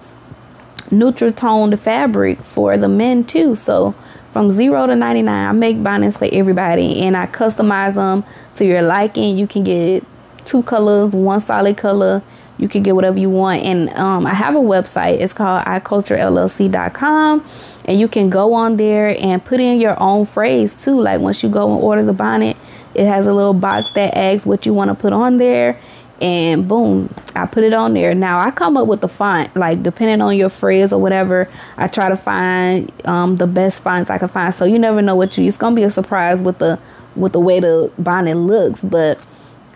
neutral 0.90 1.32
toned 1.32 1.78
fabric 1.80 2.42
for 2.42 2.76
the 2.76 2.88
men 2.88 3.24
too. 3.24 3.56
So 3.56 3.94
from 4.32 4.50
zero 4.50 4.86
to 4.86 4.96
99, 4.96 5.28
I 5.28 5.52
make 5.52 5.82
bonnets 5.82 6.16
for 6.16 6.28
everybody 6.32 7.02
and 7.02 7.16
I 7.16 7.26
customize 7.26 7.94
them 7.94 8.24
to 8.56 8.64
your 8.64 8.80
liking. 8.80 9.36
You 9.36 9.46
can 9.46 9.62
get 9.62 10.04
two 10.44 10.62
colors, 10.62 11.12
one 11.12 11.40
solid 11.40 11.76
color 11.76 12.22
you 12.62 12.68
can 12.68 12.82
get 12.84 12.94
whatever 12.94 13.18
you 13.18 13.28
want. 13.28 13.62
And 13.62 13.90
um, 13.90 14.24
I 14.24 14.34
have 14.34 14.54
a 14.54 14.60
website. 14.60 15.20
It's 15.20 15.32
called 15.32 15.64
iculturellc.com. 15.64 17.44
And 17.84 17.98
you 17.98 18.08
can 18.08 18.30
go 18.30 18.54
on 18.54 18.76
there 18.76 19.16
and 19.20 19.44
put 19.44 19.60
in 19.60 19.80
your 19.80 20.00
own 20.00 20.26
phrase 20.26 20.74
too. 20.74 21.00
Like 21.00 21.20
once 21.20 21.42
you 21.42 21.48
go 21.48 21.72
and 21.74 21.82
order 21.82 22.04
the 22.04 22.12
bonnet, 22.12 22.56
it 22.94 23.06
has 23.06 23.26
a 23.26 23.32
little 23.32 23.54
box 23.54 23.90
that 23.92 24.16
asks 24.16 24.46
what 24.46 24.66
you 24.66 24.74
want 24.74 24.90
to 24.90 24.94
put 24.94 25.12
on 25.12 25.38
there. 25.38 25.80
And 26.20 26.68
boom, 26.68 27.12
I 27.34 27.46
put 27.46 27.64
it 27.64 27.72
on 27.72 27.94
there. 27.94 28.14
Now 28.14 28.38
I 28.38 28.52
come 28.52 28.76
up 28.76 28.86
with 28.86 29.00
the 29.00 29.08
font, 29.08 29.56
like 29.56 29.82
depending 29.82 30.20
on 30.20 30.36
your 30.36 30.50
phrase 30.50 30.92
or 30.92 31.00
whatever. 31.00 31.48
I 31.76 31.88
try 31.88 32.08
to 32.08 32.16
find 32.16 32.92
um, 33.04 33.36
the 33.36 33.48
best 33.48 33.82
fonts 33.82 34.08
I 34.08 34.18
can 34.18 34.28
find. 34.28 34.54
So 34.54 34.64
you 34.64 34.78
never 34.78 35.02
know 35.02 35.16
what 35.16 35.36
you. 35.36 35.44
It's 35.44 35.56
gonna 35.56 35.74
be 35.74 35.82
a 35.82 35.90
surprise 35.90 36.40
with 36.40 36.58
the 36.58 36.78
with 37.16 37.32
the 37.32 37.40
way 37.40 37.60
the 37.60 37.90
bonnet 37.98 38.36
looks, 38.36 38.80
but 38.82 39.18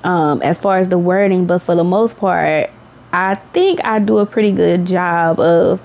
um, 0.04 0.40
as 0.42 0.56
far 0.56 0.78
as 0.78 0.88
the 0.88 0.98
wording, 0.98 1.46
but 1.46 1.58
for 1.58 1.74
the 1.74 1.84
most 1.84 2.16
part, 2.16 2.70
I 3.12 3.34
think 3.34 3.80
I 3.84 3.98
do 3.98 4.18
a 4.18 4.26
pretty 4.26 4.52
good 4.52 4.86
job 4.86 5.40
of 5.40 5.80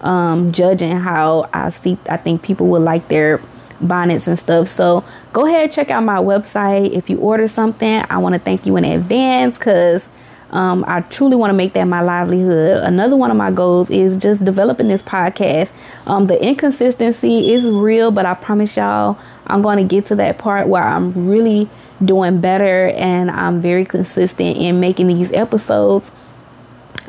um, 0.00 0.52
judging 0.52 0.96
how 0.96 1.48
I 1.52 1.70
see. 1.70 1.98
I 2.08 2.16
think 2.16 2.42
people 2.42 2.66
would 2.68 2.82
like 2.82 3.08
their 3.08 3.40
bonnets 3.80 4.26
and 4.26 4.38
stuff. 4.38 4.68
So 4.68 5.04
go 5.32 5.46
ahead, 5.46 5.72
check 5.72 5.90
out 5.90 6.02
my 6.02 6.18
website. 6.18 6.92
If 6.92 7.10
you 7.10 7.18
order 7.18 7.48
something, 7.48 8.04
I 8.08 8.18
want 8.18 8.34
to 8.34 8.38
thank 8.38 8.66
you 8.66 8.76
in 8.76 8.84
advance 8.84 9.58
because 9.58 10.06
um, 10.50 10.84
I 10.86 11.00
truly 11.00 11.36
want 11.36 11.50
to 11.50 11.54
make 11.54 11.72
that 11.72 11.84
my 11.84 12.00
livelihood. 12.00 12.82
Another 12.84 13.16
one 13.16 13.30
of 13.30 13.36
my 13.36 13.50
goals 13.50 13.90
is 13.90 14.16
just 14.16 14.44
developing 14.44 14.88
this 14.88 15.02
podcast. 15.02 15.70
Um, 16.06 16.28
the 16.28 16.42
inconsistency 16.42 17.52
is 17.52 17.66
real, 17.66 18.10
but 18.10 18.26
I 18.26 18.34
promise 18.34 18.76
y'all, 18.76 19.18
I'm 19.46 19.62
going 19.62 19.78
to 19.78 19.84
get 19.84 20.06
to 20.06 20.14
that 20.16 20.38
part 20.38 20.68
where 20.68 20.82
I'm 20.82 21.28
really 21.28 21.68
doing 22.04 22.40
better 22.40 22.88
and 22.88 23.30
I'm 23.30 23.60
very 23.60 23.84
consistent 23.84 24.56
in 24.56 24.80
making 24.80 25.08
these 25.08 25.32
episodes. 25.32 26.10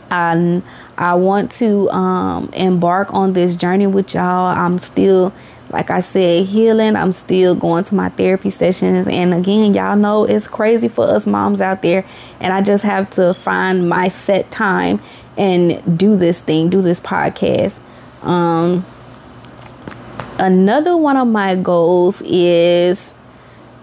I 0.10 0.62
I 0.98 1.16
want 1.16 1.52
to 1.54 1.90
um, 1.92 2.50
embark 2.54 3.14
on 3.14 3.34
this 3.34 3.56
journey 3.56 3.88
with 3.88 4.14
y'all. 4.14 4.48
I'm 4.48 4.80
still, 4.80 5.34
like 5.70 5.92
I 5.92 6.00
said, 6.00 6.46
healing. 6.46 6.96
I'm 6.96 7.12
still 7.12 7.56
going 7.56 7.84
to 7.86 7.96
my 7.96 8.10
therapy 8.10 8.50
sessions, 8.50 9.08
and 9.08 9.34
again, 9.34 9.74
y'all 9.74 9.96
know 9.96 10.26
it's 10.26 10.48
crazy 10.48 10.88
for 10.88 11.08
us 11.08 11.28
moms 11.28 11.62
out 11.62 11.82
there, 11.82 12.06
and 12.40 12.52
I 12.52 12.62
just 12.62 12.84
have 12.84 13.10
to 13.12 13.34
find 13.34 13.88
my 13.88 14.08
set 14.10 14.50
time 14.52 15.02
and 15.38 15.98
do 16.00 16.18
this 16.18 16.40
thing, 16.40 16.70
do 16.70 16.82
this 16.82 17.00
podcast. 17.00 17.74
Um, 18.24 18.86
another 20.40 20.98
one 20.98 21.18
of 21.18 21.28
my 21.28 21.56
goals 21.56 22.22
is 22.26 23.12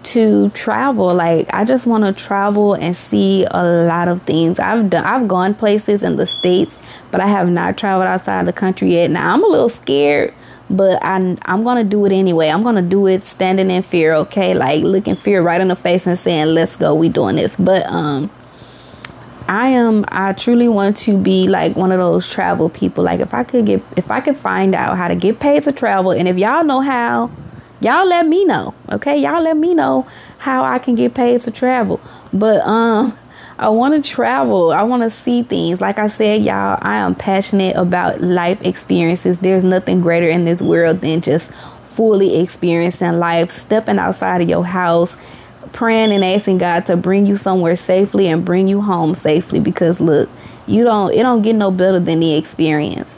to 0.03 0.49
travel. 0.49 1.13
Like 1.13 1.47
I 1.53 1.65
just 1.65 1.85
want 1.85 2.05
to 2.05 2.13
travel 2.13 2.73
and 2.73 2.95
see 2.95 3.45
a 3.49 3.63
lot 3.63 4.07
of 4.07 4.21
things. 4.23 4.59
I've 4.59 4.89
done 4.89 5.03
I've 5.05 5.27
gone 5.27 5.55
places 5.55 6.03
in 6.03 6.15
the 6.15 6.27
states, 6.27 6.77
but 7.15 7.23
I 7.23 7.29
have 7.29 7.49
not 7.49 7.77
traveled 7.77 8.07
outside 8.07 8.45
the 8.45 8.51
country 8.51 8.91
yet. 8.91 9.09
Now 9.09 9.33
I'm 9.33 9.41
a 9.41 9.47
little 9.47 9.69
scared, 9.69 10.33
but 10.69 11.01
I'm 11.01 11.37
I'm 11.43 11.63
to 11.63 11.85
do 11.85 12.03
it 12.05 12.11
anyway. 12.11 12.49
I'm 12.49 12.61
to 12.61 12.81
do 12.81 13.07
it 13.07 13.23
standing 13.23 13.71
in 13.71 13.83
fear, 13.83 14.13
okay? 14.15 14.53
Like 14.53 14.83
looking 14.83 15.15
fear 15.15 15.41
right 15.41 15.61
in 15.61 15.69
the 15.69 15.77
face 15.77 16.05
and 16.05 16.19
saying, 16.19 16.47
"Let's 16.47 16.75
go. 16.75 16.93
We 16.93 17.07
doing 17.07 17.37
this." 17.37 17.55
But 17.55 17.85
um 17.85 18.29
I 19.47 19.69
am 19.69 20.03
I 20.09 20.33
truly 20.33 20.67
want 20.67 20.97
to 20.97 21.17
be 21.17 21.47
like 21.47 21.77
one 21.77 21.93
of 21.93 21.99
those 21.99 22.29
travel 22.29 22.67
people. 22.67 23.05
Like 23.05 23.21
if 23.21 23.33
I 23.33 23.45
could 23.45 23.65
get 23.65 23.81
if 23.95 24.11
I 24.11 24.19
could 24.19 24.35
find 24.35 24.75
out 24.75 24.97
how 24.97 25.07
to 25.07 25.15
get 25.15 25.39
paid 25.39 25.63
to 25.63 25.71
travel 25.71 26.11
and 26.11 26.27
if 26.27 26.35
y'all 26.35 26.65
know 26.65 26.81
how, 26.81 27.31
y'all 27.79 28.05
let 28.05 28.27
me 28.27 28.43
know. 28.43 28.73
Okay? 28.91 29.17
Y'all 29.19 29.41
let 29.41 29.55
me 29.55 29.73
know 29.73 30.05
how 30.39 30.65
I 30.65 30.79
can 30.79 30.95
get 30.95 31.13
paid 31.13 31.43
to 31.43 31.51
travel. 31.51 32.01
But 32.33 32.59
um 32.67 33.17
I 33.57 33.69
want 33.69 34.03
to 34.03 34.09
travel. 34.09 34.71
I 34.71 34.83
want 34.83 35.03
to 35.03 35.09
see 35.09 35.41
things. 35.41 35.79
Like 35.79 35.97
I 35.97 36.07
said, 36.07 36.43
y'all, 36.43 36.77
I 36.81 36.97
am 36.97 37.15
passionate 37.15 37.77
about 37.77 38.21
life 38.21 38.61
experiences. 38.61 39.39
There's 39.39 39.63
nothing 39.63 40.01
greater 40.01 40.29
in 40.29 40.43
this 40.43 40.61
world 40.61 40.99
than 40.99 41.21
just 41.21 41.49
fully 41.85 42.35
experiencing 42.41 43.19
life, 43.19 43.51
stepping 43.51 43.97
outside 43.97 44.41
of 44.41 44.49
your 44.49 44.65
house, 44.65 45.15
praying 45.71 46.11
and 46.11 46.25
asking 46.25 46.57
God 46.57 46.85
to 46.87 46.97
bring 46.97 47.25
you 47.25 47.37
somewhere 47.37 47.77
safely 47.77 48.27
and 48.27 48.43
bring 48.43 48.67
you 48.67 48.81
home 48.81 49.15
safely 49.15 49.61
because 49.61 50.01
look, 50.01 50.29
you 50.67 50.83
don't 50.83 51.13
it 51.13 51.23
don't 51.23 51.41
get 51.41 51.55
no 51.55 51.71
better 51.71 51.99
than 51.99 52.19
the 52.19 52.33
experience. 52.33 53.13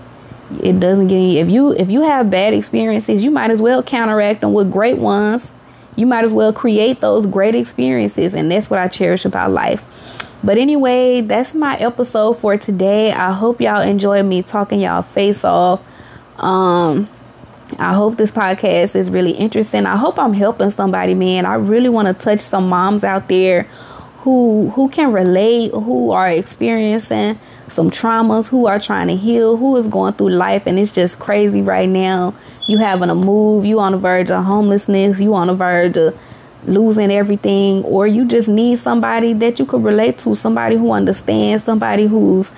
It 0.61 0.79
doesn't 0.79 1.07
get 1.07 1.15
any 1.15 1.39
if 1.39 1.49
you 1.49 1.71
if 1.73 1.89
you 1.89 2.03
have 2.03 2.29
bad 2.29 2.53
experiences, 2.53 3.23
you 3.23 3.31
might 3.31 3.49
as 3.49 3.59
well 3.59 3.81
counteract 3.81 4.41
them 4.41 4.53
with 4.53 4.71
great 4.71 4.99
ones. 4.99 5.47
You 5.95 6.05
might 6.05 6.23
as 6.23 6.31
well 6.31 6.53
create 6.53 7.01
those 7.01 7.25
great 7.25 7.55
experiences 7.55 8.35
and 8.35 8.51
that's 8.51 8.69
what 8.69 8.79
I 8.79 8.87
cherish 8.87 9.25
about 9.25 9.51
life. 9.51 9.83
But 10.43 10.57
anyway, 10.57 11.21
that's 11.21 11.53
my 11.53 11.77
episode 11.77 12.39
for 12.39 12.57
today. 12.57 13.11
I 13.11 13.33
hope 13.33 13.59
y'all 13.59 13.81
enjoy 13.81 14.23
me 14.23 14.43
talking 14.43 14.81
y'all 14.81 15.01
face 15.01 15.43
off. 15.43 15.81
Um 16.37 17.09
I 17.79 17.93
hope 17.93 18.15
this 18.15 18.31
podcast 18.31 18.95
is 18.95 19.09
really 19.09 19.31
interesting. 19.31 19.85
I 19.85 19.97
hope 19.97 20.17
I'm 20.17 20.33
helping 20.33 20.69
somebody, 20.69 21.13
man. 21.13 21.45
I 21.45 21.55
really 21.55 21.89
want 21.89 22.07
to 22.07 22.13
touch 22.13 22.39
some 22.39 22.69
moms 22.69 23.03
out 23.03 23.27
there 23.27 23.63
who 24.19 24.69
who 24.69 24.89
can 24.89 25.11
relate, 25.11 25.71
who 25.71 26.11
are 26.11 26.29
experiencing 26.29 27.39
some 27.69 27.91
traumas, 27.91 28.47
who 28.47 28.67
are 28.67 28.79
trying 28.79 29.07
to 29.07 29.15
heal, 29.15 29.57
who 29.57 29.75
is 29.75 29.87
going 29.87 30.13
through 30.13 30.29
life 30.29 30.63
and 30.65 30.79
it's 30.79 30.91
just 30.91 31.19
crazy 31.19 31.61
right 31.61 31.89
now. 31.89 32.33
You 32.67 32.77
having 32.77 33.09
a 33.09 33.15
move, 33.15 33.65
you 33.65 33.79
on 33.79 33.93
the 33.93 33.97
verge 33.97 34.29
of 34.31 34.43
homelessness, 34.43 35.19
you 35.19 35.33
on 35.33 35.47
the 35.47 35.55
verge 35.55 35.97
of 35.97 36.17
losing 36.67 37.11
everything, 37.11 37.83
or 37.83 38.05
you 38.05 38.25
just 38.25 38.47
need 38.47 38.79
somebody 38.79 39.33
that 39.33 39.57
you 39.57 39.65
could 39.65 39.83
relate 39.83 40.19
to, 40.19 40.35
somebody 40.35 40.75
who 40.75 40.91
understands, 40.91 41.63
somebody 41.63 42.05
who's 42.05 42.51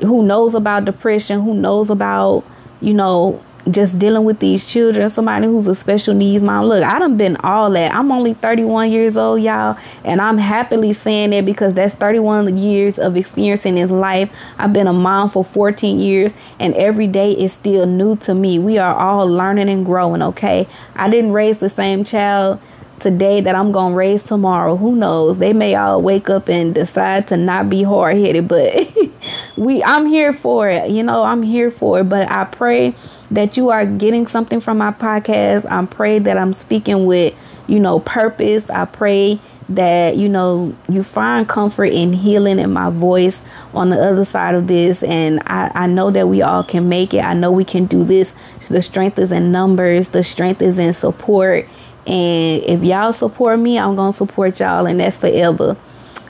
who 0.00 0.24
knows 0.24 0.54
about 0.54 0.84
depression, 0.84 1.42
who 1.42 1.54
knows 1.54 1.90
about, 1.90 2.44
you 2.80 2.94
know, 2.94 3.40
just 3.70 3.96
dealing 3.96 4.24
with 4.24 4.40
these 4.40 4.66
children, 4.66 5.08
somebody 5.08 5.46
who's 5.46 5.68
a 5.68 5.74
special 5.74 6.14
needs 6.14 6.42
mom. 6.42 6.66
Look, 6.66 6.82
I 6.82 6.98
done 6.98 7.16
been 7.16 7.36
all 7.36 7.70
that. 7.70 7.94
I'm 7.94 8.10
only 8.10 8.34
31 8.34 8.90
years 8.90 9.16
old, 9.16 9.40
y'all, 9.40 9.78
and 10.02 10.20
I'm 10.20 10.38
happily 10.38 10.92
saying 10.92 11.30
that 11.30 11.44
because 11.44 11.74
that's 11.74 11.94
31 11.94 12.58
years 12.58 12.98
of 12.98 13.16
experience 13.16 13.64
in 13.64 13.76
his 13.76 13.90
life. 13.90 14.30
I've 14.58 14.72
been 14.72 14.88
a 14.88 14.92
mom 14.92 15.30
for 15.30 15.44
14 15.44 16.00
years, 16.00 16.32
and 16.58 16.74
every 16.74 17.06
day 17.06 17.32
is 17.32 17.52
still 17.52 17.86
new 17.86 18.16
to 18.16 18.34
me. 18.34 18.58
We 18.58 18.78
are 18.78 18.96
all 18.96 19.28
learning 19.28 19.68
and 19.68 19.86
growing, 19.86 20.22
okay? 20.22 20.66
I 20.96 21.08
didn't 21.08 21.32
raise 21.32 21.58
the 21.58 21.68
same 21.68 22.02
child 22.02 22.58
today 23.02 23.40
that 23.40 23.54
I'm 23.54 23.72
gonna 23.72 23.94
raise 23.94 24.22
tomorrow. 24.22 24.76
Who 24.76 24.94
knows? 24.96 25.38
They 25.38 25.52
may 25.52 25.74
all 25.74 26.00
wake 26.00 26.30
up 26.30 26.48
and 26.48 26.74
decide 26.74 27.28
to 27.28 27.36
not 27.36 27.68
be 27.68 27.82
hard 27.82 28.16
headed, 28.16 28.48
but 28.48 28.90
we 29.56 29.82
I'm 29.84 30.06
here 30.06 30.32
for 30.32 30.70
it. 30.70 30.90
You 30.90 31.02
know, 31.02 31.24
I'm 31.24 31.42
here 31.42 31.70
for 31.70 32.00
it. 32.00 32.04
But 32.04 32.30
I 32.30 32.44
pray 32.44 32.94
that 33.30 33.56
you 33.56 33.70
are 33.70 33.84
getting 33.84 34.26
something 34.26 34.60
from 34.60 34.78
my 34.78 34.92
podcast. 34.92 35.70
I 35.70 35.84
pray 35.86 36.18
that 36.20 36.38
I'm 36.38 36.52
speaking 36.52 37.06
with, 37.06 37.34
you 37.66 37.80
know, 37.80 37.98
purpose. 38.00 38.70
I 38.70 38.84
pray 38.84 39.40
that, 39.68 40.16
you 40.16 40.28
know, 40.28 40.74
you 40.88 41.02
find 41.02 41.48
comfort 41.48 41.86
in 41.86 42.12
healing 42.12 42.58
in 42.58 42.72
my 42.72 42.90
voice 42.90 43.40
on 43.74 43.90
the 43.90 44.00
other 44.00 44.24
side 44.24 44.54
of 44.54 44.66
this. 44.66 45.02
And 45.02 45.40
I, 45.46 45.70
I 45.74 45.86
know 45.86 46.10
that 46.10 46.28
we 46.28 46.42
all 46.42 46.62
can 46.62 46.88
make 46.88 47.14
it. 47.14 47.24
I 47.24 47.34
know 47.34 47.50
we 47.50 47.64
can 47.64 47.86
do 47.86 48.04
this. 48.04 48.32
The 48.68 48.80
strength 48.80 49.18
is 49.18 49.30
in 49.32 49.52
numbers, 49.52 50.08
the 50.10 50.24
strength 50.24 50.62
is 50.62 50.78
in 50.78 50.94
support. 50.94 51.68
And 52.06 52.62
if 52.64 52.82
y'all 52.82 53.12
support 53.12 53.58
me, 53.58 53.78
I'm 53.78 53.94
going 53.94 54.12
to 54.12 54.18
support 54.18 54.58
y'all, 54.60 54.86
and 54.86 54.98
that's 54.98 55.16
forever. 55.16 55.76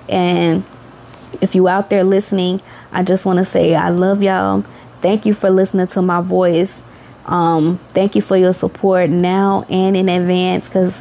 And 0.09 0.65
if 1.41 1.55
you 1.55 1.69
out 1.69 1.91
there 1.91 2.05
listening, 2.05 2.61
I 2.93 3.03
just 3.03 3.25
want 3.25 3.39
to 3.39 3.45
say 3.45 3.75
I 3.75 3.89
love 3.89 4.23
y'all. 4.23 4.65
Thank 5.01 5.25
you 5.27 5.35
for 5.35 5.51
listening 5.51 5.87
to 5.89 6.03
my 6.03 6.21
voice. 6.21 6.83
Um, 7.25 7.79
thank 7.91 8.15
you 8.15 8.23
for 8.23 8.37
your 8.37 8.53
support 8.53 9.09
now 9.09 9.65
and 9.69 9.97
in 9.97 10.09
advance 10.09 10.67
because, 10.67 11.01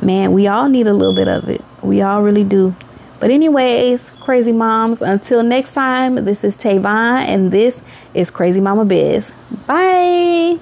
man, 0.00 0.32
we 0.32 0.46
all 0.46 0.68
need 0.68 0.86
a 0.86 0.92
little 0.92 1.14
bit 1.14 1.28
of 1.28 1.48
it. 1.48 1.64
We 1.82 2.02
all 2.02 2.22
really 2.22 2.44
do. 2.44 2.74
But, 3.18 3.30
anyways, 3.30 4.08
crazy 4.20 4.52
moms, 4.52 5.00
until 5.00 5.42
next 5.42 5.72
time, 5.72 6.24
this 6.26 6.44
is 6.44 6.56
Tavon 6.56 7.26
and 7.26 7.50
this 7.50 7.80
is 8.12 8.30
Crazy 8.30 8.60
Mama 8.60 8.84
Biz. 8.84 9.32
Bye. 9.66 10.58